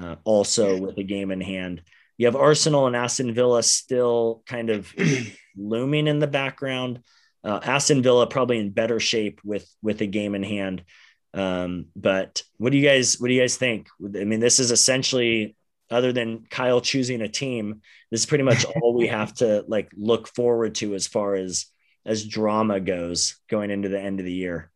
uh, 0.00 0.14
also 0.22 0.78
with 0.78 0.96
a 0.98 1.02
game 1.02 1.32
in 1.32 1.40
hand. 1.40 1.82
You 2.16 2.26
have 2.26 2.36
Arsenal 2.36 2.86
and 2.86 2.94
Aston 2.94 3.34
Villa 3.34 3.64
still 3.64 4.44
kind 4.46 4.70
of 4.70 4.92
looming 5.56 6.06
in 6.06 6.20
the 6.20 6.28
background. 6.28 7.02
Uh, 7.42 7.58
Aston 7.60 8.04
Villa 8.04 8.28
probably 8.28 8.58
in 8.58 8.70
better 8.70 9.00
shape 9.00 9.40
with 9.44 9.68
with 9.82 10.00
a 10.00 10.06
game 10.06 10.36
in 10.36 10.44
hand. 10.44 10.84
Um, 11.34 11.86
but 11.94 12.42
what 12.56 12.72
do 12.72 12.78
you 12.78 12.86
guys 12.86 13.20
what 13.20 13.28
do 13.28 13.34
you 13.34 13.40
guys 13.40 13.56
think? 13.56 13.88
I 14.02 14.24
mean, 14.24 14.40
this 14.40 14.60
is 14.60 14.70
essentially 14.70 15.56
other 15.90 16.12
than 16.12 16.44
Kyle 16.50 16.80
choosing 16.80 17.22
a 17.22 17.28
team, 17.28 17.80
this 18.10 18.20
is 18.20 18.26
pretty 18.26 18.44
much 18.44 18.64
all 18.82 18.94
we 18.94 19.06
have 19.08 19.34
to 19.34 19.64
like 19.68 19.90
look 19.96 20.28
forward 20.28 20.74
to 20.76 20.94
as 20.94 21.06
far 21.06 21.34
as 21.34 21.66
as 22.06 22.26
drama 22.26 22.80
goes 22.80 23.38
going 23.48 23.70
into 23.70 23.88
the 23.88 24.00
end 24.00 24.20
of 24.20 24.26
the 24.26 24.32
year. 24.32 24.70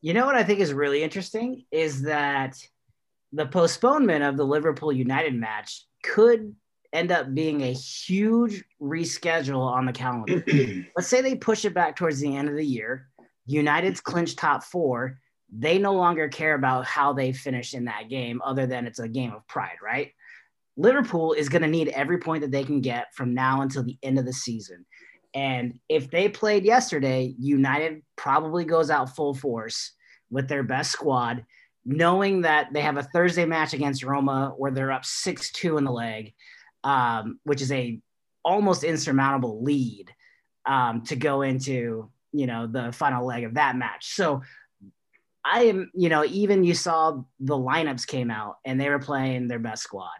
You 0.00 0.14
know 0.14 0.24
what 0.24 0.36
I 0.36 0.44
think 0.44 0.60
is 0.60 0.72
really 0.72 1.02
interesting 1.02 1.64
is 1.70 2.02
that 2.02 2.56
the 3.32 3.46
postponement 3.46 4.24
of 4.24 4.36
the 4.36 4.44
Liverpool 4.44 4.92
United 4.92 5.34
match 5.34 5.84
could 6.02 6.54
end 6.92 7.12
up 7.12 7.32
being 7.34 7.62
a 7.62 7.72
huge 7.72 8.64
reschedule 8.80 9.64
on 9.64 9.86
the 9.86 9.92
calendar. 9.92 10.42
Let's 10.96 11.08
say 11.08 11.20
they 11.20 11.36
push 11.36 11.64
it 11.64 11.74
back 11.74 11.96
towards 11.96 12.18
the 12.18 12.34
end 12.34 12.48
of 12.48 12.56
the 12.56 12.66
year. 12.66 13.08
United's 13.46 14.00
clinched 14.00 14.38
top 14.38 14.64
four. 14.64 15.19
They 15.52 15.78
no 15.78 15.94
longer 15.94 16.28
care 16.28 16.54
about 16.54 16.86
how 16.86 17.12
they 17.12 17.32
finish 17.32 17.74
in 17.74 17.86
that 17.86 18.08
game, 18.08 18.40
other 18.44 18.66
than 18.66 18.86
it's 18.86 18.98
a 18.98 19.08
game 19.08 19.32
of 19.32 19.46
pride, 19.48 19.78
right? 19.82 20.12
Liverpool 20.76 21.32
is 21.32 21.48
going 21.48 21.62
to 21.62 21.68
need 21.68 21.88
every 21.88 22.18
point 22.18 22.42
that 22.42 22.50
they 22.50 22.64
can 22.64 22.80
get 22.80 23.14
from 23.14 23.34
now 23.34 23.60
until 23.60 23.82
the 23.82 23.98
end 24.02 24.18
of 24.18 24.24
the 24.24 24.32
season. 24.32 24.86
And 25.34 25.78
if 25.88 26.10
they 26.10 26.28
played 26.28 26.64
yesterday, 26.64 27.34
United 27.38 28.02
probably 28.16 28.64
goes 28.64 28.90
out 28.90 29.14
full 29.14 29.34
force 29.34 29.92
with 30.30 30.48
their 30.48 30.62
best 30.62 30.90
squad, 30.90 31.44
knowing 31.84 32.42
that 32.42 32.68
they 32.72 32.80
have 32.80 32.96
a 32.96 33.02
Thursday 33.02 33.44
match 33.44 33.72
against 33.72 34.02
Roma 34.02 34.54
where 34.56 34.70
they're 34.70 34.92
up 34.92 35.04
6 35.04 35.52
2 35.52 35.76
in 35.76 35.84
the 35.84 35.92
leg, 35.92 36.34
um, 36.84 37.38
which 37.44 37.62
is 37.62 37.70
a 37.72 38.00
almost 38.44 38.84
insurmountable 38.84 39.62
lead 39.62 40.12
um, 40.66 41.02
to 41.02 41.16
go 41.16 41.42
into, 41.42 42.10
you 42.32 42.46
know, 42.46 42.66
the 42.66 42.92
final 42.92 43.26
leg 43.26 43.44
of 43.44 43.54
that 43.54 43.76
match. 43.76 44.14
So 44.14 44.42
I 45.44 45.64
am, 45.64 45.90
you 45.94 46.08
know, 46.08 46.24
even 46.24 46.64
you 46.64 46.74
saw 46.74 47.22
the 47.38 47.56
lineups 47.56 48.06
came 48.06 48.30
out 48.30 48.56
and 48.64 48.80
they 48.80 48.88
were 48.88 48.98
playing 48.98 49.48
their 49.48 49.58
best 49.58 49.82
squad. 49.82 50.10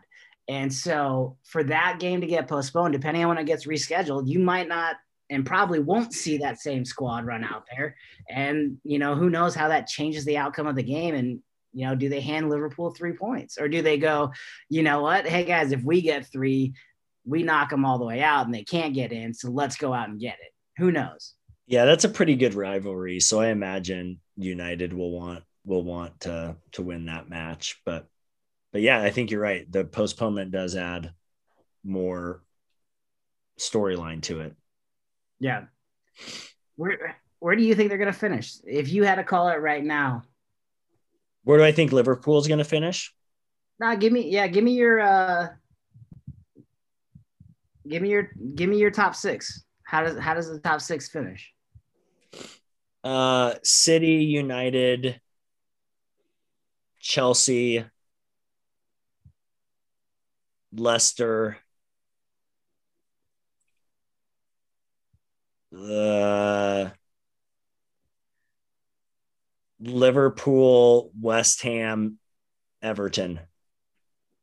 And 0.49 0.73
so 0.73 1.37
for 1.45 1.63
that 1.65 1.99
game 2.01 2.21
to 2.23 2.27
get 2.27 2.49
postponed, 2.49 2.93
depending 2.93 3.23
on 3.23 3.29
when 3.29 3.39
it 3.39 3.47
gets 3.47 3.67
rescheduled, 3.67 4.29
you 4.29 4.39
might 4.39 4.69
not 4.69 4.97
and 5.31 5.47
probably 5.47 5.79
won't 5.79 6.13
see 6.13 6.39
that 6.39 6.59
same 6.59 6.85
squad 6.85 7.25
run 7.25 7.45
out 7.45 7.65
there. 7.71 7.95
And, 8.29 8.79
you 8.83 8.99
know, 8.99 9.15
who 9.15 9.31
knows 9.31 9.55
how 9.55 9.69
that 9.69 9.87
changes 9.87 10.25
the 10.25 10.39
outcome 10.39 10.67
of 10.67 10.75
the 10.75 10.83
game. 10.83 11.15
And, 11.15 11.41
you 11.73 11.87
know, 11.87 11.95
do 11.95 12.09
they 12.09 12.21
hand 12.21 12.51
Liverpool 12.51 12.91
three 12.91 13.13
points 13.13 13.57
or 13.57 13.69
do 13.69 13.81
they 13.81 13.97
go, 13.97 14.33
you 14.69 14.83
know 14.83 15.03
what? 15.03 15.27
Hey, 15.27 15.45
guys, 15.45 15.71
if 15.71 15.85
we 15.85 16.03
get 16.03 16.27
three, 16.27 16.75
we 17.25 17.45
knock 17.45 17.71
them 17.71 17.85
all 17.85 17.99
the 17.99 18.05
way 18.05 18.21
out 18.21 18.47
and 18.47 18.55
they 18.55 18.65
can't 18.65 18.93
get 18.93 19.13
in. 19.13 19.33
So 19.33 19.51
let's 19.51 19.77
go 19.77 19.95
out 19.95 20.09
and 20.09 20.19
get 20.19 20.39
it. 20.41 20.53
Who 20.79 20.91
knows? 20.91 21.35
Yeah, 21.71 21.85
that's 21.85 22.03
a 22.03 22.09
pretty 22.09 22.35
good 22.35 22.55
rivalry. 22.55 23.21
So 23.21 23.39
I 23.39 23.51
imagine 23.51 24.19
United 24.37 24.93
will 24.93 25.13
want 25.13 25.45
will 25.65 25.85
want 25.85 26.23
to 26.23 26.57
to 26.73 26.83
win 26.83 27.07
that 27.07 27.29
match. 27.29 27.81
But 27.87 28.09
but 28.73 28.81
yeah, 28.83 29.01
I 29.01 29.11
think 29.11 29.31
you're 29.31 29.41
right. 29.41 29.71
The 29.71 29.85
postponement 29.85 30.51
does 30.51 30.75
add 30.75 31.15
more 31.85 32.43
storyline 33.57 34.21
to 34.23 34.41
it. 34.41 34.57
Yeah. 35.39 35.67
Where 36.75 37.17
where 37.39 37.55
do 37.55 37.63
you 37.63 37.77
think 37.77 37.89
they're 37.89 37.99
gonna 37.99 38.13
finish? 38.13 38.57
If 38.65 38.93
you 38.93 39.05
had 39.05 39.15
to 39.15 39.25
call 39.25 39.49
it 39.51 39.61
right 39.61 39.85
now. 39.85 40.25
Where 41.45 41.59
do 41.59 41.63
I 41.63 41.71
think 41.71 41.93
Liverpool's 41.93 42.49
gonna 42.49 42.65
finish? 42.65 43.15
Nah, 43.79 43.95
give 43.95 44.13
me 44.13 44.29
yeah, 44.29 44.49
give 44.49 44.65
me 44.65 44.73
your 44.73 44.99
uh 44.99 45.49
give 47.87 48.03
me 48.03 48.11
your 48.11 48.33
give 48.57 48.69
me 48.69 48.79
your 48.79 48.91
top 48.91 49.15
six. 49.15 49.63
How 49.85 50.03
does 50.03 50.19
how 50.19 50.35
does 50.35 50.49
the 50.49 50.59
top 50.59 50.81
six 50.81 51.09
finish? 51.09 51.55
Uh 53.03 53.55
City, 53.63 54.25
United, 54.25 55.21
Chelsea, 57.01 57.85
Leicester, 60.73 61.59
uh, 65.77 66.91
Liverpool, 69.81 71.11
West 71.19 71.63
Ham, 71.63 72.19
Everton. 72.83 73.41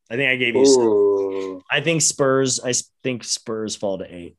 I 0.09 0.15
think 0.15 0.29
I 0.29 0.35
gave 0.37 0.55
you. 0.55 1.63
I 1.69 1.81
think 1.81 2.01
Spurs. 2.01 2.59
I 2.59 2.73
think 3.03 3.23
Spurs 3.23 3.75
fall 3.75 3.99
to 3.99 4.05
eight. 4.13 4.37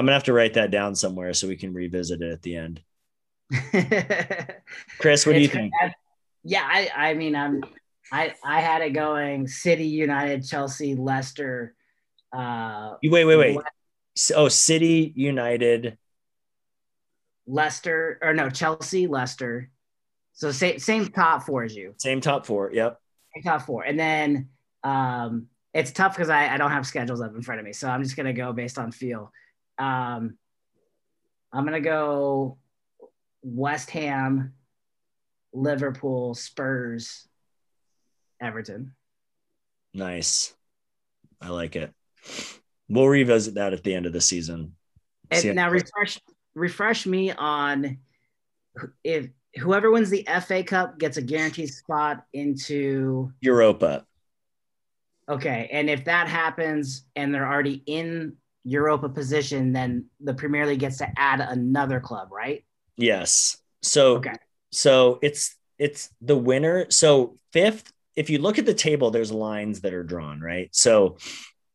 I'm 0.00 0.06
gonna 0.06 0.14
have 0.14 0.24
to 0.24 0.32
write 0.32 0.54
that 0.54 0.70
down 0.70 0.94
somewhere 0.94 1.34
so 1.34 1.46
we 1.46 1.56
can 1.56 1.74
revisit 1.74 2.22
it 2.22 2.32
at 2.32 2.40
the 2.40 2.56
end. 2.56 2.80
Chris, 4.98 5.26
what 5.26 5.34
do 5.34 5.40
you 5.40 5.46
think? 5.48 5.74
Yeah, 6.42 6.66
I 6.66 6.90
I 6.96 7.12
mean 7.12 7.36
I'm 7.36 7.62
I 8.10 8.32
I 8.42 8.62
had 8.62 8.80
it 8.80 8.94
going 8.94 9.46
City, 9.46 9.84
United, 9.84 10.46
Chelsea, 10.46 10.94
Leicester, 10.94 11.74
uh 12.34 12.94
wait, 13.02 13.26
wait, 13.26 13.36
wait. 13.36 13.58
S- 14.16 14.32
Oh, 14.34 14.48
City, 14.48 15.12
United. 15.14 15.98
Leicester 17.46 18.18
or 18.22 18.32
no 18.32 18.48
Chelsea, 18.48 19.06
Leicester. 19.06 19.68
So 20.32 20.50
same 20.50 20.78
same 20.78 21.08
top 21.08 21.42
four 21.42 21.64
as 21.64 21.76
you. 21.76 21.92
Same 21.98 22.22
top 22.22 22.46
four. 22.46 22.70
Yep. 22.72 22.98
Same 23.34 23.42
top 23.42 23.66
four. 23.66 23.82
And 23.82 24.00
then 24.00 24.48
um 24.82 25.48
it's 25.74 25.92
tough 25.92 26.14
because 26.14 26.30
I, 26.30 26.54
I 26.54 26.56
don't 26.56 26.70
have 26.70 26.86
schedules 26.86 27.20
up 27.20 27.34
in 27.34 27.42
front 27.42 27.60
of 27.60 27.66
me. 27.66 27.74
So 27.74 27.86
I'm 27.86 28.02
just 28.02 28.16
gonna 28.16 28.32
go 28.32 28.54
based 28.54 28.78
on 28.78 28.92
feel. 28.92 29.30
Um 29.80 30.36
I'm 31.52 31.64
gonna 31.64 31.80
go 31.80 32.58
West 33.42 33.90
Ham, 33.90 34.52
Liverpool, 35.52 36.34
Spurs, 36.34 37.26
Everton. 38.40 38.94
Nice. 39.94 40.54
I 41.40 41.48
like 41.48 41.74
it. 41.74 41.92
We'll 42.88 43.08
revisit 43.08 43.54
that 43.54 43.72
at 43.72 43.82
the 43.82 43.94
end 43.94 44.06
of 44.06 44.12
the 44.12 44.20
season. 44.20 44.76
And 45.30 45.56
now 45.56 45.70
refresh 45.70 46.20
refresh 46.54 47.06
me 47.06 47.32
on 47.32 47.98
if 49.02 49.28
whoever 49.56 49.90
wins 49.90 50.10
the 50.10 50.28
FA 50.42 50.62
Cup 50.62 50.98
gets 50.98 51.16
a 51.16 51.22
guaranteed 51.22 51.70
spot 51.70 52.24
into 52.32 53.32
Europa. 53.40 54.04
okay, 55.28 55.68
and 55.72 55.88
if 55.88 56.04
that 56.04 56.28
happens 56.28 57.04
and 57.16 57.34
they're 57.34 57.46
already 57.46 57.82
in 57.86 58.36
Europa 58.64 59.08
position, 59.08 59.72
then 59.72 60.06
the 60.20 60.34
Premier 60.34 60.66
League 60.66 60.80
gets 60.80 60.98
to 60.98 61.08
add 61.18 61.40
another 61.40 62.00
club, 62.00 62.30
right? 62.32 62.64
Yes. 62.96 63.56
So 63.82 64.16
Okay. 64.16 64.34
so 64.72 65.18
it's 65.22 65.56
it's 65.78 66.10
the 66.20 66.36
winner. 66.36 66.86
So 66.90 67.36
fifth, 67.52 67.90
if 68.16 68.28
you 68.30 68.38
look 68.38 68.58
at 68.58 68.66
the 68.66 68.74
table, 68.74 69.10
there's 69.10 69.32
lines 69.32 69.80
that 69.80 69.94
are 69.94 70.04
drawn, 70.04 70.40
right? 70.40 70.68
So 70.72 71.16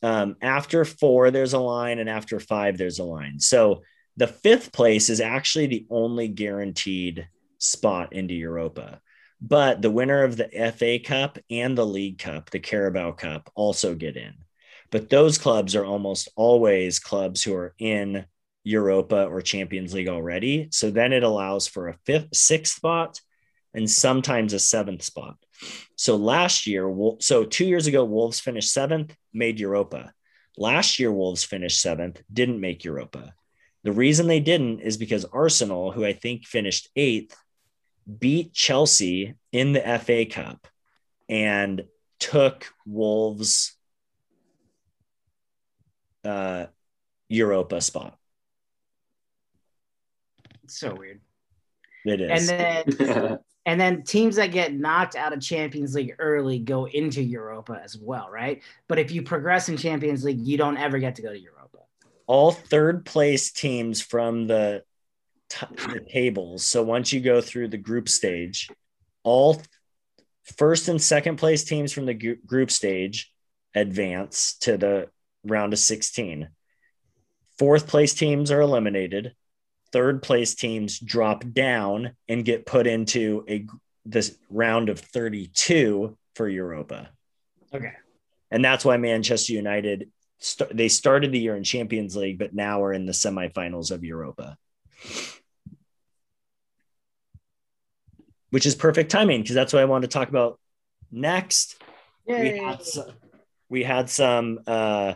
um, 0.04 0.36
after 0.41 0.86
four, 0.86 1.32
there's 1.32 1.54
a 1.54 1.60
line, 1.60 2.00
and 2.00 2.10
after 2.10 2.39
five, 2.39 2.78
there's 2.78 3.00
a 3.00 3.04
line. 3.04 3.39
So 3.39 3.82
the 4.17 4.28
fifth 4.28 4.71
place 4.71 5.10
is 5.10 5.19
actually 5.21 5.67
the 5.67 5.88
only 5.89 6.28
guaranteed 6.28 7.28
spot 7.58 8.13
into 8.13 8.34
Europa. 8.36 9.02
But 9.41 9.82
the 9.82 9.91
winner 9.91 10.24
of 10.24 10.38
the 10.38 10.48
FA 10.78 11.00
Cup 11.00 11.38
and 11.50 11.78
the 11.78 11.86
League 11.86 12.19
Cup, 12.19 12.52
the 12.52 12.60
Carabao 12.60 13.13
Cup, 13.13 13.52
also 13.56 13.95
get 13.95 14.15
in. 14.17 14.34
But 14.91 15.10
those 15.10 15.38
clubs 15.38 15.76
are 15.76 15.86
almost 15.86 16.30
always 16.36 17.00
clubs 17.00 17.43
who 17.43 17.54
are 17.56 17.74
in 17.80 18.26
Europa 18.63 19.26
or 19.26 19.41
Champions 19.41 19.93
League 19.93 20.08
already. 20.08 20.67
So 20.71 20.89
then 20.89 21.13
it 21.13 21.24
allows 21.24 21.67
for 21.67 21.88
a 21.88 21.98
fifth, 22.06 22.36
sixth 22.36 22.76
spot 22.76 23.19
and 23.74 23.89
sometimes 23.89 24.54
a 24.54 24.60
seventh 24.60 25.04
spot. 25.04 25.38
So 25.95 26.15
last 26.15 26.65
year, 26.67 26.93
so 27.19 27.43
two 27.43 27.65
years 27.65 27.88
ago, 27.88 28.04
Wolves 28.04 28.39
finished 28.39 28.71
seventh, 28.71 29.15
made 29.34 29.60
Europa. 29.60 30.13
Last 30.58 31.00
year, 31.00 31.12
Wolves 31.12 31.43
finished 31.43 31.82
seventh, 31.82 32.21
didn't 32.32 32.62
make 32.62 32.84
Europa. 32.84 33.34
The 33.84 33.91
reason 33.91 34.28
they 34.28 34.39
didn't 34.39 34.80
is 34.80 34.98
because 34.98 35.26
Arsenal, 35.26 35.91
who 35.91 36.06
I 36.06 36.13
think 36.13 36.45
finished 36.45 36.89
eighth, 36.95 37.36
beat 38.19 38.54
Chelsea 38.54 39.36
in 39.52 39.74
the 39.74 40.00
FA 40.04 40.26
Cup 40.26 40.67
and 41.30 41.86
took 42.19 42.67
Wolves' 42.86 43.76
uh, 46.26 46.68
Europa 47.30 47.82
spot. 47.82 48.18
It's 50.64 50.80
so 50.80 50.96
weird. 50.96 51.22
It 52.06 52.22
is. 52.22 52.50
And 52.50 52.88
then 52.98 53.40
and 53.66 53.82
then 53.82 54.04
teams 54.04 54.36
that 54.36 54.52
get 54.52 54.74
knocked 54.74 55.16
out 55.16 55.34
of 55.34 55.42
Champions 55.42 55.96
League 55.96 56.16
early 56.20 56.60
go 56.60 56.86
into 56.86 57.22
Europa 57.22 57.80
as 57.84 57.98
well, 57.98 58.30
right? 58.30 58.62
But 58.88 59.00
if 59.00 59.12
you 59.12 59.24
progress 59.24 59.70
in 59.70 59.78
Champions 59.78 60.24
League, 60.24 60.40
you 60.40 60.58
don't 60.58 60.78
ever 60.78 61.00
get 61.00 61.16
to 61.16 61.22
go 61.22 61.32
to 61.32 61.40
Europa. 61.40 61.80
all 62.28 62.52
third 62.52 63.06
place 63.06 63.52
teams 63.52 64.02
from 64.02 64.48
the, 64.48 64.84
t- 65.50 65.66
the 65.94 66.00
tables. 66.12 66.64
So 66.64 66.84
once 66.84 67.14
you 67.14 67.22
go 67.22 67.42
through 67.42 67.70
the 67.70 67.78
group 67.78 68.10
stage, 68.10 68.70
all 69.24 69.62
first 70.58 70.88
and 70.88 71.02
second 71.02 71.38
place 71.38 71.64
teams 71.64 71.92
from 71.92 72.06
the 72.06 72.14
gr- 72.14 72.42
group 72.46 72.70
stage 72.70 73.32
advance 73.76 74.56
to 74.62 74.78
the 74.78 75.10
round 75.46 75.74
of 75.74 75.80
16. 75.80 76.50
Fourth 77.58 77.88
place 77.88 78.14
teams 78.14 78.52
are 78.52 78.62
eliminated. 78.62 79.34
Third 79.92 80.22
place 80.22 80.56
teams 80.56 81.00
drop 81.00 81.44
down 81.54 82.16
and 82.28 82.44
get 82.44 82.66
put 82.66 82.88
into 82.88 83.46
a 83.48 83.66
this 84.06 84.38
round 84.50 84.90
of 84.90 85.00
32 85.00 86.18
for 86.36 86.48
Europa. 86.48 87.10
Okay. 87.74 87.94
And 88.52 88.64
that's 88.64 88.86
why 88.86 88.98
Manchester 88.98 89.54
United 89.54 90.12
st- 90.40 90.76
they 90.76 90.88
started 90.88 91.32
the 91.32 91.40
year 91.40 91.56
in 91.56 91.64
Champions 91.64 92.16
League, 92.16 92.38
but 92.38 92.54
now 92.54 92.84
are 92.84 92.94
in 92.94 93.06
the 93.06 93.12
semifinals 93.12 93.92
of 93.92 94.04
Europa, 94.04 94.58
which 98.52 98.66
is 98.66 98.76
perfect 98.76 99.12
timing 99.12 99.42
because 99.42 99.56
that's 99.56 99.74
what 99.74 99.82
I 99.82 99.86
want 99.86 100.04
to 100.04 100.08
talk 100.08 100.30
about 100.30 100.60
next. 101.12 101.82
We 102.28 102.58
had 102.58 102.84
some, 102.84 103.12
we 103.70 103.84
had 103.84 104.10
some 104.10 104.60
uh, 104.68 105.16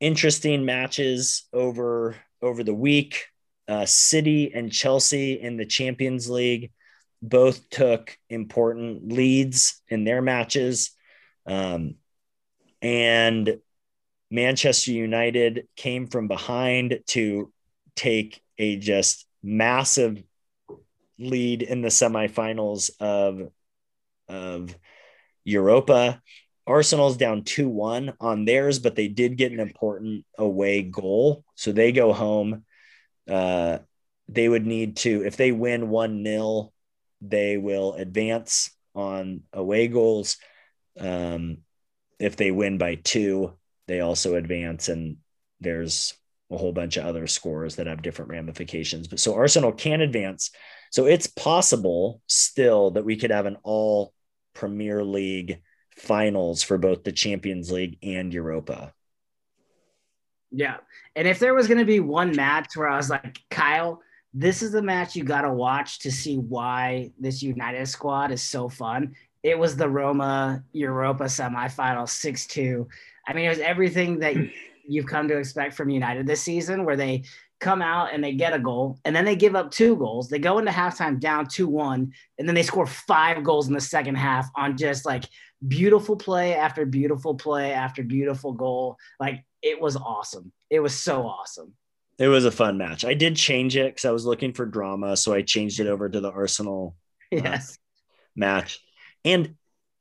interesting 0.00 0.64
matches 0.64 1.46
over 1.52 2.16
over 2.42 2.64
the 2.64 2.74
week. 2.74 3.26
Uh, 3.68 3.86
City 3.86 4.52
and 4.52 4.72
Chelsea 4.72 5.34
in 5.34 5.56
the 5.56 5.66
Champions 5.66 6.28
League 6.28 6.72
both 7.22 7.68
took 7.70 8.16
important 8.28 9.12
leads 9.12 9.80
in 9.88 10.04
their 10.04 10.22
matches. 10.22 10.90
Um, 11.46 11.96
and 12.82 13.58
Manchester 14.30 14.92
United 14.92 15.68
came 15.76 16.06
from 16.06 16.28
behind 16.28 17.00
to 17.08 17.52
take 17.94 18.42
a 18.58 18.76
just 18.76 19.26
massive 19.42 20.22
lead 21.18 21.62
in 21.62 21.82
the 21.82 21.88
semifinals 21.88 22.90
of, 23.00 23.50
of 24.28 24.74
Europa. 25.44 26.22
Arsenal's 26.66 27.16
down 27.16 27.42
2 27.44 27.68
1 27.68 28.14
on 28.20 28.44
theirs, 28.44 28.78
but 28.78 28.94
they 28.94 29.08
did 29.08 29.36
get 29.36 29.52
an 29.52 29.60
important 29.60 30.24
away 30.38 30.82
goal. 30.82 31.44
So 31.54 31.72
they 31.72 31.92
go 31.92 32.12
home. 32.12 32.64
Uh, 33.28 33.78
they 34.28 34.48
would 34.48 34.66
need 34.66 34.96
to, 34.98 35.24
if 35.24 35.36
they 35.36 35.52
win 35.52 35.88
1 35.88 36.24
0, 36.24 36.72
they 37.20 37.56
will 37.56 37.94
advance 37.94 38.70
on 38.94 39.42
away 39.52 39.88
goals. 39.88 40.36
Um, 40.98 41.58
if 42.18 42.36
they 42.36 42.50
win 42.50 42.78
by 42.78 42.96
two, 42.96 43.54
they 43.88 44.00
also 44.00 44.36
advance, 44.36 44.88
and 44.88 45.16
there's 45.60 46.14
a 46.50 46.56
whole 46.56 46.72
bunch 46.72 46.96
of 46.96 47.06
other 47.06 47.26
scores 47.26 47.76
that 47.76 47.86
have 47.86 48.02
different 48.02 48.30
ramifications. 48.30 49.08
But 49.08 49.20
so 49.20 49.34
Arsenal 49.34 49.72
can 49.72 50.00
advance. 50.00 50.50
So 50.90 51.06
it's 51.06 51.26
possible 51.26 52.20
still 52.26 52.92
that 52.92 53.04
we 53.04 53.16
could 53.16 53.30
have 53.30 53.46
an 53.46 53.56
all 53.62 54.12
Premier 54.54 55.04
League 55.04 55.62
finals 56.00 56.62
for 56.62 56.78
both 56.78 57.04
the 57.04 57.12
Champions 57.12 57.70
League 57.70 57.98
and 58.02 58.32
Europa. 58.32 58.92
Yeah. 60.50 60.78
And 61.14 61.28
if 61.28 61.38
there 61.38 61.54
was 61.54 61.68
going 61.68 61.78
to 61.78 61.84
be 61.84 62.00
one 62.00 62.34
match 62.34 62.76
where 62.76 62.88
I 62.88 62.96
was 62.96 63.10
like, 63.10 63.40
Kyle, 63.50 64.00
this 64.32 64.62
is 64.62 64.72
the 64.72 64.82
match 64.82 65.16
you 65.16 65.24
got 65.24 65.42
to 65.42 65.52
watch 65.52 66.00
to 66.00 66.10
see 66.10 66.38
why 66.38 67.10
this 67.18 67.42
United 67.42 67.86
squad 67.86 68.30
is 68.30 68.42
so 68.42 68.68
fun. 68.68 69.14
It 69.42 69.58
was 69.58 69.76
the 69.76 69.88
Roma 69.88 70.62
Europa 70.72 71.24
semifinal 71.24 72.08
6 72.08 72.46
2. 72.46 72.88
I 73.26 73.32
mean, 73.32 73.46
it 73.46 73.50
was 73.50 73.58
everything 73.58 74.18
that 74.20 74.36
you've 74.88 75.06
come 75.06 75.28
to 75.28 75.38
expect 75.38 75.74
from 75.74 75.90
United 75.90 76.26
this 76.26 76.42
season, 76.42 76.84
where 76.84 76.96
they 76.96 77.24
come 77.58 77.82
out 77.82 78.12
and 78.12 78.24
they 78.24 78.32
get 78.32 78.54
a 78.54 78.58
goal 78.58 78.98
and 79.04 79.14
then 79.14 79.24
they 79.24 79.36
give 79.36 79.54
up 79.54 79.70
two 79.70 79.94
goals. 79.96 80.28
They 80.28 80.38
go 80.38 80.58
into 80.58 80.70
halftime 80.70 81.20
down 81.20 81.46
2 81.46 81.68
1, 81.68 82.12
and 82.38 82.48
then 82.48 82.54
they 82.54 82.62
score 82.62 82.86
five 82.86 83.42
goals 83.44 83.68
in 83.68 83.74
the 83.74 83.80
second 83.80 84.16
half 84.16 84.48
on 84.56 84.76
just 84.76 85.06
like 85.06 85.24
beautiful 85.66 86.16
play 86.16 86.54
after 86.54 86.86
beautiful 86.86 87.34
play 87.34 87.72
after 87.72 88.02
beautiful 88.02 88.52
goal. 88.52 88.96
Like 89.18 89.44
it 89.62 89.80
was 89.80 89.96
awesome. 89.96 90.52
It 90.68 90.80
was 90.80 90.94
so 90.94 91.26
awesome. 91.26 91.74
It 92.18 92.28
was 92.28 92.44
a 92.44 92.50
fun 92.50 92.76
match. 92.78 93.04
I 93.04 93.14
did 93.14 93.36
change 93.36 93.76
it 93.76 93.94
because 93.94 94.04
I 94.04 94.10
was 94.10 94.26
looking 94.26 94.52
for 94.52 94.66
drama. 94.66 95.16
So 95.16 95.32
I 95.32 95.42
changed 95.42 95.80
it 95.80 95.86
over 95.86 96.08
to 96.08 96.20
the 96.20 96.30
Arsenal 96.30 96.96
uh, 97.32 97.36
yes. 97.36 97.78
match. 98.36 98.80
And 99.24 99.54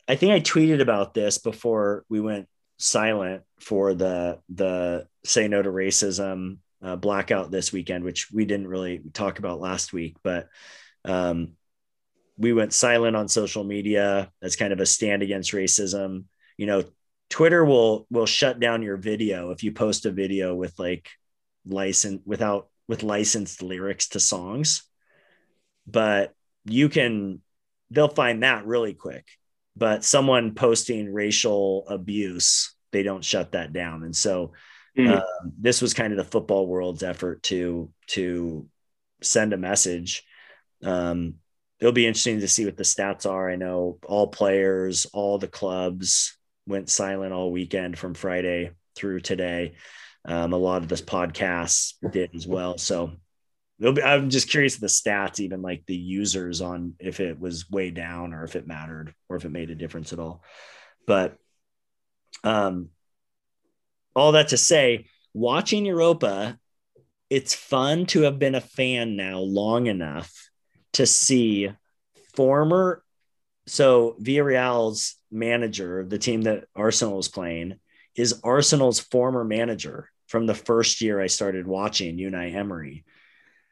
I 0.07 0.15
think 0.15 0.31
I 0.33 0.39
tweeted 0.39 0.81
about 0.81 1.13
this 1.13 1.37
before 1.37 2.03
we 2.09 2.19
went 2.19 2.47
silent 2.77 3.43
for 3.59 3.93
the 3.93 4.39
the 4.49 5.05
say 5.23 5.47
no 5.47 5.61
to 5.61 5.69
racism 5.69 6.57
uh, 6.81 6.95
blackout 6.95 7.51
this 7.51 7.71
weekend, 7.71 8.03
which 8.03 8.31
we 8.31 8.45
didn't 8.45 8.67
really 8.67 9.01
talk 9.13 9.39
about 9.39 9.59
last 9.59 9.93
week, 9.93 10.15
but 10.23 10.47
um, 11.05 11.53
we 12.39 12.53
went 12.53 12.73
silent 12.73 13.17
on 13.17 13.27
social 13.27 13.65
media 13.65 14.31
as 14.41 14.55
kind 14.55 14.71
of 14.71 14.79
a 14.79 14.85
stand 14.85 15.21
against 15.21 15.51
racism. 15.51 16.23
You 16.57 16.67
know, 16.67 16.83
Twitter 17.29 17.63
will 17.63 18.07
will 18.09 18.25
shut 18.25 18.59
down 18.59 18.81
your 18.81 18.97
video 18.97 19.51
if 19.51 19.61
you 19.61 19.73
post 19.73 20.05
a 20.05 20.11
video 20.11 20.55
with 20.55 20.79
like 20.79 21.09
license 21.67 22.21
without 22.25 22.69
with 22.87 23.03
licensed 23.03 23.61
lyrics 23.61 24.07
to 24.09 24.19
songs. 24.21 24.83
But 25.85 26.33
you 26.63 26.87
can 26.87 27.41
they'll 27.91 28.07
find 28.07 28.41
that 28.43 28.65
really 28.65 28.93
quick. 28.93 29.25
But 29.75 30.05
someone 30.05 30.55
posting 30.55 31.13
racial 31.13 31.85
abuse, 31.89 32.73
they 32.91 33.03
don't 33.03 33.23
shut 33.23 33.51
that 33.51 33.73
down. 33.73 34.03
And 34.03 34.15
so 34.15 34.53
mm. 34.97 35.17
um, 35.17 35.51
this 35.59 35.81
was 35.81 35.93
kind 35.93 36.13
of 36.13 36.17
the 36.17 36.23
football 36.23 36.67
world's 36.67 37.03
effort 37.03 37.43
to 37.43 37.91
to 38.07 38.65
send 39.21 39.51
a 39.51 39.57
message. 39.57 40.23
Um, 40.83 41.35
it'll 41.79 41.93
be 41.93 42.07
interesting 42.07 42.39
to 42.39 42.47
see 42.47 42.65
what 42.65 42.77
the 42.77 42.83
stats 42.83 43.29
are. 43.29 43.49
I 43.49 43.55
know 43.55 43.99
all 44.05 44.27
players, 44.27 45.05
all 45.13 45.37
the 45.37 45.47
clubs 45.47 46.37
went 46.67 46.89
silent 46.89 47.33
all 47.33 47.51
weekend 47.51 47.97
from 47.97 48.13
Friday 48.13 48.71
through 48.95 49.21
today. 49.21 49.73
Um, 50.25 50.53
a 50.53 50.57
lot 50.57 50.81
of 50.81 50.89
this 50.89 51.01
podcasts 51.01 51.93
did 52.11 52.35
as 52.35 52.45
well. 52.45 52.77
So 52.77 53.13
be, 53.79 54.03
I'm 54.03 54.29
just 54.29 54.49
curious 54.49 54.75
the 54.75 54.87
stats, 54.87 55.39
even 55.39 55.61
like 55.61 55.85
the 55.85 55.95
users 55.95 56.61
on 56.61 56.95
if 56.99 57.19
it 57.19 57.39
was 57.39 57.69
way 57.69 57.91
down 57.91 58.33
or 58.33 58.43
if 58.43 58.55
it 58.55 58.67
mattered 58.67 59.13
or 59.29 59.37
if 59.37 59.45
it 59.45 59.51
made 59.51 59.69
a 59.69 59.75
difference 59.75 60.11
at 60.11 60.19
all. 60.19 60.43
But 61.07 61.37
um, 62.43 62.89
all 64.15 64.33
that 64.33 64.49
to 64.49 64.57
say, 64.57 65.05
watching 65.33 65.85
Europa, 65.85 66.59
it's 67.29 67.53
fun 67.53 68.05
to 68.07 68.23
have 68.23 68.37
been 68.37 68.55
a 68.55 68.61
fan 68.61 69.15
now 69.15 69.39
long 69.39 69.87
enough 69.87 70.48
to 70.93 71.05
see 71.05 71.71
former 72.35 73.03
so 73.69 74.15
Villarreal's 74.19 75.15
manager, 75.31 76.03
the 76.03 76.17
team 76.17 76.43
that 76.43 76.65
Arsenal 76.75 77.19
is 77.19 77.27
playing, 77.27 77.75
is 78.15 78.41
Arsenal's 78.43 78.99
former 78.99 79.43
manager 79.43 80.09
from 80.27 80.47
the 80.47 80.55
first 80.55 81.01
year 81.01 81.21
I 81.21 81.27
started 81.27 81.67
watching 81.67 82.17
Unai 82.17 82.53
Emery. 82.53 83.05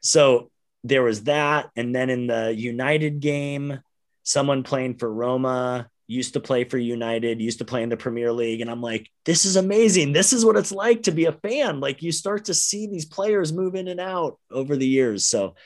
So 0.00 0.50
there 0.84 1.02
was 1.02 1.24
that. 1.24 1.70
And 1.74 1.94
then 1.94 2.10
in 2.10 2.28
the 2.28 2.54
United 2.54 3.20
game, 3.20 3.80
someone 4.22 4.62
playing 4.62 4.98
for 4.98 5.12
Roma 5.12 5.88
used 6.06 6.34
to 6.34 6.40
play 6.40 6.64
for 6.64 6.78
United, 6.78 7.40
used 7.40 7.58
to 7.58 7.64
play 7.64 7.82
in 7.82 7.88
the 7.88 7.96
Premier 7.96 8.32
League. 8.32 8.60
And 8.60 8.70
I'm 8.70 8.80
like, 8.80 9.10
this 9.24 9.44
is 9.44 9.56
amazing. 9.56 10.12
This 10.12 10.32
is 10.32 10.44
what 10.44 10.56
it's 10.56 10.72
like 10.72 11.02
to 11.02 11.12
be 11.12 11.26
a 11.26 11.32
fan. 11.32 11.80
Like 11.80 12.02
you 12.02 12.12
start 12.12 12.46
to 12.46 12.54
see 12.54 12.86
these 12.86 13.04
players 13.04 13.52
move 13.52 13.74
in 13.74 13.88
and 13.88 14.00
out 14.00 14.38
over 14.50 14.76
the 14.76 14.86
years. 14.86 15.26
So 15.26 15.56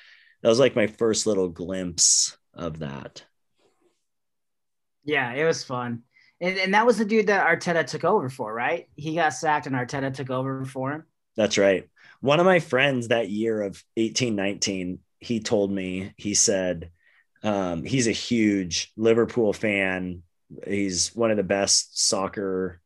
that 0.42 0.48
was 0.48 0.58
like 0.58 0.76
my 0.76 0.86
first 0.86 1.26
little 1.26 1.48
glimpse 1.48 2.36
of 2.54 2.80
that. 2.80 3.24
Yeah, 5.04 5.32
it 5.32 5.44
was 5.44 5.64
fun. 5.64 6.02
And, 6.40 6.58
and 6.58 6.74
that 6.74 6.86
was 6.86 6.98
the 6.98 7.04
dude 7.04 7.28
that 7.28 7.46
Arteta 7.46 7.86
took 7.86 8.04
over 8.04 8.28
for, 8.28 8.52
right? 8.52 8.88
He 8.96 9.14
got 9.14 9.32
sacked 9.32 9.66
and 9.66 9.76
Arteta 9.76 10.12
took 10.12 10.30
over 10.30 10.64
for 10.64 10.92
him. 10.92 11.04
That's 11.36 11.58
right. 11.58 11.88
One 12.20 12.40
of 12.40 12.46
my 12.46 12.58
friends 12.58 13.08
that 13.08 13.30
year 13.30 13.62
of 13.62 13.82
18, 13.96 14.34
19, 14.34 14.98
he 15.18 15.40
told 15.40 15.70
me, 15.70 16.12
he 16.16 16.34
said, 16.34 16.90
um, 17.42 17.84
he's 17.84 18.08
a 18.08 18.12
huge 18.12 18.92
Liverpool 18.96 19.52
fan. 19.52 20.22
He's 20.66 21.14
one 21.14 21.30
of 21.30 21.36
the 21.36 21.42
best 21.42 22.06
soccer 22.06 22.80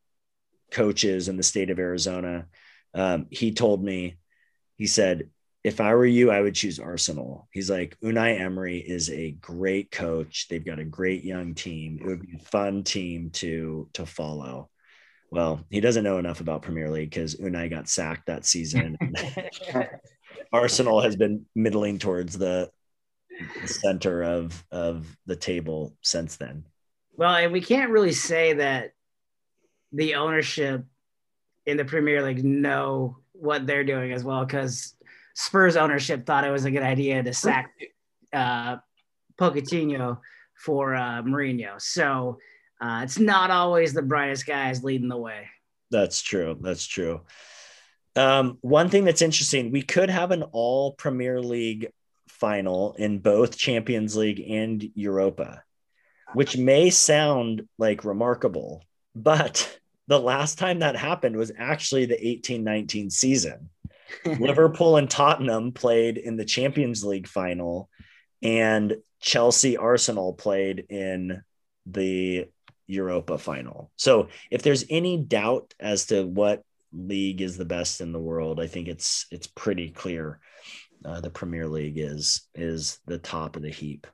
coaches 0.71 1.29
in 1.29 1.37
the 1.37 1.43
state 1.43 1.71
of 1.71 1.79
Arizona. 1.79 2.47
Um, 2.95 3.27
he 3.31 3.53
told 3.53 3.83
me, 3.83 4.17
he 4.77 4.87
said, 4.87 5.31
if 5.67 5.81
I 5.81 5.93
were 5.97 6.07
you, 6.07 6.31
I 6.31 6.41
would 6.41 6.55
choose 6.55 6.79
Arsenal. 6.79 7.49
He's 7.51 7.69
like, 7.69 7.99
Unai 8.01 8.41
Emery 8.41 8.79
is 8.79 9.11
a 9.11 9.33
great 9.33 9.91
coach. 9.91 10.47
They've 10.49 10.65
got 10.65 10.79
a 10.79 10.85
great 10.85 11.25
young 11.25 11.57
team. 11.57 11.99
It 12.01 12.07
would 12.07 12.23
be 12.23 12.37
a 12.37 12.45
fun 12.45 12.85
team 12.85 13.31
to 13.31 13.89
to 13.95 14.07
follow. 14.07 14.71
Well, 15.33 15.65
he 15.69 15.81
doesn't 15.81 16.05
know 16.05 16.19
enough 16.19 16.41
about 16.41 16.63
Premier 16.63 16.89
League 16.89 17.11
because 17.11 17.35
Unai 17.35 17.69
got 17.69 17.89
sacked 17.89 18.27
that 18.27 18.47
season. 18.47 18.97
Arsenal 20.53 21.01
has 21.01 21.17
been 21.17 21.47
middling 21.57 21.99
towards 21.99 22.39
the, 22.39 22.71
the 23.61 23.67
center 23.67 24.23
of 24.23 24.65
of 24.71 25.17
the 25.27 25.35
table 25.35 25.97
since 26.01 26.37
then. 26.37 26.65
Well, 27.17 27.35
and 27.35 27.53
we 27.53 27.61
can't 27.61 27.91
really 27.91 28.13
say 28.13 28.53
that 28.53 28.93
the 29.91 30.15
ownership 30.15 30.85
in 31.65 31.77
the 31.77 31.85
Premier 31.85 32.23
League 32.23 32.45
know 32.45 33.19
what 33.33 33.67
they're 33.67 33.83
doing 33.83 34.13
as 34.13 34.23
well 34.23 34.45
because 34.45 34.96
Spurs 35.37 35.77
ownership 35.77 36.25
thought 36.25 36.45
it 36.45 36.51
was 36.51 36.65
a 36.65 36.71
good 36.71 36.83
idea 36.83 37.23
to 37.23 37.33
sack 37.35 37.71
uh, 38.33 38.77
Pochettino 39.39 40.19
for 40.55 40.95
uh, 40.95 41.23
Mourinho. 41.23 41.79
So 41.79 42.39
uh, 42.81 43.03
it's 43.05 43.19
not 43.19 43.51
always 43.51 43.93
the 43.93 44.01
brightest 44.01 44.47
guys 44.47 44.83
leading 44.83 45.09
the 45.09 45.17
way. 45.19 45.47
That's 45.91 46.23
true. 46.23 46.59
That's 46.59 46.87
true. 46.87 47.21
Um, 48.17 48.57
one 48.63 48.89
thing 48.89 49.05
that's 49.05 49.21
interesting, 49.21 49.71
we 49.71 49.83
could 49.83 50.09
have 50.09 50.31
an 50.31 50.43
all 50.43 50.93
Premier 50.93 51.43
League 51.43 51.93
final 52.29 52.95
in 52.95 53.19
both 53.19 53.59
Champions 53.59 54.17
League 54.17 54.43
and 54.49 54.83
Europa, 54.95 55.63
which 56.33 56.57
may 56.57 56.89
sound 56.89 57.69
like 57.77 58.07
remarkable, 58.07 58.83
but 59.15 59.79
the 60.07 60.19
last 60.19 60.57
time 60.57 60.79
that 60.79 60.97
happened 60.97 61.37
was 61.37 61.53
actually 61.59 62.07
the 62.07 62.27
18 62.27 62.65
19 62.65 63.11
season. 63.11 63.69
Liverpool 64.25 64.97
and 64.97 65.09
Tottenham 65.09 65.73
played 65.73 66.19
in 66.19 66.37
the 66.37 66.45
Champions 66.45 67.05
League 67.05 67.29
final, 67.29 67.89
and 68.43 68.97
Chelsea 69.21 69.77
Arsenal 69.77 70.33
played 70.33 70.87
in 70.89 71.43
the 71.87 72.47
Europa 72.87 73.39
final. 73.39 73.91
So 73.97 74.29
if 74.51 74.63
there's 74.63 74.85
any 74.91 75.17
doubt 75.17 75.75
as 75.81 76.07
to 76.07 76.25
what 76.25 76.63
league 76.93 77.41
is 77.41 77.57
the 77.57 77.65
best 77.65 78.01
in 78.01 78.13
the 78.13 78.21
world, 78.21 78.61
I 78.61 78.67
think 78.67 78.89
it's 78.89 79.27
it's 79.31 79.47
pretty 79.47 79.91
clear. 79.91 80.41
Uh, 81.05 81.21
the 81.21 81.31
Premier 81.31 81.69
League 81.69 81.99
is 81.99 82.49
is 82.55 82.99
the 83.07 83.19
top 83.19 83.57
of 83.57 83.63
the 83.63 83.71
heap. 83.71 84.07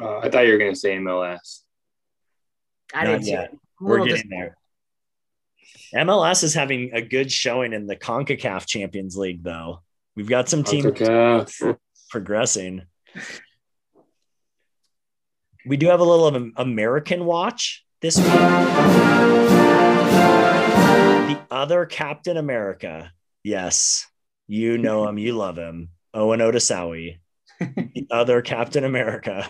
Uh, 0.00 0.18
I 0.18 0.28
thought 0.28 0.46
you 0.46 0.52
were 0.52 0.58
going 0.58 0.72
to 0.72 0.78
say 0.78 0.96
MLS. 0.96 1.60
I 2.92 3.06
didn't 3.06 3.26
yet. 3.26 3.54
We're 3.80 4.04
getting 4.04 4.30
there. 4.30 4.56
MLS 5.94 6.42
is 6.42 6.54
having 6.54 6.90
a 6.92 7.02
good 7.02 7.30
showing 7.30 7.72
in 7.72 7.86
the 7.86 7.96
CONCACAF 7.96 8.66
Champions 8.66 9.16
League, 9.16 9.42
though. 9.42 9.80
We've 10.16 10.28
got 10.28 10.48
some 10.48 10.64
teams 10.64 11.62
progressing. 12.10 12.82
We 15.66 15.76
do 15.76 15.86
have 15.86 16.00
a 16.00 16.04
little 16.04 16.26
of 16.26 16.34
an 16.34 16.52
American 16.56 17.24
watch 17.24 17.84
this 18.00 18.16
week. 18.18 18.26
The 21.28 21.40
other 21.50 21.86
Captain 21.86 22.36
America. 22.36 23.12
Yes, 23.42 24.06
you 24.46 24.78
know 24.78 25.08
him, 25.08 25.18
you 25.18 25.32
love 25.32 25.56
him. 25.56 25.90
Owen 26.12 26.40
Otasowie, 26.40 27.18
the 27.60 28.06
other 28.10 28.42
Captain 28.42 28.84
America, 28.84 29.48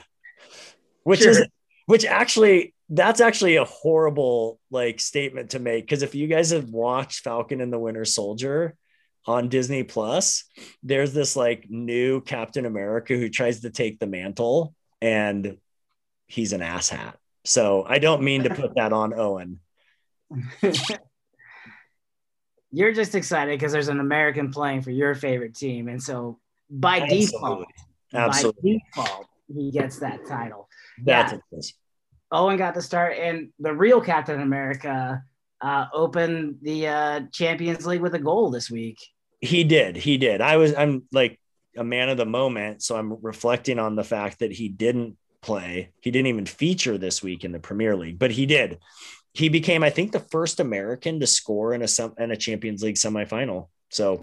which 1.03 1.21
sure. 1.21 1.31
is 1.31 1.47
which 1.87 2.05
actually 2.05 2.74
that's 2.89 3.20
actually 3.20 3.57
a 3.57 3.64
horrible 3.64 4.61
like 4.70 5.01
statement 5.01 5.51
to 5.51 5.59
make 5.59 5.85
because 5.85 6.03
if 6.03 6.14
you 6.14 6.26
guys 6.26 6.51
have 6.51 6.68
watched 6.68 7.24
Falcon 7.24 7.61
and 7.61 7.72
the 7.72 7.78
Winter 7.78 8.05
Soldier, 8.05 8.76
on 9.26 9.49
Disney 9.49 9.82
Plus, 9.82 10.45
there's 10.82 11.12
this 11.14 11.37
like 11.37 11.66
new 11.68 12.20
Captain 12.20 12.66
America 12.66 13.16
who 13.16 13.28
tries 13.28 13.61
to 13.61 13.70
take 13.70 13.99
the 13.99 14.07
mantle 14.07 14.74
and 15.01 15.57
he's 16.26 16.53
an 16.53 16.61
asshat. 16.61 17.14
So 17.45 17.85
I 17.87 17.99
don't 17.99 18.22
mean 18.22 18.45
to 18.45 18.55
put 18.55 18.74
that 18.76 18.93
on 18.93 19.18
Owen. 19.18 19.61
You're 22.70 22.93
just 22.93 23.14
excited 23.14 23.59
because 23.59 23.72
there's 23.72 23.89
an 23.89 24.01
American 24.01 24.51
playing 24.51 24.82
for 24.82 24.91
your 24.91 25.14
favorite 25.14 25.55
team. 25.55 25.89
And 25.89 26.03
so 26.03 26.39
by 26.68 27.01
Absolutely. 27.01 27.26
default, 27.26 27.66
Absolutely. 28.12 28.82
by 28.95 29.03
default, 29.03 29.26
he 29.55 29.70
gets 29.70 30.01
that 30.01 30.26
title. 30.26 30.68
That's 31.03 31.32
yeah. 31.32 31.39
Owen 32.35 32.57
got 32.57 32.74
the 32.74 32.82
start, 32.82 33.16
and 33.16 33.51
the 33.61 33.72
real 33.72 34.01
Captain 34.01 34.41
America 34.41 35.22
uh, 35.61 35.87
opened 35.93 36.57
the 36.62 36.89
uh, 36.89 37.20
Champions 37.32 37.87
League 37.87 38.01
with 38.01 38.14
a 38.14 38.18
goal 38.18 38.51
this 38.51 38.68
week. 38.70 38.99
He 39.41 39.62
did. 39.62 39.97
He 39.97 40.18
did. 40.18 40.41
I 40.41 40.57
was. 40.57 40.74
I'm 40.74 41.05
like 41.12 41.39
a 41.76 41.85
man 41.85 42.09
of 42.09 42.16
the 42.16 42.26
moment, 42.26 42.82
so 42.82 42.97
I'm 42.97 43.22
reflecting 43.22 43.78
on 43.78 43.95
the 43.95 44.05
fact 44.05 44.41
that 44.41 44.53
he 44.53 44.68
didn't 44.68 45.16
play. 45.43 45.91
He 46.01 46.11
didn't 46.11 46.26
even 46.26 46.47
feature 46.47 46.99
this 46.99 47.22
week 47.22 47.45
in 47.45 47.53
the 47.53 47.61
Premier 47.61 47.95
League, 47.95 48.18
but 48.18 48.32
he 48.32 48.47
did. 48.47 48.80
He 49.32 49.49
became, 49.49 49.82
I 49.82 49.91
think, 49.91 50.11
the 50.11 50.20
first 50.20 50.59
American 50.59 51.20
to 51.20 51.26
score 51.26 51.72
in 51.72 51.82
a 51.82 51.89
in 52.18 52.32
a 52.32 52.37
Champions 52.37 52.82
League 52.82 52.97
semifinal. 52.97 53.68
So, 53.91 54.22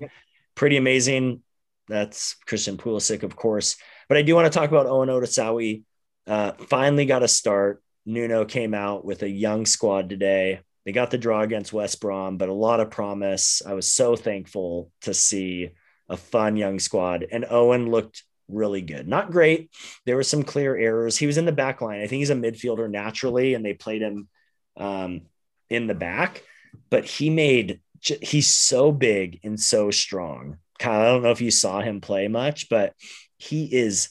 pretty 0.55 0.75
amazing. 0.75 1.43
That's 1.87 2.35
Christian 2.45 2.77
Pulisic, 2.77 3.23
of 3.23 3.35
course. 3.37 3.77
But 4.09 4.17
I 4.17 4.21
do 4.21 4.35
want 4.35 4.51
to 4.51 4.57
talk 4.57 4.69
about 4.69 4.87
Owen 4.87 5.09
Otasowie. 5.09 5.83
Uh, 6.27 6.51
finally 6.67 7.05
got 7.05 7.23
a 7.23 7.27
start. 7.27 7.81
Nuno 8.05 8.45
came 8.45 8.73
out 8.73 9.05
with 9.05 9.23
a 9.23 9.29
young 9.29 9.65
squad 9.65 10.09
today. 10.09 10.61
They 10.85 10.91
got 10.91 11.11
the 11.11 11.17
draw 11.17 11.41
against 11.41 11.73
West 11.73 12.01
Brom, 12.01 12.37
but 12.37 12.49
a 12.49 12.53
lot 12.53 12.79
of 12.79 12.89
promise. 12.89 13.61
I 13.65 13.73
was 13.73 13.89
so 13.89 14.15
thankful 14.15 14.91
to 15.01 15.13
see 15.13 15.71
a 16.09 16.17
fun 16.17 16.57
young 16.57 16.79
squad. 16.79 17.25
And 17.31 17.45
Owen 17.49 17.91
looked 17.91 18.23
really 18.47 18.81
good. 18.81 19.07
Not 19.07 19.31
great. 19.31 19.69
There 20.05 20.15
were 20.15 20.23
some 20.23 20.43
clear 20.43 20.75
errors. 20.75 21.17
He 21.17 21.27
was 21.27 21.37
in 21.37 21.45
the 21.45 21.51
back 21.51 21.81
line. 21.81 22.01
I 22.01 22.07
think 22.07 22.19
he's 22.19 22.31
a 22.31 22.35
midfielder 22.35 22.89
naturally, 22.89 23.53
and 23.53 23.63
they 23.63 23.73
played 23.73 24.01
him 24.01 24.27
um, 24.75 25.21
in 25.69 25.87
the 25.87 25.93
back, 25.93 26.43
but 26.89 27.05
he 27.05 27.29
made, 27.29 27.79
he's 28.01 28.49
so 28.49 28.91
big 28.91 29.39
and 29.43 29.59
so 29.59 29.91
strong. 29.91 30.57
Kyle, 30.79 31.01
I 31.01 31.05
don't 31.05 31.23
know 31.23 31.31
if 31.31 31.41
you 31.41 31.51
saw 31.51 31.81
him 31.81 32.01
play 32.01 32.27
much, 32.27 32.67
but 32.69 32.93
he 33.37 33.65
is, 33.65 34.09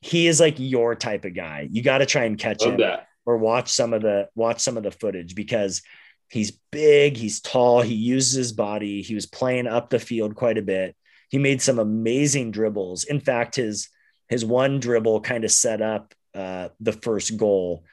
he 0.00 0.26
is 0.26 0.40
like 0.40 0.54
your 0.58 0.94
type 0.94 1.26
of 1.26 1.34
guy. 1.34 1.68
You 1.70 1.82
got 1.82 1.98
to 1.98 2.06
try 2.06 2.24
and 2.24 2.38
catch 2.38 2.62
Love 2.62 2.72
him. 2.72 2.80
That 2.80 3.06
or 3.30 3.38
watch 3.38 3.70
some 3.70 3.92
of 3.92 4.02
the 4.02 4.28
watch 4.34 4.60
some 4.60 4.76
of 4.76 4.82
the 4.82 4.90
footage 4.90 5.34
because 5.34 5.82
he's 6.28 6.58
big, 6.72 7.16
he's 7.16 7.40
tall, 7.40 7.80
he 7.80 7.94
uses 7.94 8.34
his 8.34 8.52
body. 8.52 9.02
He 9.02 9.14
was 9.14 9.26
playing 9.26 9.66
up 9.66 9.88
the 9.88 10.00
field 10.00 10.34
quite 10.34 10.58
a 10.58 10.62
bit. 10.62 10.96
He 11.28 11.38
made 11.38 11.62
some 11.62 11.78
amazing 11.78 12.50
dribbles. 12.50 13.04
In 13.04 13.20
fact, 13.20 13.56
his 13.56 13.88
his 14.28 14.44
one 14.44 14.80
dribble 14.80 15.20
kind 15.20 15.44
of 15.44 15.52
set 15.52 15.80
up 15.80 16.12
uh, 16.34 16.68
the 16.80 16.92
first 16.92 17.36
goal 17.36 17.84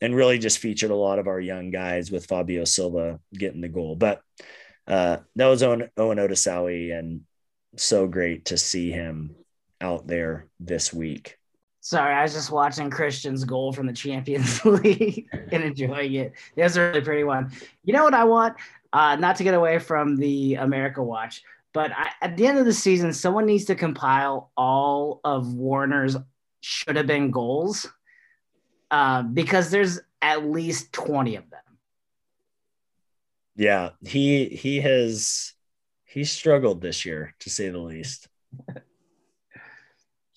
and 0.00 0.14
really 0.14 0.38
just 0.38 0.58
featured 0.58 0.90
a 0.90 0.96
lot 0.96 1.18
of 1.18 1.26
our 1.26 1.40
young 1.40 1.70
guys 1.70 2.10
with 2.10 2.26
Fabio 2.26 2.64
Silva 2.64 3.18
getting 3.32 3.62
the 3.62 3.68
goal. 3.68 3.96
But 3.96 4.20
uh, 4.86 5.18
that 5.36 5.46
was 5.46 5.62
Owen, 5.62 5.88
Owen 5.96 6.18
Otasowie 6.18 6.96
and 6.96 7.22
so 7.76 8.06
great 8.06 8.46
to 8.46 8.58
see 8.58 8.90
him 8.90 9.36
out 9.80 10.06
there 10.06 10.48
this 10.60 10.92
week. 10.92 11.38
Sorry, 11.86 12.12
I 12.12 12.24
was 12.24 12.32
just 12.32 12.50
watching 12.50 12.90
Christian's 12.90 13.44
goal 13.44 13.72
from 13.72 13.86
the 13.86 13.92
Champions 13.92 14.64
League 14.64 15.28
and 15.52 15.62
enjoying 15.62 16.14
it. 16.14 16.32
It 16.56 16.62
was 16.64 16.76
a 16.76 16.80
really 16.80 17.00
pretty 17.00 17.22
one. 17.22 17.52
You 17.84 17.92
know 17.92 18.02
what 18.02 18.12
I 18.12 18.24
want? 18.24 18.56
Uh, 18.92 19.14
not 19.14 19.36
to 19.36 19.44
get 19.44 19.54
away 19.54 19.78
from 19.78 20.16
the 20.16 20.56
America 20.56 21.00
Watch, 21.00 21.44
but 21.72 21.92
I, 21.92 22.10
at 22.22 22.36
the 22.36 22.48
end 22.48 22.58
of 22.58 22.64
the 22.64 22.72
season, 22.72 23.12
someone 23.12 23.46
needs 23.46 23.66
to 23.66 23.76
compile 23.76 24.50
all 24.56 25.20
of 25.22 25.54
Werner's 25.54 26.16
should 26.60 26.96
have 26.96 27.06
been 27.06 27.30
goals 27.30 27.86
uh, 28.90 29.22
because 29.22 29.70
there's 29.70 30.00
at 30.20 30.44
least 30.44 30.92
20 30.92 31.36
of 31.36 31.48
them. 31.50 31.60
Yeah, 33.54 33.90
he 34.04 34.46
he 34.46 34.80
has 34.80 35.52
he 36.02 36.24
struggled 36.24 36.80
this 36.80 37.06
year 37.06 37.36
to 37.38 37.48
say 37.48 37.68
the 37.68 37.78
least. 37.78 38.26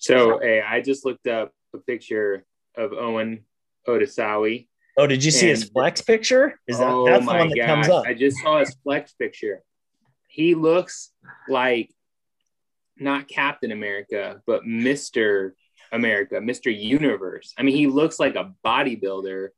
So, 0.00 0.38
hey, 0.40 0.62
I 0.62 0.80
just 0.80 1.04
looked 1.04 1.26
up 1.26 1.52
a 1.74 1.78
picture 1.78 2.44
of 2.74 2.92
Owen 2.94 3.44
Otasowie. 3.86 4.66
Oh, 4.96 5.06
did 5.06 5.22
you 5.22 5.30
see 5.30 5.48
his 5.48 5.64
flex 5.64 6.00
picture? 6.00 6.58
Is 6.66 6.78
that 6.78 6.88
oh 6.88 7.06
that's 7.06 7.24
the 7.24 7.32
one 7.32 7.48
that 7.50 7.56
gosh, 7.56 7.66
comes 7.66 7.88
up? 7.88 8.04
I 8.06 8.14
just 8.14 8.38
saw 8.42 8.58
his 8.60 8.74
flex 8.82 9.12
picture. 9.12 9.62
He 10.26 10.54
looks 10.54 11.12
like 11.48 11.90
not 12.96 13.28
Captain 13.28 13.72
America, 13.72 14.40
but 14.46 14.64
Mr. 14.64 15.52
America, 15.92 16.36
Mr. 16.36 16.76
Universe. 16.76 17.52
I 17.58 17.62
mean, 17.62 17.76
he 17.76 17.86
looks 17.86 18.18
like 18.18 18.36
a 18.36 18.52
bodybuilder 18.64 19.48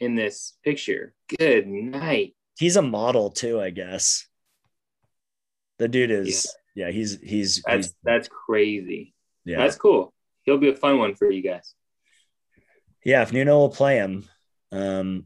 in 0.00 0.14
this 0.14 0.54
picture. 0.64 1.14
Good 1.38 1.66
night. 1.66 2.34
He's 2.58 2.76
a 2.76 2.82
model 2.82 3.30
too, 3.30 3.60
I 3.60 3.70
guess. 3.70 4.26
The 5.78 5.88
dude 5.88 6.10
is 6.10 6.46
yeah, 6.74 6.86
yeah 6.86 6.92
he's 6.92 7.18
he's 7.22 7.62
that's 7.64 7.86
he's, 7.86 7.94
that's 8.04 8.28
crazy. 8.28 9.14
Yeah. 9.48 9.56
That's 9.56 9.76
cool. 9.76 10.12
He'll 10.42 10.58
be 10.58 10.68
a 10.68 10.76
fun 10.76 10.98
one 10.98 11.14
for 11.14 11.30
you 11.30 11.42
guys. 11.42 11.74
Yeah, 13.02 13.22
if 13.22 13.32
Nuno 13.32 13.56
will 13.56 13.70
play 13.70 13.96
him, 13.96 14.28
um, 14.72 15.24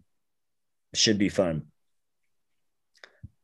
should 0.94 1.18
be 1.18 1.28
fun. 1.28 1.66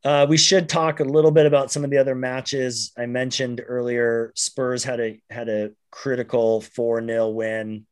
Uh, 0.05 0.27
we 0.29 0.37
should 0.37 0.69
talk 0.69 1.01
a 1.01 1.05
little 1.05 1.33
bit 1.33 1.47
about 1.47 1.73
some 1.73 1.83
of 1.83 1.91
the 1.91 1.99
other 1.99 2.15
matches 2.15 2.93
I 2.97 3.07
mentioned 3.07 3.61
earlier. 3.67 4.33
Spurs 4.37 4.85
had 4.85 5.01
a 5.01 5.21
had 5.29 5.49
a 5.49 5.73
critical 5.91 6.61
four 6.61 7.05
0 7.05 7.31
win 7.31 7.85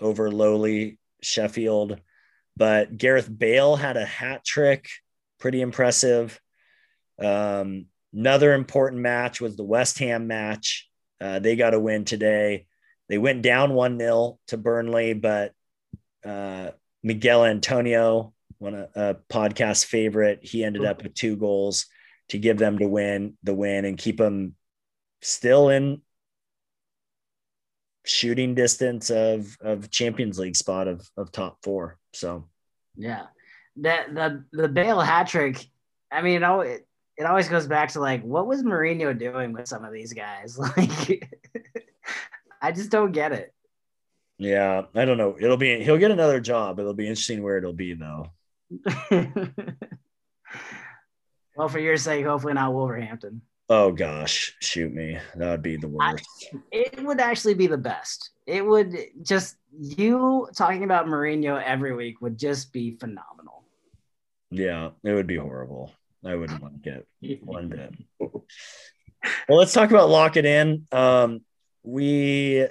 over 0.00 0.30
lowly 0.30 0.98
Sheffield, 1.20 2.00
but 2.56 2.96
Gareth 2.96 3.28
Bale 3.30 3.76
had 3.76 3.98
a 3.98 4.06
hat 4.06 4.46
trick, 4.46 4.88
pretty 5.38 5.60
impressive. 5.60 6.40
Um, 7.22 7.84
another 8.14 8.54
important 8.54 9.02
match 9.02 9.42
was 9.42 9.56
the 9.56 9.62
West 9.62 9.98
Ham 9.98 10.26
match. 10.26 10.89
Uh, 11.20 11.38
they 11.38 11.56
got 11.56 11.74
a 11.74 11.80
win 11.80 12.04
today. 12.04 12.66
They 13.08 13.18
went 13.18 13.42
down 13.42 13.74
1 13.74 13.98
0 13.98 14.38
to 14.48 14.56
Burnley, 14.56 15.14
but 15.14 15.52
uh, 16.24 16.70
Miguel 17.02 17.44
Antonio, 17.44 18.32
one 18.58 18.74
a, 18.74 18.88
a 18.94 19.14
podcast 19.30 19.86
favorite, 19.86 20.40
he 20.42 20.64
ended 20.64 20.84
up 20.84 21.02
with 21.02 21.14
two 21.14 21.36
goals 21.36 21.86
to 22.28 22.38
give 22.38 22.58
them 22.58 22.78
to 22.78 22.86
win 22.86 23.34
the 23.42 23.54
win 23.54 23.84
and 23.84 23.98
keep 23.98 24.18
them 24.18 24.54
still 25.22 25.68
in 25.68 26.00
shooting 28.04 28.54
distance 28.54 29.10
of 29.10 29.56
of 29.60 29.90
Champions 29.90 30.38
League 30.38 30.56
spot 30.56 30.88
of 30.88 31.08
of 31.16 31.32
top 31.32 31.58
four. 31.62 31.98
So 32.12 32.48
yeah, 32.96 33.26
that 33.76 34.14
the 34.14 34.44
the 34.52 34.68
Bale 34.68 35.00
hat 35.00 35.28
trick. 35.28 35.64
I 36.12 36.22
mean, 36.22 36.42
it, 36.42 36.86
it 37.20 37.26
always 37.26 37.48
goes 37.48 37.66
back 37.66 37.90
to 37.90 38.00
like 38.00 38.22
what 38.22 38.46
was 38.46 38.62
Mourinho 38.62 39.16
doing 39.16 39.52
with 39.52 39.68
some 39.68 39.84
of 39.84 39.92
these 39.92 40.14
guys? 40.14 40.58
Like 40.76 41.28
I 42.62 42.72
just 42.72 42.90
don't 42.90 43.12
get 43.12 43.32
it. 43.32 43.54
Yeah, 44.38 44.82
I 44.94 45.04
don't 45.04 45.18
know. 45.18 45.36
It'll 45.38 45.56
be 45.56 45.82
he'll 45.82 45.98
get 45.98 46.10
another 46.10 46.40
job. 46.40 46.78
It'll 46.78 46.94
be 46.94 47.06
interesting 47.06 47.42
where 47.42 47.58
it'll 47.58 47.74
be 47.74 47.94
though. 47.94 48.30
well, 51.56 51.68
for 51.68 51.78
your 51.78 51.96
sake, 51.96 52.24
hopefully 52.24 52.54
not 52.54 52.72
Wolverhampton. 52.72 53.42
Oh 53.68 53.92
gosh, 53.92 54.56
shoot 54.60 54.92
me. 54.92 55.18
That 55.36 55.50
would 55.50 55.62
be 55.62 55.76
the 55.76 55.88
worst. 55.88 56.26
I, 56.52 56.58
it 56.72 57.02
would 57.04 57.20
actually 57.20 57.54
be 57.54 57.66
the 57.66 57.78
best. 57.78 58.30
It 58.46 58.64
would 58.64 58.96
just 59.22 59.56
you 59.78 60.48
talking 60.56 60.84
about 60.84 61.06
Mourinho 61.06 61.62
every 61.62 61.94
week 61.94 62.20
would 62.20 62.38
just 62.38 62.72
be 62.72 62.92
phenomenal. 62.92 63.64
Yeah, 64.50 64.90
it 65.04 65.12
would 65.12 65.26
be 65.26 65.36
horrible. 65.36 65.92
I 66.24 66.34
wouldn't 66.34 66.62
want 66.62 66.82
to 66.82 67.04
get 67.22 67.44
one 67.44 67.68
bit. 67.68 67.94
Well, 69.48 69.58
let's 69.58 69.72
talk 69.72 69.90
about 69.90 70.08
lock 70.08 70.36
it 70.36 70.44
in. 70.44 70.86
Um, 70.92 71.40
we 71.82 72.66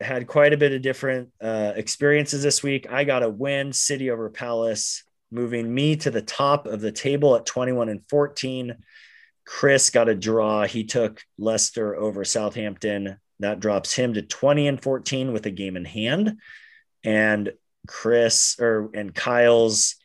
had 0.00 0.26
quite 0.26 0.52
a 0.52 0.56
bit 0.56 0.72
of 0.72 0.82
different 0.82 1.30
uh, 1.40 1.72
experiences 1.76 2.42
this 2.42 2.62
week. 2.62 2.90
I 2.90 3.04
got 3.04 3.22
a 3.22 3.28
win, 3.28 3.72
City 3.72 4.10
over 4.10 4.28
Palace, 4.30 5.04
moving 5.30 5.72
me 5.72 5.96
to 5.96 6.10
the 6.10 6.22
top 6.22 6.66
of 6.66 6.80
the 6.80 6.92
table 6.92 7.36
at 7.36 7.46
21 7.46 7.88
and 7.88 8.06
14. 8.08 8.76
Chris 9.46 9.90
got 9.90 10.08
a 10.08 10.14
draw. 10.14 10.64
He 10.64 10.84
took 10.84 11.22
Leicester 11.38 11.94
over 11.96 12.24
Southampton. 12.24 13.18
That 13.40 13.60
drops 13.60 13.94
him 13.94 14.14
to 14.14 14.22
20 14.22 14.68
and 14.68 14.82
14 14.82 15.32
with 15.32 15.46
a 15.46 15.50
game 15.50 15.76
in 15.76 15.84
hand. 15.84 16.38
And 17.04 17.52
Chris 17.86 18.56
or 18.58 18.90
and 18.94 19.14
Kyle's 19.14 19.96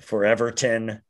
for 0.00 0.24
Everton 0.24 1.02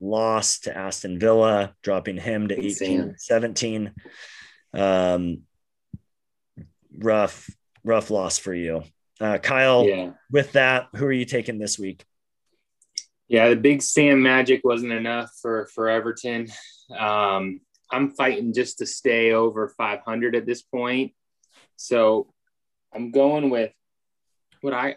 lost 0.00 0.64
to 0.64 0.76
Aston 0.76 1.18
Villa, 1.18 1.74
dropping 1.82 2.16
him 2.16 2.48
to 2.48 2.58
18 2.58 3.16
17. 3.18 3.92
Um, 4.72 5.42
rough, 6.96 7.48
rough 7.84 8.10
loss 8.10 8.38
for 8.38 8.54
you. 8.54 8.82
Uh, 9.20 9.38
Kyle, 9.38 9.84
yeah. 9.84 10.10
with 10.30 10.52
that, 10.52 10.88
who 10.96 11.06
are 11.06 11.12
you 11.12 11.24
taking 11.24 11.58
this 11.58 11.78
week? 11.78 12.04
Yeah, 13.28 13.48
the 13.48 13.56
big 13.56 13.80
Sam 13.80 14.22
magic 14.22 14.62
wasn't 14.64 14.92
enough 14.92 15.30
for 15.40 15.66
for 15.74 15.88
Everton. 15.88 16.48
Um, 16.96 17.60
I'm 17.90 18.10
fighting 18.10 18.52
just 18.52 18.78
to 18.78 18.86
stay 18.86 19.32
over 19.32 19.68
500 19.68 20.36
at 20.36 20.46
this 20.46 20.62
point. 20.62 21.12
So 21.76 22.32
I'm 22.92 23.10
going 23.12 23.50
with 23.50 23.72
what 24.60 24.74
I 24.74 24.96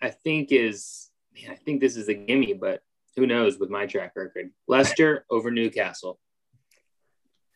I 0.00 0.10
think 0.10 0.50
is 0.50 1.10
man, 1.34 1.52
I 1.52 1.56
think 1.56 1.80
this 1.80 1.96
is 1.96 2.08
a 2.08 2.14
gimme, 2.14 2.54
but 2.54 2.82
who 3.16 3.26
knows 3.26 3.58
with 3.58 3.70
my 3.70 3.86
track 3.86 4.12
record. 4.16 4.50
Leicester 4.66 5.24
over 5.30 5.50
Newcastle. 5.50 6.18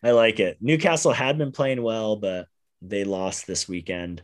I 0.03 0.13
like 0.13 0.39
it. 0.39 0.59
Newcastle 0.61 1.13
had 1.13 1.39
been 1.39 1.53
playing 1.53 1.83
well, 1.83 2.17
but 2.17 2.47
they 2.83 3.05
lost 3.05 3.47
this 3.47 3.69
weekend. 3.69 4.23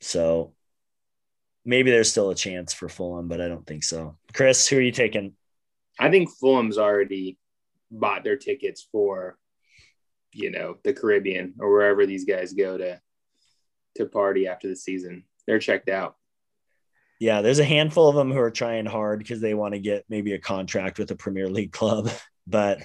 So 0.00 0.52
maybe 1.64 1.90
there's 1.90 2.10
still 2.10 2.30
a 2.30 2.34
chance 2.34 2.74
for 2.74 2.88
Fulham, 2.88 3.28
but 3.28 3.40
I 3.40 3.48
don't 3.48 3.66
think 3.66 3.84
so. 3.84 4.16
Chris, 4.34 4.68
who 4.68 4.76
are 4.76 4.82
you 4.82 4.92
taking? 4.92 5.32
I 5.98 6.10
think 6.10 6.30
Fulham's 6.30 6.78
already 6.78 7.38
bought 7.90 8.22
their 8.22 8.36
tickets 8.36 8.86
for, 8.92 9.38
you 10.32 10.50
know, 10.50 10.76
the 10.84 10.92
Caribbean 10.92 11.54
or 11.58 11.72
wherever 11.72 12.04
these 12.04 12.24
guys 12.24 12.52
go 12.52 12.76
to 12.76 13.00
to 13.96 14.06
party 14.06 14.46
after 14.46 14.68
the 14.68 14.76
season. 14.76 15.24
They're 15.46 15.58
checked 15.58 15.88
out. 15.88 16.16
Yeah, 17.20 17.42
there's 17.42 17.58
a 17.58 17.64
handful 17.64 18.08
of 18.08 18.14
them 18.14 18.30
who 18.30 18.38
are 18.38 18.50
trying 18.50 18.86
hard 18.86 19.18
because 19.18 19.40
they 19.40 19.54
want 19.54 19.74
to 19.74 19.80
get 19.80 20.04
maybe 20.08 20.34
a 20.34 20.38
contract 20.38 20.98
with 20.98 21.10
a 21.10 21.16
Premier 21.16 21.48
League 21.48 21.72
club, 21.72 22.10
but 22.46 22.80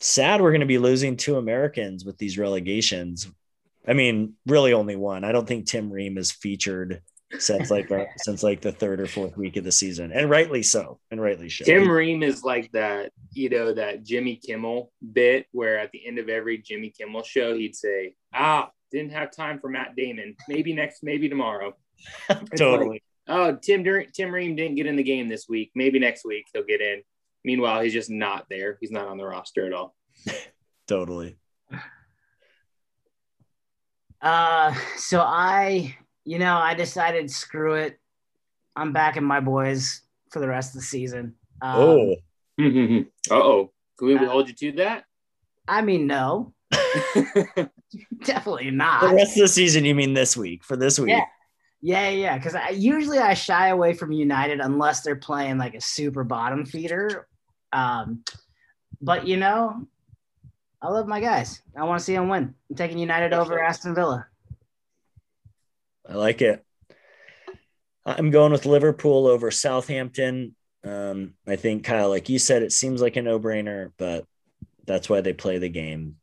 sad 0.00 0.40
we're 0.40 0.50
going 0.50 0.60
to 0.60 0.66
be 0.66 0.78
losing 0.78 1.16
two 1.16 1.36
Americans 1.36 2.04
with 2.04 2.18
these 2.18 2.36
relegations. 2.36 3.30
I 3.86 3.92
mean, 3.92 4.34
really 4.46 4.72
only 4.72 4.96
one. 4.96 5.24
I 5.24 5.32
don't 5.32 5.46
think 5.46 5.66
Tim 5.66 5.92
Ream 5.92 6.18
is 6.18 6.32
featured 6.32 7.02
since 7.38 7.70
like 7.70 7.90
since 8.18 8.42
like 8.42 8.60
the 8.60 8.72
third 8.72 9.00
or 9.00 9.06
fourth 9.06 9.36
week 9.36 9.56
of 9.56 9.64
the 9.64 9.72
season, 9.72 10.12
and 10.12 10.28
rightly 10.28 10.62
so, 10.62 10.98
and 11.10 11.20
rightly 11.20 11.48
so. 11.48 11.64
Tim 11.64 11.88
Ream 11.88 12.22
is 12.22 12.42
like 12.42 12.72
that, 12.72 13.12
you 13.32 13.48
know, 13.50 13.72
that 13.74 14.04
Jimmy 14.04 14.36
Kimmel 14.36 14.92
bit 15.12 15.46
where 15.52 15.78
at 15.78 15.90
the 15.92 16.06
end 16.06 16.18
of 16.18 16.28
every 16.28 16.58
Jimmy 16.58 16.90
Kimmel 16.90 17.22
show 17.22 17.56
he'd 17.56 17.76
say, 17.76 18.14
"Ah, 18.32 18.70
didn't 18.90 19.12
have 19.12 19.30
time 19.30 19.60
for 19.60 19.68
Matt 19.68 19.96
Damon. 19.96 20.36
Maybe 20.48 20.72
next, 20.72 21.02
maybe 21.02 21.28
tomorrow." 21.28 21.74
totally. 22.56 22.88
Like, 22.88 23.02
oh, 23.28 23.56
Tim 23.62 23.84
Tim 24.12 24.32
Ream 24.32 24.56
didn't 24.56 24.76
get 24.76 24.86
in 24.86 24.96
the 24.96 25.02
game 25.02 25.28
this 25.28 25.48
week. 25.48 25.70
Maybe 25.74 25.98
next 25.98 26.24
week 26.24 26.46
he'll 26.52 26.64
get 26.64 26.80
in. 26.80 27.02
Meanwhile, 27.44 27.82
he's 27.82 27.92
just 27.92 28.10
not 28.10 28.46
there. 28.48 28.78
He's 28.80 28.90
not 28.90 29.06
on 29.06 29.18
the 29.18 29.24
roster 29.24 29.66
at 29.66 29.72
all. 29.72 29.94
totally. 30.88 31.36
Uh, 34.20 34.74
so 34.96 35.20
I, 35.20 35.94
you 36.24 36.38
know, 36.38 36.56
I 36.56 36.72
decided 36.72 37.30
screw 37.30 37.74
it. 37.74 37.98
I'm 38.74 38.92
backing 38.92 39.24
my 39.24 39.40
boys 39.40 40.00
for 40.30 40.40
the 40.40 40.48
rest 40.48 40.74
of 40.74 40.80
the 40.80 40.86
season. 40.86 41.34
Um, 41.60 41.76
oh. 41.76 42.16
oh. 43.30 43.70
Can 43.98 44.08
we 44.08 44.16
uh, 44.16 44.26
hold 44.26 44.48
you 44.48 44.54
to 44.54 44.72
that? 44.78 45.04
I 45.68 45.82
mean, 45.82 46.06
no. 46.06 46.54
Definitely 48.24 48.70
not. 48.70 49.02
The 49.02 49.14
rest 49.14 49.36
of 49.36 49.42
the 49.42 49.48
season, 49.48 49.84
you 49.84 49.94
mean 49.94 50.14
this 50.14 50.36
week? 50.36 50.64
For 50.64 50.76
this 50.76 50.98
week? 50.98 51.10
Yeah. 51.10 51.24
Yeah, 51.86 52.08
yeah. 52.08 52.38
Because 52.38 52.54
I 52.54 52.70
usually 52.70 53.18
I 53.18 53.34
shy 53.34 53.68
away 53.68 53.92
from 53.92 54.10
United 54.10 54.58
unless 54.58 55.02
they're 55.02 55.16
playing 55.16 55.58
like 55.58 55.74
a 55.74 55.82
super 55.82 56.24
bottom 56.24 56.64
feeder. 56.64 57.28
Um, 57.74 58.24
but 59.02 59.26
you 59.26 59.36
know, 59.36 59.86
I 60.80 60.88
love 60.88 61.06
my 61.06 61.20
guys. 61.20 61.60
I 61.76 61.84
want 61.84 61.98
to 61.98 62.04
see 62.04 62.14
them 62.14 62.30
win. 62.30 62.54
I'm 62.70 62.76
taking 62.76 62.96
United 62.96 63.34
over 63.34 63.62
Aston 63.62 63.94
Villa. 63.94 64.26
I 66.08 66.14
like 66.14 66.40
it. 66.40 66.64
I'm 68.06 68.30
going 68.30 68.52
with 68.52 68.64
Liverpool 68.64 69.26
over 69.26 69.50
Southampton. 69.50 70.56
Um, 70.84 71.34
I 71.46 71.56
think 71.56 71.84
Kyle, 71.84 72.08
like 72.08 72.30
you 72.30 72.38
said, 72.38 72.62
it 72.62 72.72
seems 72.72 73.02
like 73.02 73.16
a 73.16 73.22
no-brainer, 73.22 73.92
but 73.98 74.24
that's 74.86 75.10
why 75.10 75.20
they 75.20 75.34
play 75.34 75.58
the 75.58 75.68
game. 75.68 76.16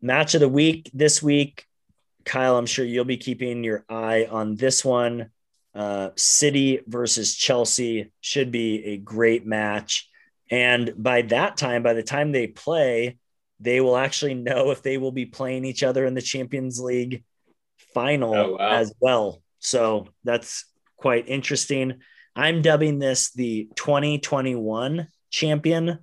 Match 0.00 0.34
of 0.34 0.40
the 0.40 0.48
week 0.48 0.90
this 0.94 1.22
week. 1.22 1.65
Kyle, 2.26 2.58
I'm 2.58 2.66
sure 2.66 2.84
you'll 2.84 3.04
be 3.04 3.16
keeping 3.16 3.64
your 3.64 3.84
eye 3.88 4.26
on 4.30 4.56
this 4.56 4.84
one. 4.84 5.30
Uh, 5.74 6.10
City 6.16 6.80
versus 6.86 7.34
Chelsea 7.34 8.12
should 8.20 8.50
be 8.50 8.84
a 8.84 8.96
great 8.98 9.46
match. 9.46 10.10
And 10.50 10.92
by 10.96 11.22
that 11.22 11.56
time, 11.56 11.82
by 11.82 11.94
the 11.94 12.02
time 12.02 12.32
they 12.32 12.48
play, 12.48 13.18
they 13.60 13.80
will 13.80 13.96
actually 13.96 14.34
know 14.34 14.70
if 14.70 14.82
they 14.82 14.98
will 14.98 15.12
be 15.12 15.26
playing 15.26 15.64
each 15.64 15.82
other 15.82 16.04
in 16.04 16.14
the 16.14 16.22
Champions 16.22 16.80
League 16.80 17.24
final 17.94 18.34
oh, 18.34 18.56
wow. 18.58 18.70
as 18.70 18.92
well. 19.00 19.42
So 19.60 20.08
that's 20.24 20.66
quite 20.96 21.28
interesting. 21.28 22.00
I'm 22.34 22.60
dubbing 22.60 22.98
this 22.98 23.32
the 23.32 23.68
2021 23.76 25.08
champion 25.30 26.00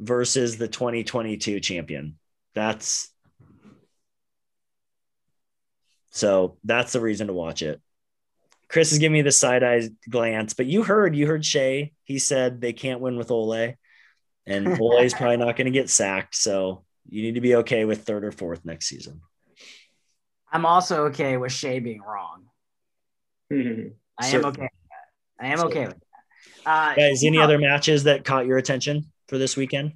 versus 0.00 0.58
the 0.58 0.68
2022 0.68 1.60
champion. 1.60 2.18
That's 2.54 3.11
so 6.12 6.58
that's 6.62 6.92
the 6.92 7.00
reason 7.00 7.26
to 7.26 7.32
watch 7.32 7.62
it. 7.62 7.80
Chris 8.68 8.92
is 8.92 8.98
giving 8.98 9.14
me 9.14 9.22
the 9.22 9.32
side 9.32 9.62
eye 9.62 9.90
glance, 10.08 10.54
but 10.54 10.66
you 10.66 10.82
heard, 10.82 11.16
you 11.16 11.26
heard 11.26 11.44
Shay. 11.44 11.92
He 12.04 12.18
said 12.18 12.60
they 12.60 12.72
can't 12.72 13.00
win 13.00 13.16
with 13.16 13.30
Ole, 13.30 13.74
and 14.46 14.68
Ole 14.80 14.98
is 14.98 15.14
probably 15.14 15.38
not 15.38 15.56
going 15.56 15.66
to 15.66 15.70
get 15.70 15.90
sacked. 15.90 16.34
So 16.34 16.84
you 17.08 17.22
need 17.22 17.34
to 17.34 17.40
be 17.40 17.56
okay 17.56 17.84
with 17.84 18.04
third 18.04 18.24
or 18.24 18.32
fourth 18.32 18.64
next 18.64 18.86
season. 18.86 19.20
I'm 20.50 20.66
also 20.66 21.06
okay 21.06 21.36
with 21.38 21.52
Shay 21.52 21.80
being 21.80 22.02
wrong. 22.02 22.44
I 23.50 24.26
am 24.26 24.44
okay. 24.46 24.68
I 25.40 25.46
am 25.48 25.60
okay 25.60 25.86
with 25.86 25.96
that. 25.96 26.70
Uh, 26.70 26.94
Guys, 26.94 27.24
any 27.24 27.38
know, 27.38 27.44
other 27.44 27.58
matches 27.58 28.04
that 28.04 28.24
caught 28.24 28.46
your 28.46 28.58
attention 28.58 29.06
for 29.28 29.38
this 29.38 29.56
weekend? 29.56 29.94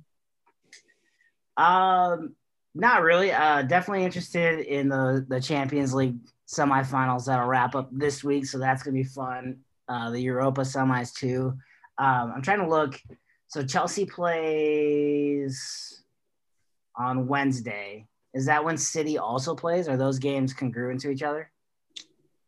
Um, 1.56 2.34
not 2.76 3.02
really. 3.02 3.32
Uh, 3.32 3.62
definitely 3.62 4.04
interested 4.04 4.60
in 4.60 4.88
the 4.88 5.24
the 5.28 5.40
Champions 5.40 5.94
League 5.94 6.16
semifinals 6.46 7.26
that'll 7.26 7.46
wrap 7.46 7.74
up 7.74 7.88
this 7.90 8.22
week, 8.22 8.46
so 8.46 8.58
that's 8.58 8.82
gonna 8.82 8.94
be 8.94 9.04
fun. 9.04 9.58
Uh, 9.88 10.10
the 10.10 10.20
Europa 10.20 10.62
semis 10.62 11.14
too. 11.14 11.54
Um, 11.98 12.32
I'm 12.34 12.42
trying 12.42 12.60
to 12.60 12.68
look. 12.68 13.00
So 13.48 13.64
Chelsea 13.64 14.04
plays 14.04 16.02
on 16.96 17.26
Wednesday. 17.26 18.06
Is 18.34 18.46
that 18.46 18.64
when 18.64 18.76
City 18.76 19.16
also 19.16 19.54
plays? 19.54 19.88
Are 19.88 19.96
those 19.96 20.18
games 20.18 20.52
congruent 20.52 21.00
to 21.00 21.10
each 21.10 21.22
other? 21.22 21.50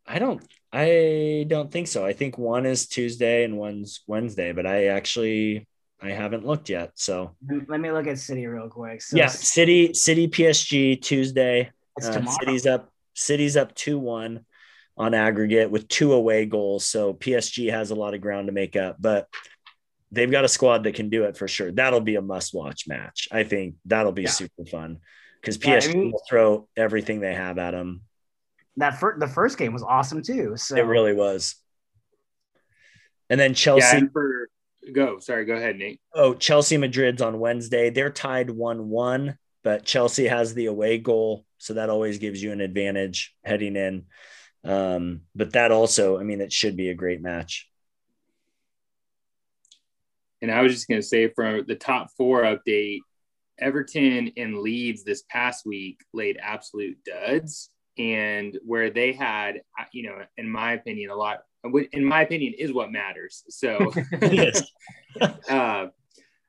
I 0.05 0.19
don't. 0.19 0.45
I 0.71 1.45
don't 1.47 1.71
think 1.71 1.87
so. 1.87 2.05
I 2.05 2.13
think 2.13 2.37
one 2.37 2.65
is 2.65 2.87
Tuesday 2.87 3.43
and 3.43 3.57
one's 3.57 4.01
Wednesday, 4.05 4.51
but 4.51 4.67
I 4.67 4.87
actually 4.87 5.67
I 6.01 6.09
haven't 6.09 6.45
looked 6.45 6.69
yet. 6.69 6.91
So 6.95 7.35
let 7.67 7.79
me 7.79 7.91
look 7.91 8.07
at 8.07 8.19
City 8.19 8.47
real 8.47 8.69
quick. 8.69 9.01
So 9.01 9.17
yeah, 9.17 9.27
City, 9.27 9.93
City, 9.93 10.27
PSG 10.27 11.01
Tuesday. 11.01 11.71
Uh, 12.01 12.25
City's 12.25 12.65
up. 12.65 12.91
City's 13.15 13.57
up 13.57 13.75
two 13.75 13.99
one 13.99 14.45
on 14.97 15.13
aggregate 15.13 15.71
with 15.71 15.87
two 15.87 16.13
away 16.13 16.45
goals. 16.45 16.85
So 16.85 17.13
PSG 17.13 17.71
has 17.71 17.91
a 17.91 17.95
lot 17.95 18.13
of 18.13 18.21
ground 18.21 18.47
to 18.47 18.53
make 18.53 18.75
up, 18.75 18.97
but 18.99 19.27
they've 20.11 20.31
got 20.31 20.45
a 20.45 20.49
squad 20.49 20.83
that 20.83 20.95
can 20.95 21.09
do 21.09 21.25
it 21.25 21.37
for 21.37 21.47
sure. 21.47 21.71
That'll 21.71 22.01
be 22.01 22.15
a 22.15 22.21
must 22.21 22.53
watch 22.53 22.87
match. 22.87 23.27
I 23.31 23.43
think 23.43 23.75
that'll 23.85 24.11
be 24.11 24.23
yeah. 24.23 24.29
super 24.29 24.65
fun 24.65 24.99
because 25.41 25.57
PSG 25.57 25.83
yeah, 25.85 25.89
I 25.89 25.93
mean, 25.93 26.11
will 26.11 26.23
throw 26.29 26.67
everything 26.75 27.19
they 27.19 27.33
have 27.33 27.57
at 27.57 27.71
them. 27.71 28.01
That 28.77 28.99
fir- 28.99 29.19
the 29.19 29.27
first 29.27 29.57
game 29.57 29.73
was 29.73 29.83
awesome 29.83 30.21
too. 30.21 30.53
So 30.55 30.75
it 30.75 30.85
really 30.85 31.13
was. 31.13 31.55
And 33.29 33.39
then 33.39 33.53
Chelsea. 33.53 33.85
Yeah, 33.85 33.97
and 33.97 34.11
for 34.11 34.49
Go. 34.93 35.19
Sorry. 35.19 35.45
Go 35.45 35.55
ahead, 35.55 35.77
Nate. 35.77 35.99
Oh, 36.13 36.33
Chelsea 36.33 36.77
Madrid's 36.77 37.21
on 37.21 37.39
Wednesday. 37.39 37.89
They're 37.89 38.09
tied 38.09 38.49
1 38.49 38.89
1, 38.89 39.37
but 39.63 39.85
Chelsea 39.85 40.27
has 40.27 40.53
the 40.53 40.67
away 40.67 40.97
goal. 40.97 41.45
So 41.57 41.73
that 41.73 41.89
always 41.89 42.19
gives 42.19 42.41
you 42.41 42.51
an 42.51 42.61
advantage 42.61 43.35
heading 43.43 43.75
in. 43.75 44.05
Um, 44.63 45.21
but 45.35 45.53
that 45.53 45.71
also, 45.71 46.19
I 46.19 46.23
mean, 46.23 46.41
it 46.41 46.51
should 46.51 46.75
be 46.75 46.89
a 46.89 46.95
great 46.95 47.21
match. 47.21 47.69
And 50.41 50.51
I 50.51 50.61
was 50.61 50.73
just 50.73 50.87
going 50.87 51.01
to 51.01 51.07
say 51.07 51.29
for 51.29 51.61
the 51.63 51.75
top 51.75 52.09
four 52.17 52.43
update, 52.43 52.99
Everton 53.59 54.31
and 54.37 54.59
Leeds 54.59 55.03
this 55.03 55.23
past 55.29 55.65
week 55.65 55.99
laid 56.13 56.39
absolute 56.41 56.97
duds. 57.03 57.69
And 57.97 58.57
where 58.65 58.89
they 58.89 59.11
had, 59.11 59.61
you 59.91 60.03
know, 60.03 60.23
in 60.37 60.49
my 60.49 60.73
opinion, 60.73 61.09
a 61.09 61.15
lot 61.15 61.39
in 61.91 62.05
my 62.05 62.21
opinion, 62.21 62.53
is 62.57 62.73
what 62.73 62.91
matters. 62.91 63.43
So, 63.49 63.91
uh, 65.49 65.87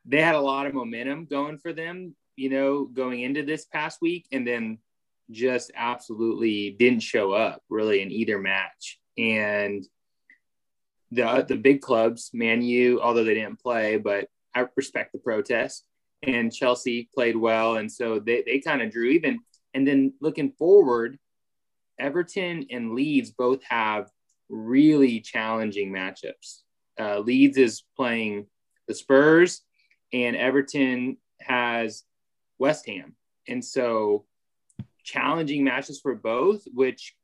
they 0.04 0.20
had 0.20 0.34
a 0.34 0.40
lot 0.40 0.66
of 0.66 0.74
momentum 0.74 1.26
going 1.26 1.58
for 1.58 1.72
them, 1.72 2.14
you 2.36 2.48
know, 2.48 2.84
going 2.84 3.20
into 3.20 3.42
this 3.44 3.66
past 3.66 4.00
week, 4.00 4.26
and 4.32 4.46
then 4.46 4.78
just 5.30 5.70
absolutely 5.74 6.70
didn't 6.78 7.00
show 7.00 7.32
up 7.32 7.62
really 7.68 8.02
in 8.02 8.10
either 8.10 8.38
match. 8.38 8.98
And 9.16 9.84
the 11.12 11.44
the 11.46 11.56
big 11.56 11.80
clubs, 11.80 12.30
Man 12.32 12.62
U, 12.62 13.00
although 13.00 13.24
they 13.24 13.34
didn't 13.34 13.60
play, 13.60 13.96
but 13.96 14.28
I 14.54 14.66
respect 14.76 15.12
the 15.12 15.18
protest. 15.18 15.84
And 16.22 16.52
Chelsea 16.52 17.08
played 17.14 17.36
well, 17.36 17.76
and 17.76 17.90
so 17.90 18.18
they 18.18 18.42
they 18.46 18.60
kind 18.60 18.82
of 18.82 18.90
drew 18.90 19.06
even. 19.06 19.40
And 19.72 19.86
then 19.86 20.12
looking 20.20 20.52
forward, 20.52 21.18
Everton 21.98 22.66
and 22.70 22.94
Leeds 22.94 23.30
both 23.30 23.62
have 23.64 24.10
really 24.50 25.20
challenging 25.20 25.92
matchups. 25.92 26.62
Uh, 26.98 27.20
Leeds 27.20 27.56
is 27.56 27.82
playing 27.96 28.46
the 28.88 28.94
Spurs, 28.94 29.62
and 30.12 30.36
Everton 30.36 31.16
has 31.40 32.02
West 32.58 32.86
Ham. 32.86 33.14
And 33.48 33.64
so 33.64 34.26
challenging 35.04 35.64
matches 35.64 36.00
for 36.00 36.14
both, 36.14 36.64
which 36.72 37.14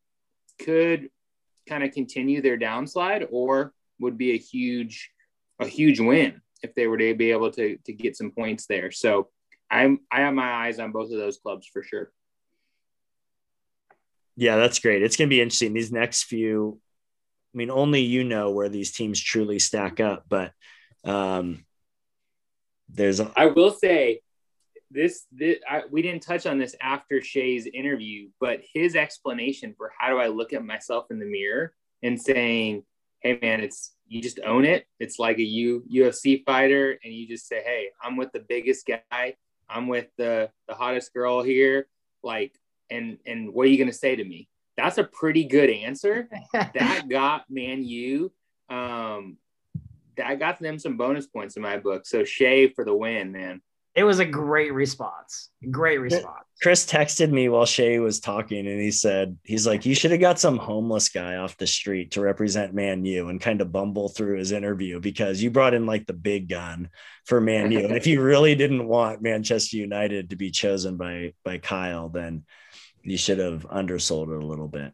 could 0.61 1.11
kind 1.69 1.85
of 1.85 1.93
continue 1.93 2.41
their 2.41 2.59
downslide 2.59 3.27
or 3.31 3.73
would 3.99 4.17
be 4.17 4.33
a 4.33 4.39
huge 4.39 5.11
a 5.59 5.67
huge 5.67 6.01
win 6.01 6.41
if 6.63 6.75
they 6.75 6.87
were 6.87 6.99
to 6.99 7.15
be 7.15 7.31
able 7.31 7.51
to 7.51 7.77
to 7.85 7.93
get 7.93 8.17
some 8.17 8.31
points 8.31 8.67
there. 8.67 8.91
So 8.91 9.29
I'm 9.71 10.01
I 10.11 10.21
have 10.21 10.35
my 10.35 10.67
eyes 10.67 10.79
on 10.79 10.93
both 10.93 11.11
of 11.11 11.19
those 11.19 11.39
clubs 11.39 11.67
for 11.67 11.83
sure. 11.83 12.13
Yeah, 14.37 14.57
that's 14.57 14.79
great. 14.79 15.03
It's 15.03 15.17
going 15.17 15.29
to 15.29 15.35
be 15.35 15.41
interesting 15.41 15.73
these 15.73 15.93
next 15.93 16.25
few. 16.25 16.79
I 17.57 17.59
mean, 17.59 17.71
only 17.71 18.03
you 18.03 18.23
know 18.23 18.51
where 18.51 18.69
these 18.69 18.93
teams 18.93 19.19
truly 19.19 19.59
stack 19.59 19.99
up, 19.99 20.25
but 20.29 20.53
um, 21.05 21.65
there's. 22.91 23.19
A- 23.19 23.33
I 23.35 23.47
will 23.47 23.71
say 23.71 24.21
this. 24.91 25.25
this 25.33 25.57
I, 25.67 25.85
we 25.91 26.03
didn't 26.03 26.23
touch 26.23 26.45
on 26.45 26.59
this 26.59 26.77
after 26.83 27.23
Shay's 27.23 27.65
interview, 27.65 28.29
but 28.41 28.61
his 28.75 28.95
explanation 28.95 29.75
for 29.79 29.91
how 29.99 30.11
do 30.11 30.19
I 30.19 30.27
look 30.27 30.53
at 30.53 30.67
myself 30.67 31.07
in 31.11 31.19
the 31.19 31.25
mirror 31.25 31.73
and 32.03 32.21
saying, 32.21 32.83
"Hey, 33.21 33.39
man, 33.41 33.63
it's 33.63 33.95
you 34.07 34.21
just 34.21 34.39
own 34.45 34.67
it. 34.67 34.87
It's 35.01 35.19
like 35.19 35.39
a 35.39 35.43
U, 35.43 35.83
UFC 35.91 36.45
fighter, 36.45 36.99
and 37.03 37.15
you 37.15 37.27
just 37.27 37.49
say, 37.49 37.63
"Hey, 37.65 37.87
I'm 38.03 38.19
with 38.19 38.33
the 38.33 38.45
biggest 38.47 38.87
guy. 38.87 39.37
I'm 39.67 39.89
with 39.89 40.09
the 40.19 40.51
the 40.69 40.75
hottest 40.75 41.15
girl 41.15 41.43
here. 41.43 41.89
Like 42.23 42.53
and 42.91 43.17
and 43.25 43.55
what 43.55 43.65
are 43.67 43.71
you 43.71 43.79
going 43.79 43.91
to 43.91 43.97
say 43.97 44.15
to 44.15 44.25
me? 44.25 44.51
That's 44.77 44.99
a 44.99 45.05
pretty 45.05 45.45
good 45.45 45.71
answer. 45.71 46.29
that 46.53 47.09
got 47.09 47.45
Man 47.49 47.83
U. 47.85 48.33
Um, 48.69 49.39
that 50.17 50.39
got 50.39 50.59
them 50.59 50.79
some 50.79 50.97
bonus 50.97 51.27
points 51.27 51.57
in 51.57 51.63
my 51.63 51.79
book. 51.79 52.07
So 52.07 52.25
Shay 52.25 52.69
for 52.69 52.85
the 52.85 52.95
win, 52.95 53.33
man. 53.33 53.61
It 53.97 54.05
was 54.05 54.19
a 54.19 54.27
great 54.27 54.75
response. 54.75 55.49
Great 55.71 55.99
response. 55.99 56.45
Chris 56.61 56.85
texted 56.85 57.31
me 57.31 57.49
while 57.49 57.65
Shay 57.65 57.99
was 57.99 58.21
talking, 58.21 58.67
and 58.67 58.79
he 58.79 58.91
said, 58.91 59.39
"He's 59.43 59.67
like, 59.67 59.87
you 59.87 59.95
should 59.95 60.11
have 60.11 60.21
got 60.21 60.39
some 60.39 60.59
homeless 60.59 61.09
guy 61.09 61.37
off 61.37 61.57
the 61.57 61.67
street 61.67 62.11
to 62.11 62.21
represent 62.21 62.75
Man 62.75 63.07
U 63.07 63.31
and 63.31 63.41
kind 63.41 63.63
of 63.63 63.73
bumble 63.73 64.11
through 64.11 64.37
his 64.37 64.53
interview 64.53 65.01
because 65.01 65.43
you 65.43 65.51
brought 65.51 65.73
in 65.73 65.87
like 65.87 66.07
the 66.07 66.13
big 66.13 66.51
gun 66.51 66.91
for 67.25 67.41
Man 67.41 67.73
U. 67.73 67.79
and 67.81 67.97
if 67.97 68.07
you 68.07 68.21
really 68.21 68.55
didn't 68.55 68.87
want 68.87 69.23
Manchester 69.23 69.79
United 69.79 70.29
to 70.29 70.37
be 70.37 70.51
chosen 70.51 70.99
by 70.99 71.33
by 71.43 71.57
Kyle, 71.57 72.11
then 72.11 72.45
you 73.07 73.17
should 73.17 73.39
have 73.39 73.67
undersold 73.71 74.31
it 74.31 74.43
a 74.43 74.47
little 74.47 74.69
bit. 74.69 74.93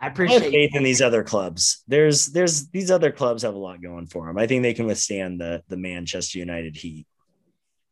I 0.00 0.08
appreciate 0.08 0.42
I 0.42 0.50
faith 0.50 0.74
in 0.74 0.82
these 0.82 1.00
other 1.00 1.22
clubs. 1.22 1.84
There's 1.86 2.26
there's 2.26 2.68
these 2.70 2.90
other 2.90 3.12
clubs 3.12 3.44
have 3.44 3.54
a 3.54 3.58
lot 3.58 3.80
going 3.80 4.06
for 4.06 4.26
them. 4.26 4.36
I 4.36 4.48
think 4.48 4.62
they 4.62 4.74
can 4.74 4.86
withstand 4.86 5.40
the 5.40 5.62
the 5.68 5.76
Manchester 5.76 6.38
United 6.38 6.76
heat. 6.76 7.06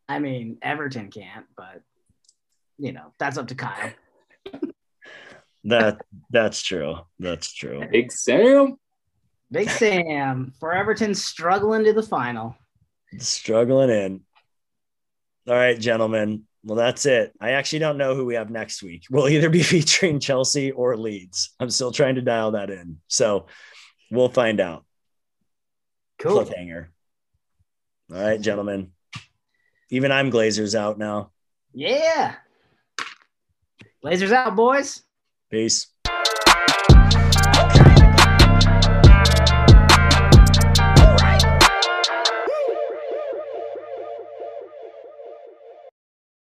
I 0.09 0.19
mean, 0.19 0.59
Everton 0.61 1.09
can't, 1.09 1.47
but 1.57 1.83
you 2.79 2.93
know 2.93 3.13
that's 3.21 3.39
up 3.39 3.47
to 3.49 3.55
Kyle. 3.55 3.93
that 5.65 6.01
that's 6.31 6.61
true. 6.63 6.97
That's 7.21 7.53
true. 7.53 7.87
Big 7.93 8.11
Sam. 8.11 8.77
Big 9.53 9.71
Sam 9.71 10.53
for 10.59 10.75
Everton 10.75 11.15
struggling 11.15 11.85
to 11.85 11.93
the 11.93 12.03
final. 12.03 12.57
Struggling 13.19 13.91
in. 13.91 14.21
All 15.49 15.55
right, 15.55 15.79
gentlemen. 15.79 16.45
Well, 16.63 16.77
that's 16.77 17.07
it. 17.07 17.33
I 17.41 17.53
actually 17.53 17.79
don't 17.79 17.97
know 17.97 18.15
who 18.15 18.27
we 18.27 18.35
have 18.35 18.51
next 18.51 18.83
week. 18.83 19.05
We'll 19.11 19.29
either 19.29 19.49
be 19.49 19.63
featuring 19.65 20.21
Chelsea 20.21 20.71
or 20.73 20.97
Leeds. 20.97 21.55
I'm 21.59 21.71
still 21.71 21.93
trying 21.93 22.17
to 22.17 22.23
dial 22.23 22.53
that 22.53 22.71
in. 22.71 22.99
So 23.09 23.47
we'll 24.11 24.29
find 24.29 24.61
out. 24.61 24.85
Cool. 26.19 26.45
Cliffhanger. 26.45 26.89
All 28.13 28.21
right, 28.21 28.41
gentlemen. 28.41 28.93
Even 29.91 30.13
I'm 30.13 30.31
Glazers 30.31 30.75
out 30.75 30.99
now. 30.99 31.31
Yeah. 31.73 32.35
Glazers 34.05 34.33
out, 34.33 34.55
boys. 34.55 35.03
Peace. 35.51 35.89